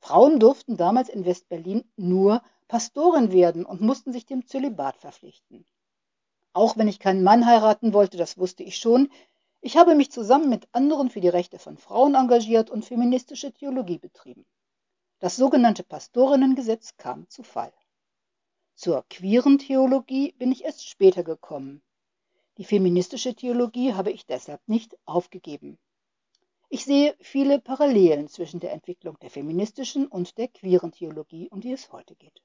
Frauen 0.01 0.39
durften 0.39 0.77
damals 0.77 1.09
in 1.09 1.25
Westberlin 1.25 1.91
nur 1.97 2.43
Pastorin 2.69 3.33
werden 3.33 3.65
und 3.65 3.81
mussten 3.81 4.13
sich 4.13 4.27
dem 4.27 4.47
Zölibat 4.47 4.99
verpflichten. 4.99 5.67
Auch 6.53 6.77
wenn 6.77 6.87
ich 6.87 6.99
keinen 6.99 7.23
Mann 7.23 7.47
heiraten 7.47 7.93
wollte, 7.93 8.17
das 8.17 8.37
wusste 8.37 8.63
ich 8.63 8.77
schon, 8.77 9.11
ich 9.61 9.77
habe 9.77 9.95
mich 9.95 10.13
zusammen 10.13 10.49
mit 10.49 10.69
anderen 10.73 11.11
für 11.11 11.21
die 11.21 11.29
Rechte 11.29 11.59
von 11.59 11.79
Frauen 11.79 12.15
engagiert 12.15 12.71
und 12.71 12.85
feministische 12.85 13.53
Theologie 13.53 13.99
betrieben. 13.99 14.47
Das 15.19 15.37
sogenannte 15.37 15.83
Pastorinnengesetz 15.83 16.97
kam 16.97 17.29
zu 17.29 17.43
Fall. 17.43 17.73
Zur 18.75 19.05
queeren 19.11 19.59
Theologie 19.59 20.33
bin 20.33 20.53
ich 20.53 20.65
erst 20.65 20.89
später 20.89 21.25
gekommen. 21.25 21.83
Die 22.59 22.65
feministische 22.65 23.35
Theologie 23.35 23.95
habe 23.95 24.13
ich 24.13 24.27
deshalb 24.27 24.61
nicht 24.69 24.97
aufgegeben. 25.07 25.79
Ich 26.69 26.85
sehe 26.85 27.17
viele 27.19 27.61
Parallelen 27.61 28.29
zwischen 28.29 28.61
der 28.61 28.73
Entwicklung 28.73 29.19
der 29.21 29.31
feministischen 29.31 30.07
und 30.07 30.37
der 30.37 30.49
queeren 30.49 30.93
Theologie, 30.93 31.49
um 31.49 31.61
die 31.61 31.73
es 31.73 31.91
heute 31.93 32.15
geht. 32.15 32.43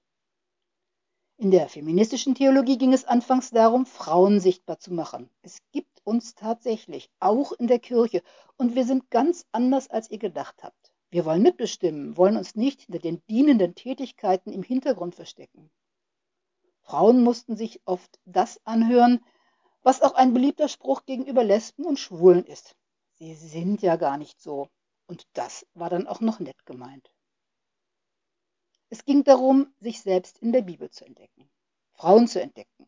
In 1.43 1.51
der 1.51 1.67
feministischen 1.67 2.35
Theologie 2.35 2.77
ging 2.77 2.93
es 2.93 3.03
anfangs 3.03 3.49
darum, 3.49 3.85
Frauen 3.85 4.39
sichtbar 4.39 4.79
zu 4.79 4.93
machen. 4.93 5.29
Es 5.41 5.57
gibt 5.73 5.99
uns 6.05 6.35
tatsächlich, 6.35 7.09
auch 7.19 7.51
in 7.51 7.67
der 7.67 7.79
Kirche, 7.79 8.23
und 8.55 8.75
wir 8.75 8.85
sind 8.85 9.09
ganz 9.09 9.45
anders, 9.51 9.89
als 9.89 10.09
ihr 10.09 10.19
gedacht 10.19 10.63
habt. 10.63 10.93
Wir 11.09 11.25
wollen 11.25 11.41
mitbestimmen, 11.41 12.15
wollen 12.15 12.37
uns 12.37 12.55
nicht 12.55 12.83
hinter 12.83 12.99
den 12.99 13.21
dienenden 13.27 13.75
Tätigkeiten 13.75 14.53
im 14.53 14.63
Hintergrund 14.63 15.15
verstecken. 15.15 15.69
Frauen 16.79 17.21
mussten 17.21 17.57
sich 17.57 17.81
oft 17.83 18.21
das 18.23 18.61
anhören, 18.63 19.19
was 19.81 20.01
auch 20.01 20.13
ein 20.13 20.33
beliebter 20.33 20.69
Spruch 20.69 21.05
gegenüber 21.05 21.43
Lesben 21.43 21.83
und 21.83 21.99
Schwulen 21.99 22.45
ist. 22.45 22.77
Sie 23.15 23.35
sind 23.35 23.81
ja 23.81 23.97
gar 23.97 24.17
nicht 24.17 24.39
so. 24.39 24.69
Und 25.07 25.27
das 25.33 25.67
war 25.73 25.89
dann 25.89 26.07
auch 26.07 26.21
noch 26.21 26.39
nett 26.39 26.65
gemeint. 26.65 27.12
Es 28.93 29.05
ging 29.05 29.23
darum, 29.23 29.73
sich 29.79 30.01
selbst 30.01 30.37
in 30.37 30.51
der 30.51 30.61
Bibel 30.61 30.87
zu 30.91 31.03
entdecken, 31.03 31.49
Frauen 31.93 32.27
zu 32.27 32.39
entdecken. 32.39 32.87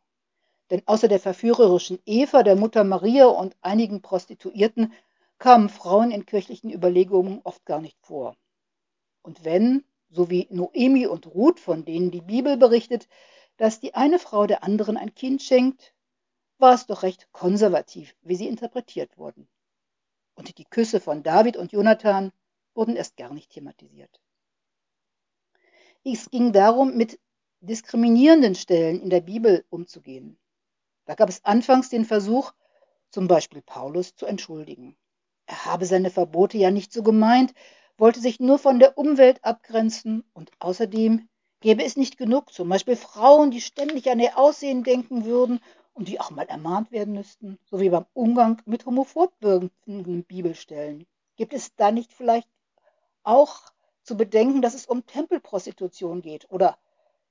Denn 0.69 0.83
außer 0.85 1.07
der 1.07 1.19
verführerischen 1.19 1.97
Eva, 2.05 2.43
der 2.43 2.55
Mutter 2.55 2.83
Maria 2.83 3.25
und 3.25 3.57
einigen 3.61 4.03
Prostituierten 4.03 4.93
kamen 5.39 5.67
Frauen 5.67 6.11
in 6.11 6.27
kirchlichen 6.27 6.71
Überlegungen 6.71 7.41
oft 7.43 7.65
gar 7.65 7.81
nicht 7.81 7.97
vor. 8.01 8.37
Und 9.23 9.45
wenn, 9.45 9.83
so 10.11 10.29
wie 10.29 10.45
Noemi 10.51 11.07
und 11.07 11.25
Ruth, 11.25 11.59
von 11.59 11.85
denen 11.85 12.11
die 12.11 12.21
Bibel 12.21 12.55
berichtet, 12.55 13.07
dass 13.57 13.79
die 13.79 13.95
eine 13.95 14.19
Frau 14.19 14.45
der 14.45 14.63
anderen 14.63 14.97
ein 14.97 15.15
Kind 15.15 15.41
schenkt, 15.41 15.95
war 16.59 16.75
es 16.75 16.85
doch 16.85 17.01
recht 17.01 17.31
konservativ, 17.31 18.15
wie 18.21 18.35
sie 18.35 18.47
interpretiert 18.47 19.17
wurden. 19.17 19.47
Und 20.35 20.59
die 20.59 20.65
Küsse 20.65 20.99
von 20.99 21.23
David 21.23 21.57
und 21.57 21.71
Jonathan 21.71 22.31
wurden 22.75 22.95
erst 22.95 23.17
gar 23.17 23.33
nicht 23.33 23.49
thematisiert. 23.49 24.21
Es 26.07 26.29
ging 26.29 26.53
darum, 26.53 26.95
mit 26.95 27.19
diskriminierenden 27.61 28.53
Stellen 28.53 29.01
in 29.01 29.09
der 29.09 29.21
Bibel 29.21 29.65
umzugehen. 29.71 30.37
Da 31.05 31.15
gab 31.15 31.29
es 31.29 31.43
anfangs 31.43 31.89
den 31.89 32.05
Versuch, 32.05 32.53
zum 33.09 33.27
Beispiel 33.27 33.63
Paulus 33.63 34.15
zu 34.15 34.27
entschuldigen. 34.27 34.95
Er 35.47 35.65
habe 35.65 35.87
seine 35.87 36.11
Verbote 36.11 36.59
ja 36.59 36.69
nicht 36.69 36.93
so 36.93 37.01
gemeint, 37.01 37.55
wollte 37.97 38.19
sich 38.19 38.39
nur 38.39 38.59
von 38.59 38.77
der 38.77 38.99
Umwelt 38.99 39.43
abgrenzen 39.43 40.23
und 40.33 40.51
außerdem 40.59 41.27
gäbe 41.59 41.83
es 41.83 41.97
nicht 41.97 42.17
genug, 42.17 42.53
zum 42.53 42.69
Beispiel 42.69 42.95
Frauen, 42.97 43.49
die 43.49 43.61
ständig 43.61 44.07
an 44.11 44.19
ihr 44.19 44.37
Aussehen 44.37 44.83
denken 44.83 45.25
würden 45.25 45.59
und 45.93 46.07
die 46.07 46.19
auch 46.19 46.29
mal 46.29 46.45
ermahnt 46.45 46.91
werden 46.91 47.15
müssten, 47.15 47.57
so 47.65 47.79
wie 47.79 47.89
beim 47.89 48.05
Umgang 48.13 48.61
mit 48.67 48.85
homophob 48.85 49.33
wirkenden 49.39 50.23
Bibelstellen. 50.23 51.07
Gibt 51.35 51.53
es 51.53 51.75
da 51.75 51.91
nicht 51.91 52.13
vielleicht 52.13 52.49
auch 53.23 53.71
zu 54.05 54.15
bedenken, 54.15 54.61
dass 54.61 54.75
es 54.75 54.85
um 54.85 55.05
Tempelprostitution 55.05 56.21
geht? 56.21 56.49
Oder 56.49 56.77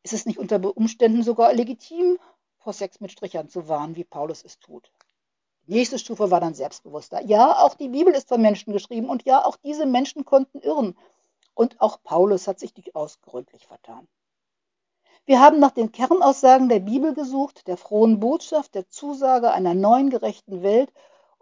ist 0.03 0.13
es 0.13 0.27
nicht 0.27 0.39
unter 0.39 0.77
Umständen 0.77 1.23
sogar 1.23 1.53
legitim, 1.55 2.19
vor 2.59 2.73
Sex 2.73 3.01
mit 3.01 3.13
Strichern 3.13 3.49
zu 3.49 3.69
warnen, 3.69 3.97
wie 3.97 4.05
Paulus 4.05 4.45
es 4.45 4.59
tut? 4.59 4.91
Nächste 5.67 5.99
Stufe 5.99 6.31
war 6.31 6.41
dann 6.41 6.55
selbstbewusster. 6.55 7.23
Ja, 7.23 7.63
auch 7.63 7.75
die 7.75 7.89
Bibel 7.89 8.13
ist 8.13 8.29
von 8.29 8.43
Menschen 8.43 8.73
geschrieben 8.73 9.09
und 9.09 9.25
ja, 9.25 9.45
auch 9.45 9.57
diese 9.57 9.87
Menschen 9.87 10.25
konnten 10.25 10.61
irren. 10.61 10.95
Und 11.55 11.81
auch 11.81 12.03
Paulus 12.03 12.47
hat 12.47 12.59
sich 12.59 12.75
durchaus 12.75 13.21
gründlich 13.23 13.67
vertan. 13.67 14.07
Wir 15.25 15.41
haben 15.41 15.59
nach 15.61 15.71
den 15.71 15.91
Kernaussagen 15.91 16.69
der 16.69 16.81
Bibel 16.81 17.15
gesucht, 17.15 17.67
der 17.67 17.79
frohen 17.79 18.21
Botschaft, 18.21 18.75
der 18.75 18.91
Zusage 18.91 19.53
einer 19.53 19.73
neuen 19.73 20.11
gerechten 20.11 20.63
Welt 20.63 20.93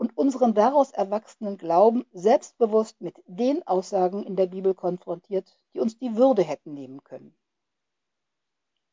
und 0.02 0.18
unseren 0.18 0.52
daraus 0.52 0.90
erwachsenen 0.90 1.56
Glauben 1.56 2.04
selbstbewusst 2.12 3.00
mit 3.00 3.22
den 3.28 3.64
Aussagen 3.68 4.24
in 4.24 4.34
der 4.34 4.46
Bibel 4.46 4.74
konfrontiert, 4.74 5.56
die 5.72 5.78
uns 5.78 5.96
die 5.96 6.16
Würde 6.16 6.42
hätten 6.42 6.74
nehmen 6.74 7.04
können. 7.04 7.32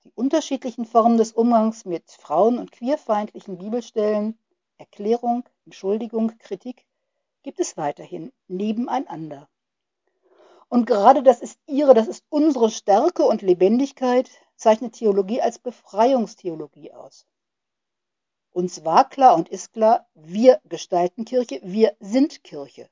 Die 0.04 0.12
unterschiedlichen 0.14 0.86
Formen 0.86 1.18
des 1.18 1.32
Umgangs 1.32 1.84
mit 1.84 2.12
frauen- 2.12 2.60
und 2.60 2.72
queerfeindlichen 2.72 3.58
Bibelstellen 3.58 4.38
Erklärung, 4.78 5.50
Entschuldigung, 5.66 6.38
Kritik 6.38 6.86
gibt 7.42 7.60
es 7.60 7.76
weiterhin 7.76 8.32
nebeneinander. 8.48 9.50
Und 10.68 10.86
gerade 10.86 11.24
das 11.24 11.42
ist 11.42 11.60
ihre, 11.66 11.96
das 11.96 12.08
ist 12.08 12.24
unsere 12.30 12.70
Stärke 12.70 13.24
und 13.24 13.42
Lebendigkeit, 13.42 14.30
zeichnet 14.58 14.94
Theologie 14.94 15.42
als 15.42 15.58
Befreiungstheologie 15.58 16.94
aus. 16.94 17.26
Uns 18.52 18.84
war 18.84 19.08
klar 19.08 19.36
und 19.36 19.50
ist 19.50 19.74
klar, 19.74 20.08
wir 20.16 20.60
gestalten 20.66 21.26
Kirche, 21.26 21.60
wir 21.64 21.96
sind 22.00 22.44
Kirche. 22.44 22.90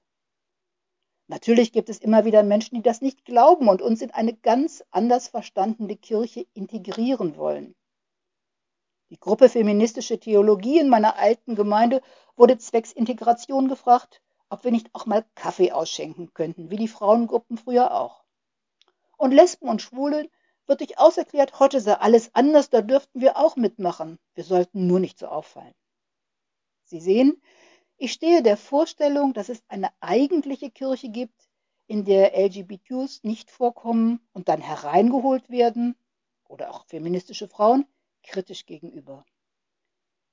Natürlich 1.27 1.73
gibt 1.73 1.89
es 1.89 1.97
immer 1.97 2.23
wieder 2.23 2.43
Menschen, 2.43 2.75
die 2.75 2.81
das 2.81 3.01
nicht 3.01 3.25
glauben 3.25 3.67
und 3.67 3.81
uns 3.81 4.01
in 4.01 4.11
eine 4.11 4.33
ganz 4.33 4.83
anders 4.91 5.27
verstandene 5.27 5.97
Kirche 5.97 6.47
integrieren 6.53 7.35
wollen. 7.35 7.75
Die 9.09 9.19
Gruppe 9.19 9.49
Feministische 9.49 10.19
Theologie 10.19 10.79
in 10.79 10.89
meiner 10.89 11.17
alten 11.17 11.55
Gemeinde 11.55 12.01
wurde 12.35 12.57
zwecks 12.57 12.91
Integration 12.91 13.67
gefragt, 13.67 14.21
ob 14.49 14.63
wir 14.63 14.71
nicht 14.71 14.89
auch 14.93 15.05
mal 15.05 15.25
Kaffee 15.35 15.71
ausschenken 15.71 16.33
könnten, 16.33 16.69
wie 16.69 16.77
die 16.77 16.87
Frauengruppen 16.87 17.57
früher 17.57 17.93
auch. 17.93 18.23
Und 19.17 19.31
Lesben 19.33 19.67
und 19.67 19.81
Schwulen 19.81 20.29
wird 20.67 20.81
durchaus 20.81 21.17
erklärt, 21.17 21.59
heute 21.59 21.81
sei 21.81 21.93
alles 21.93 22.33
anders, 22.35 22.69
da 22.69 22.81
dürften 22.81 23.21
wir 23.21 23.37
auch 23.37 23.55
mitmachen. 23.55 24.19
Wir 24.35 24.43
sollten 24.43 24.87
nur 24.87 24.99
nicht 24.99 25.17
so 25.17 25.27
auffallen. 25.27 25.73
Sie 26.83 26.99
sehen, 26.99 27.41
ich 27.97 28.13
stehe 28.13 28.43
der 28.43 28.57
Vorstellung, 28.57 29.33
dass 29.33 29.49
es 29.49 29.63
eine 29.67 29.89
eigentliche 29.99 30.69
Kirche 30.69 31.09
gibt, 31.09 31.49
in 31.87 32.05
der 32.05 32.37
LGBTQs 32.37 33.23
nicht 33.23 33.49
vorkommen 33.49 34.19
und 34.33 34.49
dann 34.49 34.61
hereingeholt 34.61 35.49
werden, 35.49 35.95
oder 36.47 36.73
auch 36.73 36.85
feministische 36.85 37.47
Frauen, 37.47 37.85
kritisch 38.23 38.65
gegenüber. 38.65 39.25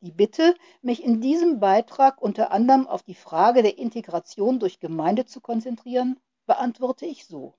Die 0.01 0.13
Bitte, 0.13 0.55
mich 0.83 1.03
in 1.03 1.21
diesem 1.21 1.61
Beitrag 1.61 2.21
unter 2.21 2.51
anderem 2.51 2.87
auf 2.87 3.03
die 3.03 3.15
Frage 3.15 3.63
der 3.63 3.79
Integration 3.79 4.61
durch 4.61 4.79
Gemeinde 4.79 5.25
zu 5.25 5.41
konzentrieren, 5.41 6.21
beantworte 6.47 7.07
ich 7.07 7.25
so. 7.25 7.55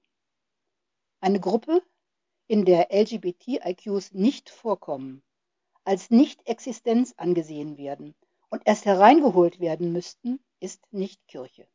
Eine 1.19 1.39
Gruppe, 1.39 1.81
in 2.47 2.65
der 2.65 2.89
LGBTIQs 2.91 4.13
nicht 4.13 4.49
vorkommen, 4.49 5.23
als 5.83 6.09
Nicht-Existenz 6.11 7.13
angesehen 7.17 7.77
werden 7.77 8.15
und 8.49 8.61
erst 8.65 8.85
hereingeholt 8.85 9.59
werden 9.59 9.91
müssten, 9.91 10.39
ist 10.59 10.81
nicht 10.91 11.27
Kirche. 11.27 11.67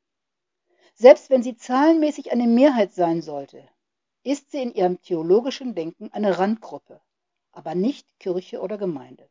Selbst 0.94 1.30
wenn 1.30 1.42
sie 1.42 1.56
zahlenmäßig 1.56 2.32
eine 2.32 2.46
Mehrheit 2.46 2.92
sein 2.92 3.22
sollte, 3.22 3.68
ist 4.22 4.50
sie 4.50 4.62
in 4.62 4.74
ihrem 4.74 5.00
theologischen 5.02 5.74
Denken 5.74 6.12
eine 6.12 6.38
Randgruppe, 6.38 7.00
aber 7.52 7.74
nicht 7.74 8.06
Kirche 8.18 8.60
oder 8.60 8.78
Gemeinde. 8.78 9.28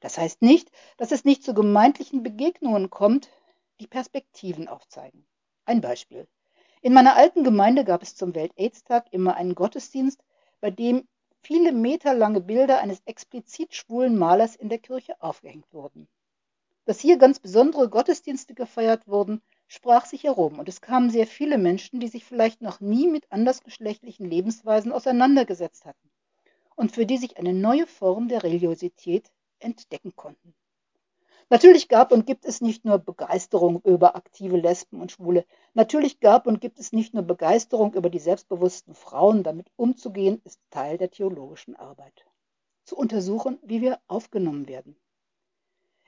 Das 0.00 0.18
heißt 0.18 0.42
nicht, 0.42 0.70
dass 0.98 1.12
es 1.12 1.24
nicht 1.24 1.42
zu 1.42 1.54
gemeindlichen 1.54 2.22
Begegnungen 2.22 2.90
kommt, 2.90 3.28
die 3.80 3.86
Perspektiven 3.86 4.68
aufzeigen. 4.68 5.26
Ein 5.64 5.80
Beispiel. 5.80 6.28
In 6.84 6.92
meiner 6.92 7.16
alten 7.16 7.44
Gemeinde 7.44 7.82
gab 7.82 8.02
es 8.02 8.14
zum 8.14 8.34
Welt-Aids-Tag 8.34 9.06
immer 9.10 9.36
einen 9.36 9.54
Gottesdienst, 9.54 10.22
bei 10.60 10.70
dem 10.70 11.08
viele 11.40 11.72
meterlange 11.72 12.42
Bilder 12.42 12.78
eines 12.80 13.00
explizit 13.06 13.74
schwulen 13.74 14.18
Malers 14.18 14.54
in 14.54 14.68
der 14.68 14.76
Kirche 14.76 15.18
aufgehängt 15.22 15.64
wurden. 15.72 16.08
Dass 16.84 17.00
hier 17.00 17.16
ganz 17.16 17.40
besondere 17.40 17.88
Gottesdienste 17.88 18.52
gefeiert 18.52 19.08
wurden, 19.08 19.40
sprach 19.66 20.04
sich 20.04 20.24
herum 20.24 20.58
und 20.58 20.68
es 20.68 20.82
kamen 20.82 21.08
sehr 21.08 21.26
viele 21.26 21.56
Menschen, 21.56 22.00
die 22.00 22.08
sich 22.08 22.26
vielleicht 22.26 22.60
noch 22.60 22.80
nie 22.80 23.08
mit 23.08 23.32
andersgeschlechtlichen 23.32 24.28
Lebensweisen 24.28 24.92
auseinandergesetzt 24.92 25.86
hatten 25.86 26.10
und 26.76 26.92
für 26.92 27.06
die 27.06 27.16
sich 27.16 27.38
eine 27.38 27.54
neue 27.54 27.86
Form 27.86 28.28
der 28.28 28.42
Religiosität 28.42 29.30
entdecken 29.58 30.16
konnten. 30.16 30.54
Natürlich 31.50 31.88
gab 31.88 32.12
und 32.12 32.26
gibt 32.26 32.46
es 32.46 32.60
nicht 32.60 32.84
nur 32.84 32.98
Begeisterung 32.98 33.80
über 33.84 34.16
aktive 34.16 34.56
Lesben 34.56 35.00
und 35.00 35.12
Schwule. 35.12 35.44
Natürlich 35.74 36.20
gab 36.20 36.46
und 36.46 36.60
gibt 36.60 36.78
es 36.78 36.92
nicht 36.92 37.14
nur 37.14 37.22
Begeisterung 37.22 37.94
über 37.94 38.08
die 38.10 38.18
selbstbewussten 38.18 38.94
Frauen. 38.94 39.42
Damit 39.42 39.70
umzugehen, 39.76 40.40
ist 40.44 40.60
Teil 40.70 40.96
der 40.98 41.10
theologischen 41.10 41.76
Arbeit. 41.76 42.24
Zu 42.84 42.96
untersuchen, 42.96 43.58
wie 43.62 43.82
wir 43.82 44.00
aufgenommen 44.06 44.68
werden. 44.68 44.96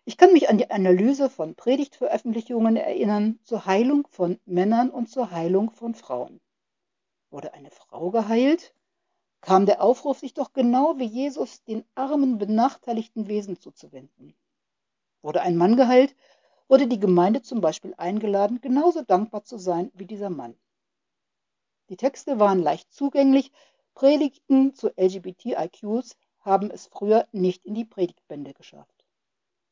Ich 0.05 0.17
kann 0.17 0.33
mich 0.33 0.49
an 0.49 0.57
die 0.57 0.71
Analyse 0.71 1.29
von 1.29 1.55
Predigtveröffentlichungen 1.57 2.77
erinnern 2.77 3.41
zur 3.43 3.67
Heilung 3.67 4.07
von 4.09 4.39
Männern 4.47 4.89
und 4.89 5.11
zur 5.11 5.33
Heilung 5.33 5.71
von 5.71 5.95
Frauen. 5.95 6.41
Wurde 7.31 7.55
eine 7.55 7.73
Frau 7.73 8.11
geheilt, 8.11 8.73
kam 9.41 9.67
der 9.67 9.83
Aufruf, 9.83 10.21
sich 10.21 10.33
doch 10.33 10.53
genau 10.53 10.99
wie 10.99 11.07
Jesus 11.07 11.65
den 11.65 11.85
armen, 11.95 12.39
benachteiligten 12.39 13.27
Wesen 13.27 13.59
zuzuwenden. 13.59 14.35
Wurde 15.27 15.43
ein 15.43 15.57
Mann 15.57 15.75
geheilt, 15.75 16.15
wurde 16.69 16.87
die 16.87 17.01
Gemeinde 17.01 17.43
zum 17.43 17.61
Beispiel 17.61 17.93
eingeladen, 17.97 18.61
genauso 18.61 19.03
dankbar 19.03 19.43
zu 19.43 19.59
sein 19.59 19.91
wie 19.93 20.07
dieser 20.07 20.31
Mann. 20.31 20.55
Die 21.89 21.97
Texte 21.97 22.39
waren 22.39 22.63
leicht 22.63 22.95
zugänglich, 22.95 23.51
Predigten 23.95 24.73
zu 24.73 24.97
LGBTIQs 24.97 26.17
haben 26.39 26.71
es 26.71 26.87
früher 26.87 27.27
nicht 27.33 27.67
in 27.67 27.75
die 27.75 27.85
Predigtbände 27.85 28.55
geschafft. 28.55 29.05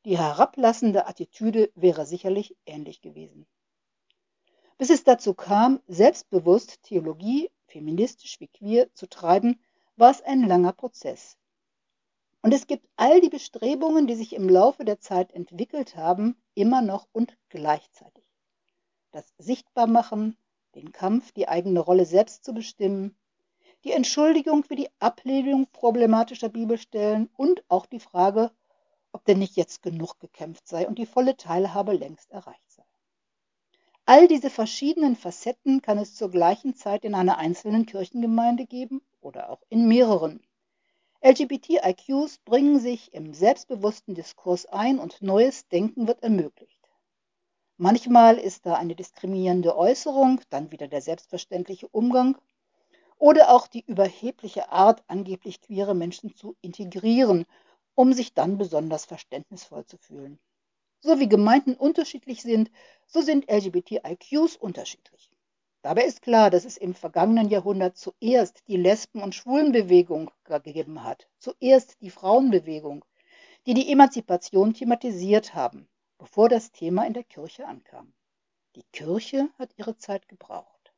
Die 0.04 0.18
herablassende 0.18 1.06
Attitüde 1.06 1.70
wäre 1.76 2.04
sicherlich 2.04 2.56
ähnlich 2.66 3.00
gewesen. 3.00 3.46
Bis 4.76 4.90
es 4.90 5.04
dazu 5.04 5.34
kam, 5.34 5.80
selbstbewusst 5.86 6.82
Theologie, 6.82 7.48
feministisch 7.68 8.40
wie 8.40 8.48
queer, 8.48 8.92
zu 8.94 9.06
treiben, 9.08 9.60
war 9.94 10.10
es 10.10 10.20
ein 10.20 10.42
langer 10.48 10.72
Prozess. 10.72 11.38
Und 12.44 12.52
es 12.52 12.66
gibt 12.66 12.86
all 12.96 13.22
die 13.22 13.30
Bestrebungen, 13.30 14.06
die 14.06 14.16
sich 14.16 14.34
im 14.34 14.50
Laufe 14.50 14.84
der 14.84 15.00
Zeit 15.00 15.32
entwickelt 15.32 15.96
haben, 15.96 16.36
immer 16.52 16.82
noch 16.82 17.08
und 17.10 17.38
gleichzeitig. 17.48 18.22
Das 19.12 19.32
Sichtbarmachen, 19.38 20.36
den 20.74 20.92
Kampf, 20.92 21.32
die 21.32 21.48
eigene 21.48 21.80
Rolle 21.80 22.04
selbst 22.04 22.44
zu 22.44 22.52
bestimmen, 22.52 23.16
die 23.84 23.92
Entschuldigung 23.92 24.62
für 24.62 24.76
die 24.76 24.90
Ablehnung 24.98 25.68
problematischer 25.72 26.50
Bibelstellen 26.50 27.30
und 27.34 27.64
auch 27.68 27.86
die 27.86 27.98
Frage, 27.98 28.50
ob 29.12 29.24
denn 29.24 29.38
nicht 29.38 29.56
jetzt 29.56 29.80
genug 29.80 30.20
gekämpft 30.20 30.68
sei 30.68 30.86
und 30.86 30.98
die 30.98 31.06
volle 31.06 31.38
Teilhabe 31.38 31.94
längst 31.94 32.30
erreicht 32.30 32.70
sei. 32.70 32.84
All 34.04 34.28
diese 34.28 34.50
verschiedenen 34.50 35.16
Facetten 35.16 35.80
kann 35.80 35.96
es 35.96 36.14
zur 36.14 36.30
gleichen 36.30 36.74
Zeit 36.76 37.06
in 37.06 37.14
einer 37.14 37.38
einzelnen 37.38 37.86
Kirchengemeinde 37.86 38.66
geben 38.66 39.00
oder 39.22 39.48
auch 39.48 39.62
in 39.70 39.88
mehreren. 39.88 40.42
LGBTIQs 41.26 42.40
bringen 42.44 42.78
sich 42.78 43.14
im 43.14 43.32
selbstbewussten 43.32 44.14
Diskurs 44.14 44.66
ein 44.66 44.98
und 44.98 45.22
neues 45.22 45.66
Denken 45.68 46.06
wird 46.06 46.22
ermöglicht. 46.22 46.78
Manchmal 47.78 48.36
ist 48.36 48.66
da 48.66 48.74
eine 48.74 48.94
diskriminierende 48.94 49.74
Äußerung, 49.74 50.42
dann 50.50 50.70
wieder 50.70 50.86
der 50.86 51.00
selbstverständliche 51.00 51.88
Umgang 51.88 52.36
oder 53.16 53.48
auch 53.54 53.68
die 53.68 53.86
überhebliche 53.86 54.68
Art, 54.70 55.02
angeblich 55.06 55.62
queere 55.62 55.94
Menschen 55.94 56.36
zu 56.36 56.56
integrieren, 56.60 57.46
um 57.94 58.12
sich 58.12 58.34
dann 58.34 58.58
besonders 58.58 59.06
verständnisvoll 59.06 59.86
zu 59.86 59.96
fühlen. 59.96 60.38
So 61.00 61.18
wie 61.20 61.28
Gemeinden 61.28 61.72
unterschiedlich 61.72 62.42
sind, 62.42 62.70
so 63.06 63.22
sind 63.22 63.50
LGBTIQs 63.50 64.56
unterschiedlich. 64.56 65.33
Dabei 65.84 66.04
ist 66.06 66.22
klar, 66.22 66.48
dass 66.48 66.64
es 66.64 66.78
im 66.78 66.94
vergangenen 66.94 67.50
Jahrhundert 67.50 67.98
zuerst 67.98 68.66
die 68.68 68.78
Lesben- 68.78 69.20
und 69.20 69.34
Schwulenbewegung 69.34 70.30
gegeben 70.44 71.04
hat, 71.04 71.28
zuerst 71.38 72.00
die 72.00 72.08
Frauenbewegung, 72.08 73.04
die 73.66 73.74
die 73.74 73.92
Emanzipation 73.92 74.72
thematisiert 74.72 75.54
haben, 75.54 75.86
bevor 76.16 76.48
das 76.48 76.72
Thema 76.72 77.06
in 77.06 77.12
der 77.12 77.22
Kirche 77.22 77.66
ankam. 77.66 78.14
Die 78.76 78.84
Kirche 78.94 79.50
hat 79.58 79.74
ihre 79.76 79.94
Zeit 79.98 80.26
gebraucht. 80.26 80.94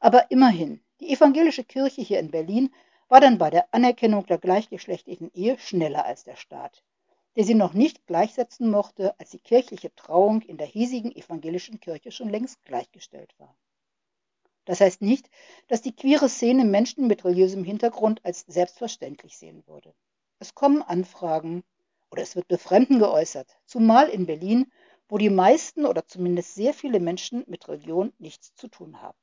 Aber 0.00 0.30
immerhin, 0.30 0.82
die 1.00 1.12
evangelische 1.12 1.64
Kirche 1.64 2.00
hier 2.00 2.18
in 2.18 2.30
Berlin 2.30 2.72
war 3.08 3.20
dann 3.20 3.36
bei 3.36 3.50
der 3.50 3.68
Anerkennung 3.74 4.24
der 4.24 4.38
gleichgeschlechtlichen 4.38 5.30
Ehe 5.34 5.58
schneller 5.58 6.06
als 6.06 6.24
der 6.24 6.36
Staat, 6.36 6.82
der 7.36 7.44
sie 7.44 7.54
noch 7.54 7.74
nicht 7.74 8.06
gleichsetzen 8.06 8.70
mochte, 8.70 9.14
als 9.20 9.28
die 9.28 9.40
kirchliche 9.40 9.94
Trauung 9.94 10.40
in 10.40 10.56
der 10.56 10.66
hiesigen 10.66 11.14
evangelischen 11.14 11.80
Kirche 11.80 12.10
schon 12.10 12.30
längst 12.30 12.64
gleichgestellt 12.64 13.34
war. 13.36 13.54
Das 14.66 14.80
heißt 14.80 15.00
nicht, 15.00 15.30
dass 15.68 15.80
die 15.80 15.96
queere 15.96 16.28
Szene 16.28 16.64
Menschen 16.64 17.06
mit 17.06 17.24
religiösem 17.24 17.64
Hintergrund 17.64 18.22
als 18.24 18.44
selbstverständlich 18.48 19.38
sehen 19.38 19.62
würde. 19.66 19.94
Es 20.40 20.54
kommen 20.54 20.82
Anfragen 20.82 21.64
oder 22.10 22.22
es 22.22 22.36
wird 22.36 22.48
Befremden 22.48 22.98
geäußert, 22.98 23.56
zumal 23.64 24.08
in 24.08 24.26
Berlin, 24.26 24.70
wo 25.08 25.18
die 25.18 25.30
meisten 25.30 25.86
oder 25.86 26.04
zumindest 26.06 26.54
sehr 26.54 26.74
viele 26.74 27.00
Menschen 27.00 27.44
mit 27.46 27.68
Religion 27.68 28.12
nichts 28.18 28.54
zu 28.54 28.68
tun 28.68 29.00
haben. 29.00 29.16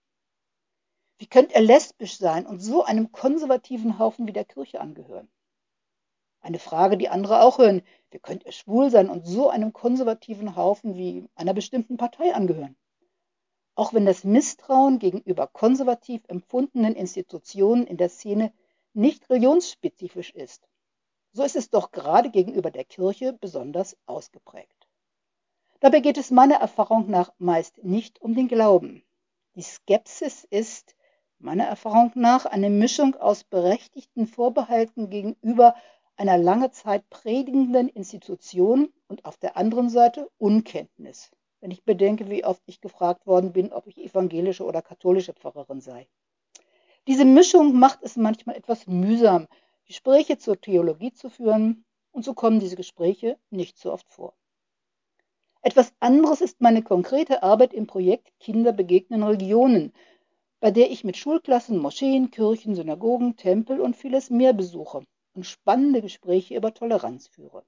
Wie 1.17 1.27
könnt 1.27 1.53
ihr 1.53 1.61
lesbisch 1.61 2.17
sein 2.17 2.45
und 2.45 2.59
so 2.59 2.83
einem 2.83 3.11
konservativen 3.11 3.99
Haufen 3.99 4.27
wie 4.27 4.33
der 4.33 4.45
Kirche 4.45 4.79
angehören? 4.79 5.29
Eine 6.39 6.59
Frage, 6.59 6.97
die 6.97 7.09
andere 7.09 7.41
auch 7.41 7.57
hören. 7.57 7.81
Wie 8.11 8.19
könnt 8.19 8.45
ihr 8.45 8.51
schwul 8.53 8.89
sein 8.89 9.09
und 9.09 9.25
so 9.25 9.49
einem 9.49 9.73
konservativen 9.73 10.55
Haufen 10.55 10.95
wie 10.95 11.29
einer 11.35 11.53
bestimmten 11.53 11.97
Partei 11.97 12.33
angehören? 12.33 12.75
Auch 13.75 13.93
wenn 13.93 14.05
das 14.05 14.23
Misstrauen 14.23 14.99
gegenüber 14.99 15.47
konservativ 15.47 16.21
empfundenen 16.27 16.95
Institutionen 16.95 17.87
in 17.87 17.97
der 17.97 18.09
Szene 18.09 18.53
nicht 18.93 19.29
religionsspezifisch 19.29 20.31
ist, 20.31 20.67
so 21.31 21.43
ist 21.43 21.55
es 21.55 21.71
doch 21.71 21.91
gerade 21.91 22.29
gegenüber 22.29 22.69
der 22.69 22.85
Kirche 22.85 23.33
besonders 23.33 23.97
ausgeprägt. 24.05 24.87
Dabei 25.79 25.99
geht 25.99 26.17
es 26.17 26.29
meiner 26.29 26.55
Erfahrung 26.55 27.09
nach 27.09 27.33
meist 27.39 27.83
nicht 27.83 28.21
um 28.21 28.35
den 28.35 28.47
Glauben. 28.47 29.03
Die 29.55 29.63
Skepsis 29.63 30.43
ist, 30.43 30.95
meiner 31.39 31.65
Erfahrung 31.65 32.11
nach, 32.13 32.45
eine 32.45 32.69
Mischung 32.69 33.15
aus 33.15 33.43
berechtigten 33.43 34.27
Vorbehalten 34.27 35.09
gegenüber 35.09 35.75
einer 36.15 36.37
lange 36.37 36.69
Zeit 36.69 37.09
predigenden 37.09 37.89
Institution 37.89 38.93
und 39.07 39.25
auf 39.25 39.37
der 39.37 39.57
anderen 39.57 39.89
Seite 39.89 40.29
Unkenntnis 40.37 41.31
wenn 41.63 41.71
ich 41.71 41.85
bedenke, 41.85 42.29
wie 42.29 42.43
oft 42.43 42.61
ich 42.65 42.81
gefragt 42.81 43.25
worden 43.25 43.53
bin, 43.53 43.71
ob 43.71 43.87
ich 43.87 43.97
evangelische 43.97 44.65
oder 44.65 44.81
katholische 44.81 45.31
Pfarrerin 45.31 45.79
sei. 45.79 46.09
Diese 47.07 47.23
Mischung 47.23 47.79
macht 47.79 47.99
es 48.01 48.17
manchmal 48.17 48.57
etwas 48.57 48.85
mühsam, 48.85 49.47
Gespräche 49.85 50.37
zur 50.37 50.59
Theologie 50.59 51.13
zu 51.13 51.29
führen, 51.29 51.85
und 52.11 52.25
so 52.25 52.33
kommen 52.33 52.59
diese 52.59 52.75
Gespräche 52.75 53.39
nicht 53.49 53.77
so 53.77 53.93
oft 53.93 54.11
vor. 54.11 54.33
Etwas 55.61 55.93
anderes 56.01 56.41
ist 56.41 56.59
meine 56.59 56.83
konkrete 56.83 57.43
Arbeit 57.43 57.73
im 57.73 57.87
Projekt 57.87 58.37
Kinder 58.41 58.73
begegnen 58.73 59.23
Religionen, 59.23 59.93
bei 60.59 60.69
der 60.69 60.91
ich 60.91 61.05
mit 61.05 61.15
Schulklassen 61.15 61.77
Moscheen, 61.77 62.29
Kirchen, 62.29 62.75
Synagogen, 62.75 63.37
Tempel 63.37 63.79
und 63.79 63.95
vieles 63.95 64.29
mehr 64.29 64.51
besuche 64.51 65.05
und 65.33 65.45
spannende 65.45 66.01
Gespräche 66.01 66.57
über 66.57 66.73
Toleranz 66.73 67.29
führe. 67.29 67.63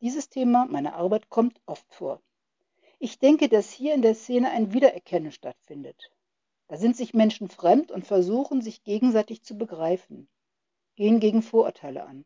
Dieses 0.00 0.28
Thema 0.28 0.66
meiner 0.66 0.94
Arbeit 0.94 1.28
kommt 1.30 1.60
oft 1.66 1.92
vor. 1.92 2.22
Ich 3.00 3.18
denke, 3.18 3.48
dass 3.48 3.70
hier 3.70 3.94
in 3.94 4.02
der 4.02 4.14
Szene 4.14 4.50
ein 4.50 4.72
Wiedererkennen 4.72 5.30
stattfindet. 5.30 6.10
Da 6.66 6.76
sind 6.76 6.96
sich 6.96 7.14
Menschen 7.14 7.48
fremd 7.48 7.92
und 7.92 8.06
versuchen, 8.06 8.60
sich 8.60 8.82
gegenseitig 8.82 9.42
zu 9.42 9.56
begreifen, 9.56 10.28
gehen 10.96 11.20
gegen 11.20 11.42
Vorurteile 11.42 12.04
an. 12.04 12.24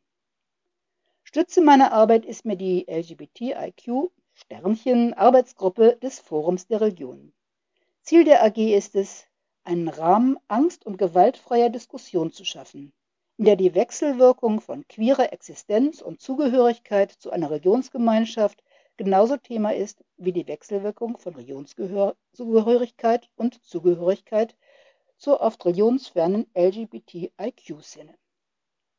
Stütze 1.24 1.60
meiner 1.60 1.92
Arbeit 1.92 2.24
ist 2.24 2.44
mir 2.44 2.56
die 2.56 2.86
LGBTIQ 2.88 4.10
Sternchen 4.34 5.12
Arbeitsgruppe 5.12 5.96
des 5.96 6.18
Forums 6.18 6.66
der 6.66 6.80
Religionen. 6.80 7.34
Ziel 8.00 8.24
der 8.24 8.42
AG 8.42 8.56
ist 8.56 8.96
es, 8.96 9.26
einen 9.62 9.88
Rahmen 9.88 10.38
angst- 10.48 10.86
und 10.86 10.96
gewaltfreier 10.96 11.68
Diskussion 11.68 12.32
zu 12.32 12.44
schaffen, 12.44 12.92
in 13.36 13.44
der 13.44 13.56
die 13.56 13.74
Wechselwirkung 13.74 14.60
von 14.60 14.88
queerer 14.88 15.32
Existenz 15.32 16.00
und 16.00 16.20
Zugehörigkeit 16.20 17.12
zu 17.12 17.30
einer 17.30 17.50
Religionsgemeinschaft 17.50 18.62
genauso 19.02 19.36
Thema 19.36 19.74
ist 19.74 20.04
wie 20.16 20.32
die 20.32 20.46
Wechselwirkung 20.46 21.18
von 21.18 21.34
Religionszugehörigkeit 21.34 23.28
und 23.36 23.64
Zugehörigkeit 23.64 24.56
zur 25.16 25.40
oft 25.40 25.64
religionsfernen 25.64 26.46
LGBTIQ-Szene. 26.54 28.14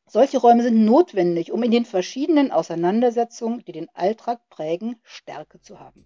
Solche 0.06 0.38
Räume 0.40 0.64
sind 0.64 0.84
notwendig, 0.84 1.52
um 1.52 1.64
in 1.64 1.72
den 1.72 1.86
verschiedenen 1.86 2.52
Auseinandersetzungen, 2.52 3.64
die 3.66 3.72
den 3.72 3.90
Alltag 3.94 4.42
prägen, 4.50 4.98
Stärke 5.04 5.62
zu 5.62 5.80
haben. 5.80 6.06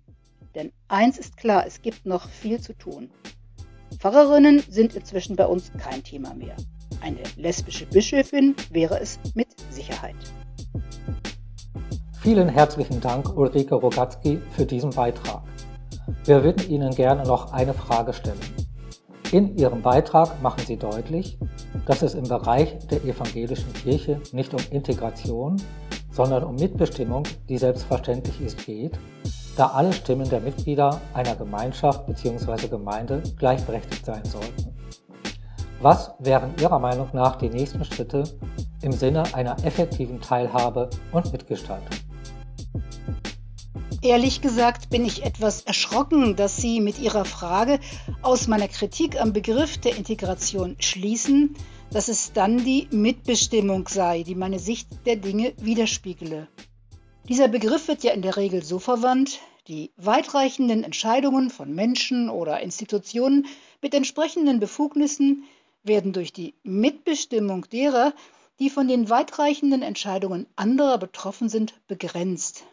Denn 0.54 0.72
eins 0.88 1.18
ist 1.18 1.36
klar, 1.36 1.66
es 1.66 1.82
gibt 1.82 2.06
noch 2.06 2.30
viel 2.30 2.62
zu 2.62 2.74
tun. 2.74 3.12
Pfarrerinnen 3.98 4.64
sind 4.70 4.96
inzwischen 4.96 5.36
bei 5.36 5.48
uns 5.48 5.72
kein 5.74 6.04
Thema 6.04 6.34
mehr. 6.36 6.56
Eine 7.02 7.24
lesbische 7.36 7.88
Bischöfin 7.88 8.56
wäre 8.70 9.00
es 9.00 9.20
mit 9.34 9.50
Sicherheit. 9.72 10.16
Vielen 12.28 12.50
herzlichen 12.50 13.00
Dank, 13.00 13.38
Ulrike 13.38 13.76
Rogatzky, 13.76 14.42
für 14.52 14.66
diesen 14.66 14.90
Beitrag. 14.90 15.44
Wir 16.26 16.44
würden 16.44 16.70
Ihnen 16.70 16.94
gerne 16.94 17.24
noch 17.24 17.54
eine 17.54 17.74
Frage 17.74 18.12
stellen. 18.12 18.38
In 19.32 19.58
Ihrem 19.58 19.82
Beitrag 19.82 20.42
machen 20.42 20.62
Sie 20.68 20.76
deutlich, 20.76 21.40
dass 21.86 22.02
es 22.02 22.16
im 22.16 22.28
Bereich 22.28 22.80
der 22.90 23.02
evangelischen 23.06 23.72
Kirche 23.72 24.20
nicht 24.34 24.54
um 24.54 24.60
Integration, 24.72 25.56
sondern 26.12 26.44
um 26.44 26.56
Mitbestimmung, 26.56 27.24
die 27.48 27.58
selbstverständlich 27.58 28.42
ist, 28.42 28.66
geht, 28.66 29.00
da 29.56 29.68
alle 29.68 29.94
Stimmen 29.94 30.28
der 30.30 30.42
Mitglieder 30.42 31.00
einer 31.14 31.38
Gemeinschaft 31.38 32.08
bzw. 32.08 32.68
Gemeinde 32.68 33.24
gleichberechtigt 33.38 34.06
sein 34.06 34.26
sollten. 34.26 34.76
Was 35.80 36.12
wären 36.20 36.52
Ihrer 36.60 36.80
Meinung 36.80 37.08
nach 37.14 37.38
die 37.38 37.50
nächsten 37.50 37.86
Schritte 37.86 38.26
im 38.82 38.92
Sinne 38.92 39.24
einer 39.34 39.56
effektiven 39.64 40.20
Teilhabe 40.20 40.90
und 41.14 41.32
Mitgestaltung? 41.32 42.07
Ehrlich 44.08 44.40
gesagt 44.40 44.90
bin 44.90 45.04
ich 45.04 45.26
etwas 45.26 45.64
erschrocken, 45.64 46.38
dass 46.38 46.56
Sie 46.56 46.80
mit 46.80 46.98
Ihrer 46.98 47.26
Frage 47.26 47.78
aus 48.22 48.48
meiner 48.48 48.70
Kritik 48.70 49.20
am 49.20 49.34
Begriff 49.34 49.80
der 49.80 49.98
Integration 49.98 50.78
schließen, 50.80 51.58
dass 51.92 52.08
es 52.08 52.32
dann 52.32 52.64
die 52.64 52.88
Mitbestimmung 52.90 53.86
sei, 53.90 54.24
die 54.24 54.36
meine 54.36 54.60
Sicht 54.60 54.88
der 55.06 55.18
Dinge 55.18 55.52
widerspiegele. 55.58 56.48
Dieser 57.28 57.50
Begriff 57.50 57.90
wird 57.90 58.06
ja 58.06 58.14
in 58.14 58.22
der 58.22 58.38
Regel 58.38 58.64
so 58.64 58.80
verwandt, 58.80 59.42
die 59.68 59.92
weitreichenden 59.98 60.86
Entscheidungen 60.86 61.50
von 61.50 61.76
Menschen 61.76 62.30
oder 62.30 62.62
Institutionen 62.62 63.46
mit 63.82 63.94
entsprechenden 63.94 64.62
Befugnissen 64.62 65.44
werden 65.84 66.14
durch 66.14 66.32
die 66.32 66.54
Mitbestimmung 66.64 67.66
derer, 67.74 68.14
die 68.60 68.70
von 68.70 68.88
den 68.88 69.10
weitreichenden 69.10 69.82
Entscheidungen 69.82 70.48
anderer 70.56 70.98
betroffen 70.98 71.50
sind, 71.50 71.74
begrenzt. 71.90 72.64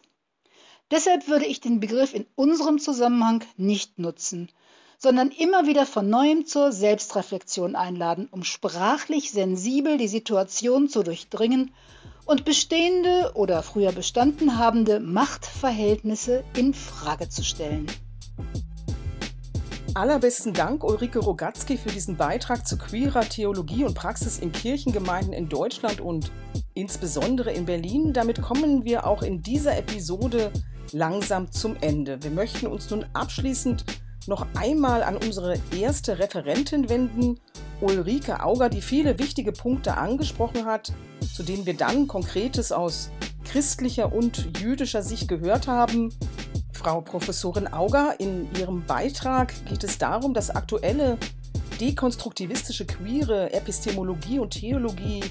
Deshalb 0.95 1.27
würde 1.27 1.45
ich 1.45 1.61
den 1.61 1.81
Begriff 1.81 2.15
in 2.15 2.25
unserem 2.37 2.79
Zusammenhang 2.79 3.43
nicht 3.57 3.99
nutzen, 3.99 4.49
sondern 4.97 5.33
immer 5.33 5.67
wieder 5.67 5.87
von 5.87 6.09
neuem 6.09 6.47
zur 6.47 6.71
Selbstreflexion 6.71 7.75
einladen, 7.75 8.29
um 8.31 8.45
sprachlich 8.45 9.33
sensibel 9.33 9.99
die 9.99 10.07
Situation 10.07 10.89
zu 10.89 11.03
durchdringen 11.03 11.75
und 12.27 12.45
bestehende 12.45 13.33
oder 13.35 13.65
früher 13.65 13.91
bestanden 13.91 14.57
habende 14.57 15.01
Machtverhältnisse 15.01 16.45
in 16.57 16.75
Frage 16.75 17.29
zu 17.29 17.43
stellen. 17.43 17.89
Allerbesten 19.95 20.53
Dank, 20.53 20.85
Ulrike 20.85 21.19
Rogatzky, 21.19 21.77
für 21.77 21.91
diesen 21.91 22.17
Beitrag 22.17 22.69
zu 22.69 22.79
queerer 22.79 23.23
Theologie 23.23 23.85
und 23.85 23.95
Praxis 23.95 24.39
in 24.39 24.53
Kirchengemeinden 24.53 25.33
in 25.33 25.49
Deutschland 25.49 26.01
und 26.01 26.31
insbesondere 26.75 27.51
in 27.51 27.65
Berlin. 27.65 28.13
Damit 28.13 28.41
kommen 28.41 28.85
wir 28.85 29.09
auch 29.09 29.23
in 29.23 29.43
dieser 29.43 29.77
Episode 29.77 30.53
langsam 30.95 31.51
zum 31.51 31.77
Ende. 31.81 32.23
Wir 32.23 32.31
möchten 32.31 32.67
uns 32.67 32.89
nun 32.91 33.05
abschließend 33.13 33.85
noch 34.27 34.47
einmal 34.55 35.03
an 35.03 35.17
unsere 35.17 35.59
erste 35.77 36.19
Referentin 36.19 36.89
wenden, 36.89 37.39
Ulrike 37.81 38.43
Auger, 38.43 38.71
die 38.71 38.81
viele 38.81 39.19
wichtige 39.19 39.53
Punkte 39.53 39.97
angesprochen 39.97 40.65
hat, 40.65 40.93
zu 41.35 41.43
denen 41.43 41.67
wir 41.67 41.75
dann 41.75 42.07
Konkretes 42.07 42.73
aus 42.73 43.11
christlicher 43.45 44.13
und 44.13 44.59
jüdischer 44.59 45.03
Sicht 45.03 45.29
gehört 45.29 45.67
haben. 45.67 46.15
Frau 46.73 47.01
Professorin 47.01 47.67
Auger, 47.67 48.15
in 48.19 48.49
Ihrem 48.59 48.85
Beitrag 48.87 49.53
geht 49.67 49.85
es 49.85 49.99
darum, 49.99 50.33
dass 50.33 50.51
aktuelle 50.51 51.19
dekonstruktivistische 51.81 52.87
queere 52.87 53.53
Epistemologie 53.53 54.39
und 54.39 54.51
Theologie 54.51 55.23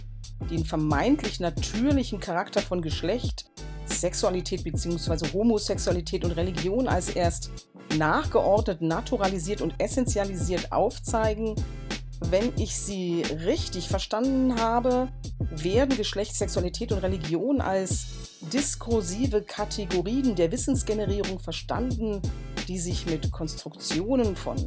den 0.50 0.66
vermeintlich 0.66 1.40
natürlichen 1.40 2.20
Charakter 2.20 2.62
von 2.62 2.82
Geschlecht 2.82 3.46
Sexualität 3.86 4.64
bzw. 4.64 5.34
Homosexualität 5.34 6.26
und 6.26 6.32
Religion 6.32 6.88
als 6.88 7.10
erst 7.10 7.52
nachgeordnet, 7.98 8.82
naturalisiert 8.82 9.62
und 9.62 9.74
essentialisiert 9.80 10.72
aufzeigen. 10.72 11.56
Wenn 12.30 12.54
ich 12.58 12.76
sie 12.76 13.22
richtig 13.46 13.90
verstanden 13.90 14.60
habe, 14.60 15.10
werden 15.40 15.96
Geschlecht, 15.98 16.36
Sexualität 16.36 16.92
und 16.92 17.00
Religion 17.00 17.62
als 17.62 18.06
diskursive 18.52 19.42
Kategorien 19.42 20.36
der 20.36 20.52
Wissensgenerierung 20.52 21.40
verstanden, 21.40 22.22
die 22.68 22.80
sich 22.80 23.06
mit 23.06 23.32
Konstruktionen 23.32 24.36
von 24.36 24.58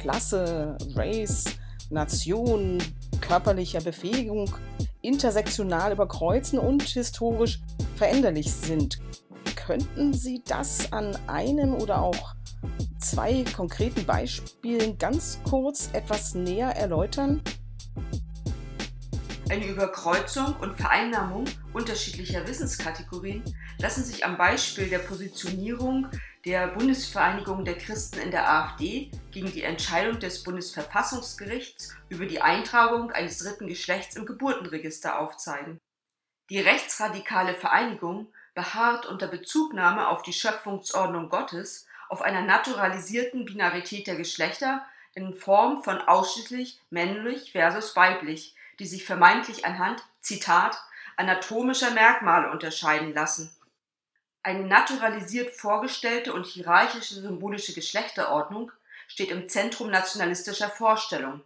Klasse, 0.00 0.76
Race, 0.94 1.44
Nation, 1.90 2.78
körperlicher 3.20 3.80
Befähigung 3.82 4.50
intersektional 5.02 5.92
überkreuzen 5.92 6.58
und 6.58 6.82
historisch 6.82 7.60
veränderlich 7.96 8.52
sind. 8.52 8.98
Könnten 9.54 10.12
Sie 10.12 10.42
das 10.46 10.92
an 10.92 11.16
einem 11.28 11.74
oder 11.74 12.02
auch 12.02 12.34
zwei 12.98 13.44
konkreten 13.54 14.04
Beispielen 14.06 14.98
ganz 14.98 15.38
kurz 15.48 15.90
etwas 15.92 16.34
näher 16.34 16.68
erläutern? 16.68 17.42
Eine 19.50 19.66
Überkreuzung 19.66 20.56
und 20.60 20.76
Vereinnahmung 20.76 21.44
unterschiedlicher 21.74 22.46
Wissenskategorien 22.46 23.42
lassen 23.78 24.02
sich 24.02 24.24
am 24.24 24.38
Beispiel 24.38 24.88
der 24.88 25.00
Positionierung 25.00 26.06
der 26.44 26.66
Bundesvereinigung 26.68 27.64
der 27.64 27.78
Christen 27.78 28.18
in 28.18 28.32
der 28.32 28.50
AfD 28.50 29.12
gegen 29.30 29.52
die 29.52 29.62
Entscheidung 29.62 30.18
des 30.18 30.42
Bundesverfassungsgerichts 30.42 31.96
über 32.08 32.26
die 32.26 32.42
Eintragung 32.42 33.12
eines 33.12 33.38
dritten 33.38 33.68
Geschlechts 33.68 34.16
im 34.16 34.26
Geburtenregister 34.26 35.20
aufzeigen. 35.20 35.78
Die 36.50 36.60
rechtsradikale 36.60 37.54
Vereinigung 37.54 38.32
beharrt 38.54 39.06
unter 39.06 39.28
Bezugnahme 39.28 40.08
auf 40.08 40.22
die 40.22 40.32
Schöpfungsordnung 40.32 41.28
Gottes 41.28 41.86
auf 42.08 42.22
einer 42.22 42.42
naturalisierten 42.42 43.44
Binarität 43.44 44.08
der 44.08 44.16
Geschlechter 44.16 44.84
in 45.14 45.34
Form 45.34 45.84
von 45.84 45.98
ausschließlich 45.98 46.80
männlich 46.90 47.52
versus 47.52 47.94
weiblich, 47.94 48.56
die 48.80 48.86
sich 48.86 49.04
vermeintlich 49.04 49.64
anhand, 49.64 50.02
Zitat, 50.20 50.76
anatomischer 51.16 51.92
Merkmale 51.92 52.50
unterscheiden 52.50 53.14
lassen. 53.14 53.54
Eine 54.42 54.66
naturalisiert 54.66 55.54
vorgestellte 55.54 56.32
und 56.32 56.46
hierarchische 56.46 57.20
symbolische 57.20 57.74
Geschlechterordnung 57.74 58.72
steht 59.06 59.30
im 59.30 59.48
Zentrum 59.48 59.90
nationalistischer 59.90 60.68
Vorstellung. 60.68 61.42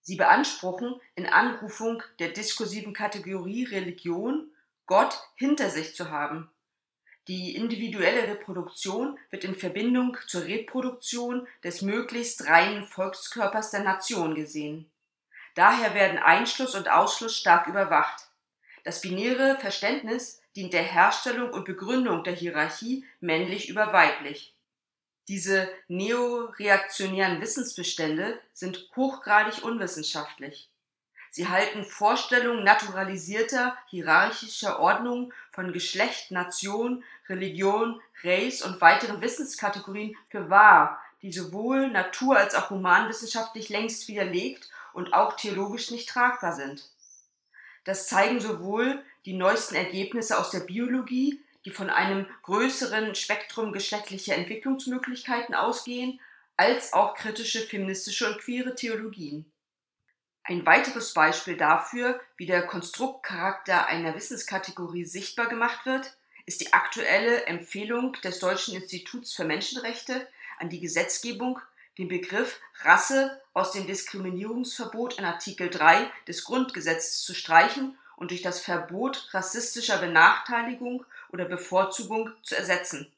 Sie 0.00 0.16
beanspruchen 0.16 1.00
in 1.14 1.26
Anrufung 1.26 2.02
der 2.18 2.30
diskursiven 2.30 2.92
Kategorie 2.92 3.64
Religion 3.64 4.50
Gott 4.86 5.18
hinter 5.36 5.70
sich 5.70 5.94
zu 5.94 6.10
haben. 6.10 6.50
Die 7.28 7.56
individuelle 7.56 8.28
Reproduktion 8.28 9.18
wird 9.30 9.44
in 9.44 9.54
Verbindung 9.54 10.18
zur 10.26 10.44
Reproduktion 10.44 11.48
des 11.62 11.80
möglichst 11.80 12.46
reinen 12.46 12.84
Volkskörpers 12.84 13.70
der 13.70 13.82
Nation 13.82 14.34
gesehen. 14.34 14.90
Daher 15.54 15.94
werden 15.94 16.18
Einschluss 16.18 16.74
und 16.74 16.90
Ausschluss 16.90 17.38
stark 17.38 17.66
überwacht. 17.66 18.28
Das 18.82 19.00
binäre 19.00 19.56
Verständnis 19.58 20.42
dient 20.56 20.72
der 20.72 20.82
Herstellung 20.82 21.50
und 21.50 21.64
Begründung 21.64 22.24
der 22.24 22.34
Hierarchie 22.34 23.04
männlich 23.20 23.68
über 23.68 23.92
weiblich. 23.92 24.54
Diese 25.28 25.68
neoreaktionären 25.88 27.40
Wissensbestände 27.40 28.38
sind 28.52 28.90
hochgradig 28.94 29.64
unwissenschaftlich. 29.64 30.68
Sie 31.30 31.48
halten 31.48 31.84
Vorstellungen 31.84 32.62
naturalisierter, 32.62 33.76
hierarchischer 33.88 34.78
Ordnung 34.78 35.32
von 35.50 35.72
Geschlecht, 35.72 36.30
Nation, 36.30 37.02
Religion, 37.28 38.00
Race 38.22 38.62
und 38.62 38.80
weiteren 38.80 39.20
Wissenskategorien 39.20 40.16
für 40.28 40.48
wahr, 40.48 41.00
die 41.22 41.32
sowohl 41.32 41.88
natur- 41.88 42.36
als 42.36 42.54
auch 42.54 42.70
humanwissenschaftlich 42.70 43.68
längst 43.68 44.06
widerlegt 44.06 44.68
und 44.92 45.12
auch 45.12 45.34
theologisch 45.34 45.90
nicht 45.90 46.08
tragbar 46.08 46.52
sind. 46.52 46.88
Das 47.82 48.06
zeigen 48.06 48.40
sowohl 48.40 49.02
die 49.26 49.34
neuesten 49.34 49.74
Ergebnisse 49.74 50.38
aus 50.38 50.50
der 50.50 50.60
Biologie 50.60 51.40
die 51.64 51.70
von 51.70 51.90
einem 51.90 52.26
größeren 52.42 53.14
Spektrum 53.14 53.72
geschlechtlicher 53.72 54.34
Entwicklungsmöglichkeiten 54.34 55.54
ausgehen, 55.54 56.20
als 56.56 56.92
auch 56.92 57.14
kritische 57.14 57.60
feministische 57.60 58.30
und 58.30 58.38
queere 58.38 58.74
Theologien. 58.74 59.50
Ein 60.44 60.66
weiteres 60.66 61.14
Beispiel 61.14 61.56
dafür, 61.56 62.20
wie 62.36 62.46
der 62.46 62.66
Konstruktcharakter 62.66 63.86
einer 63.86 64.14
Wissenskategorie 64.14 65.06
sichtbar 65.06 65.48
gemacht 65.48 65.86
wird, 65.86 66.16
ist 66.44 66.60
die 66.60 66.74
aktuelle 66.74 67.46
Empfehlung 67.46 68.12
des 68.22 68.40
Deutschen 68.40 68.74
Instituts 68.74 69.32
für 69.32 69.44
Menschenrechte 69.44 70.28
an 70.58 70.68
die 70.68 70.80
Gesetzgebung, 70.80 71.58
den 71.96 72.08
Begriff 72.08 72.60
Rasse 72.82 73.40
aus 73.54 73.72
dem 73.72 73.86
Diskriminierungsverbot 73.86 75.18
in 75.18 75.24
Artikel 75.24 75.70
3 75.70 76.10
des 76.28 76.44
Grundgesetzes 76.44 77.22
zu 77.22 77.34
streichen 77.34 77.96
und 78.16 78.30
durch 78.30 78.42
das 78.42 78.60
Verbot 78.60 79.28
rassistischer 79.32 79.98
Benachteiligung 79.98 81.04
oder 81.30 81.44
Bevorzugung 81.44 82.30
zu 82.42 82.56
ersetzen. 82.56 83.12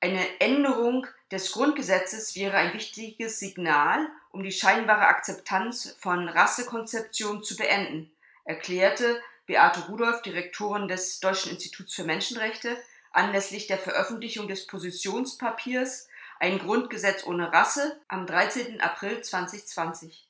Eine 0.00 0.40
Änderung 0.40 1.06
des 1.30 1.52
Grundgesetzes 1.52 2.36
wäre 2.36 2.56
ein 2.56 2.72
wichtiges 2.72 3.40
Signal, 3.40 4.06
um 4.30 4.42
die 4.42 4.52
scheinbare 4.52 5.08
Akzeptanz 5.08 5.96
von 5.98 6.28
Rassekonzeption 6.28 7.42
zu 7.42 7.56
beenden, 7.56 8.10
erklärte 8.44 9.20
Beate 9.46 9.86
Rudolph, 9.88 10.22
Direktorin 10.22 10.88
des 10.88 11.20
Deutschen 11.20 11.52
Instituts 11.52 11.94
für 11.94 12.04
Menschenrechte, 12.04 12.76
anlässlich 13.12 13.66
der 13.66 13.78
Veröffentlichung 13.78 14.46
des 14.46 14.66
Positionspapiers 14.66 16.08
Ein 16.38 16.58
Grundgesetz 16.58 17.26
ohne 17.26 17.52
Rasse 17.52 17.98
am 18.06 18.26
13. 18.26 18.80
April 18.80 19.22
2020. 19.22 20.27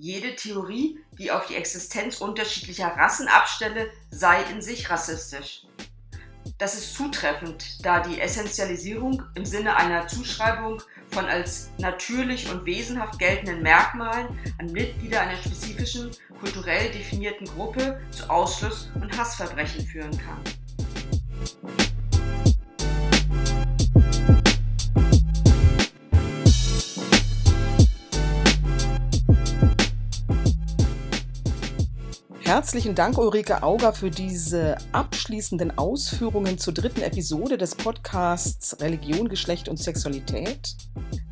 Jede 0.00 0.36
Theorie, 0.36 1.00
die 1.18 1.32
auf 1.32 1.46
die 1.46 1.56
Existenz 1.56 2.20
unterschiedlicher 2.20 2.86
Rassen 2.86 3.26
abstelle, 3.26 3.90
sei 4.12 4.44
in 4.52 4.62
sich 4.62 4.88
rassistisch. 4.88 5.66
Das 6.56 6.74
ist 6.74 6.94
zutreffend, 6.94 7.84
da 7.84 7.98
die 7.98 8.20
Essentialisierung 8.20 9.24
im 9.34 9.44
Sinne 9.44 9.74
einer 9.74 10.06
Zuschreibung 10.06 10.80
von 11.10 11.24
als 11.24 11.70
natürlich 11.78 12.48
und 12.48 12.64
wesenhaft 12.64 13.18
geltenden 13.18 13.60
Merkmalen 13.60 14.38
an 14.58 14.70
Mitglieder 14.70 15.20
einer 15.20 15.36
spezifischen, 15.36 16.12
kulturell 16.38 16.92
definierten 16.92 17.48
Gruppe 17.48 18.00
zu 18.12 18.30
Ausschluss 18.30 18.90
und 19.00 19.18
Hassverbrechen 19.18 19.84
führen 19.84 20.16
kann. 20.16 21.97
Herzlichen 32.48 32.94
Dank, 32.94 33.18
Ulrike 33.18 33.62
Auger, 33.62 33.92
für 33.92 34.10
diese 34.10 34.78
abschließenden 34.92 35.76
Ausführungen 35.76 36.56
zur 36.56 36.72
dritten 36.72 37.02
Episode 37.02 37.58
des 37.58 37.74
Podcasts 37.74 38.80
Religion, 38.80 39.28
Geschlecht 39.28 39.68
und 39.68 39.76
Sexualität. 39.76 40.74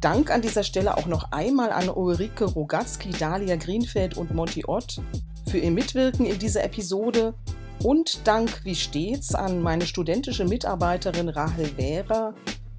Dank 0.02 0.30
an 0.30 0.42
dieser 0.42 0.62
Stelle 0.62 0.94
auch 0.94 1.06
noch 1.06 1.32
einmal 1.32 1.72
an 1.72 1.88
Ulrike 1.88 2.44
Rogatzky, 2.44 3.12
Dalia 3.12 3.56
Greenfeld 3.56 4.18
und 4.18 4.34
Monty 4.34 4.66
Ott 4.66 5.00
für 5.48 5.56
ihr 5.56 5.70
Mitwirken 5.70 6.26
in 6.26 6.38
dieser 6.38 6.62
Episode 6.62 7.32
und 7.82 8.26
Dank 8.26 8.60
wie 8.64 8.74
stets 8.74 9.34
an 9.34 9.62
meine 9.62 9.86
studentische 9.86 10.44
Mitarbeiterin 10.44 11.30
Rahel 11.30 11.78
Währer 11.78 12.34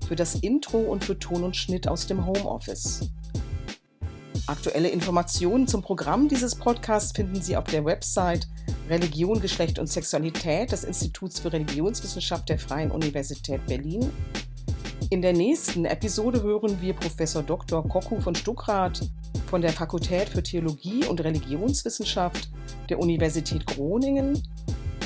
für 0.08 0.16
das 0.16 0.36
Intro 0.36 0.78
und 0.78 1.04
für 1.04 1.18
Ton 1.18 1.44
und 1.44 1.56
Schnitt 1.56 1.88
aus 1.88 2.06
dem 2.06 2.28
Homeoffice. 2.28 3.10
Aktuelle 4.48 4.88
Informationen 4.88 5.68
zum 5.68 5.82
Programm 5.82 6.30
dieses 6.30 6.56
Podcasts 6.56 7.12
finden 7.12 7.42
Sie 7.42 7.58
auf 7.58 7.66
der 7.66 7.84
Website 7.84 8.48
Religion, 8.90 9.42
Geschlecht 9.42 9.78
und 9.78 9.88
Sexualität 9.88 10.72
des 10.72 10.86
Instituts 10.86 11.42
für 11.42 11.52
Religionswissenschaft 11.52 12.48
der 12.48 12.58
Freien 12.58 12.90
Universität 12.90 13.66
Berlin. 13.66 14.10
In 15.10 15.22
der 15.22 15.34
nächsten 15.34 15.84
Episode 15.84 16.42
hören 16.42 16.80
wir 16.80 16.94
Professor 16.94 17.44
Dr. 17.44 17.86
Koku 17.90 18.22
von 18.22 18.36
Stuckrad 18.36 19.02
von 19.48 19.62
der 19.62 19.74
Fakultät 19.74 20.30
für 20.30 20.42
Theologie 20.42 21.04
und 21.06 21.22
Religionswissenschaft 21.22 22.50
der 22.90 23.00
Universität 23.00 23.68
Groningen 23.68 24.42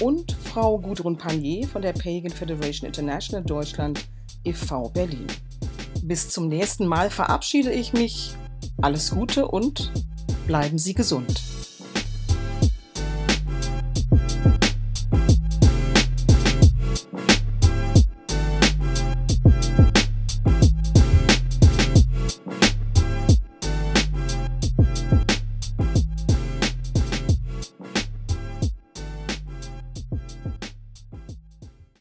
und 0.02 0.34
Frau 0.34 0.78
Gudrun 0.78 1.18
Panier 1.18 1.68
von 1.68 1.82
der 1.82 1.94
Pagan 1.94 2.32
Federation 2.32 2.86
International 2.86 3.44
Deutschland 3.44 4.08
e.V. 4.44 4.90
Berlin. 4.90 5.26
Bis 6.04 6.30
zum 6.30 6.48
nächsten 6.48 6.86
Mal 6.86 7.10
verabschiede 7.10 7.72
ich 7.72 7.94
mich 7.94 8.36
alles 8.82 9.12
Gute 9.12 9.48
und 9.48 9.92
bleiben 10.48 10.78
Sie 10.78 10.94
gesund. 10.94 11.42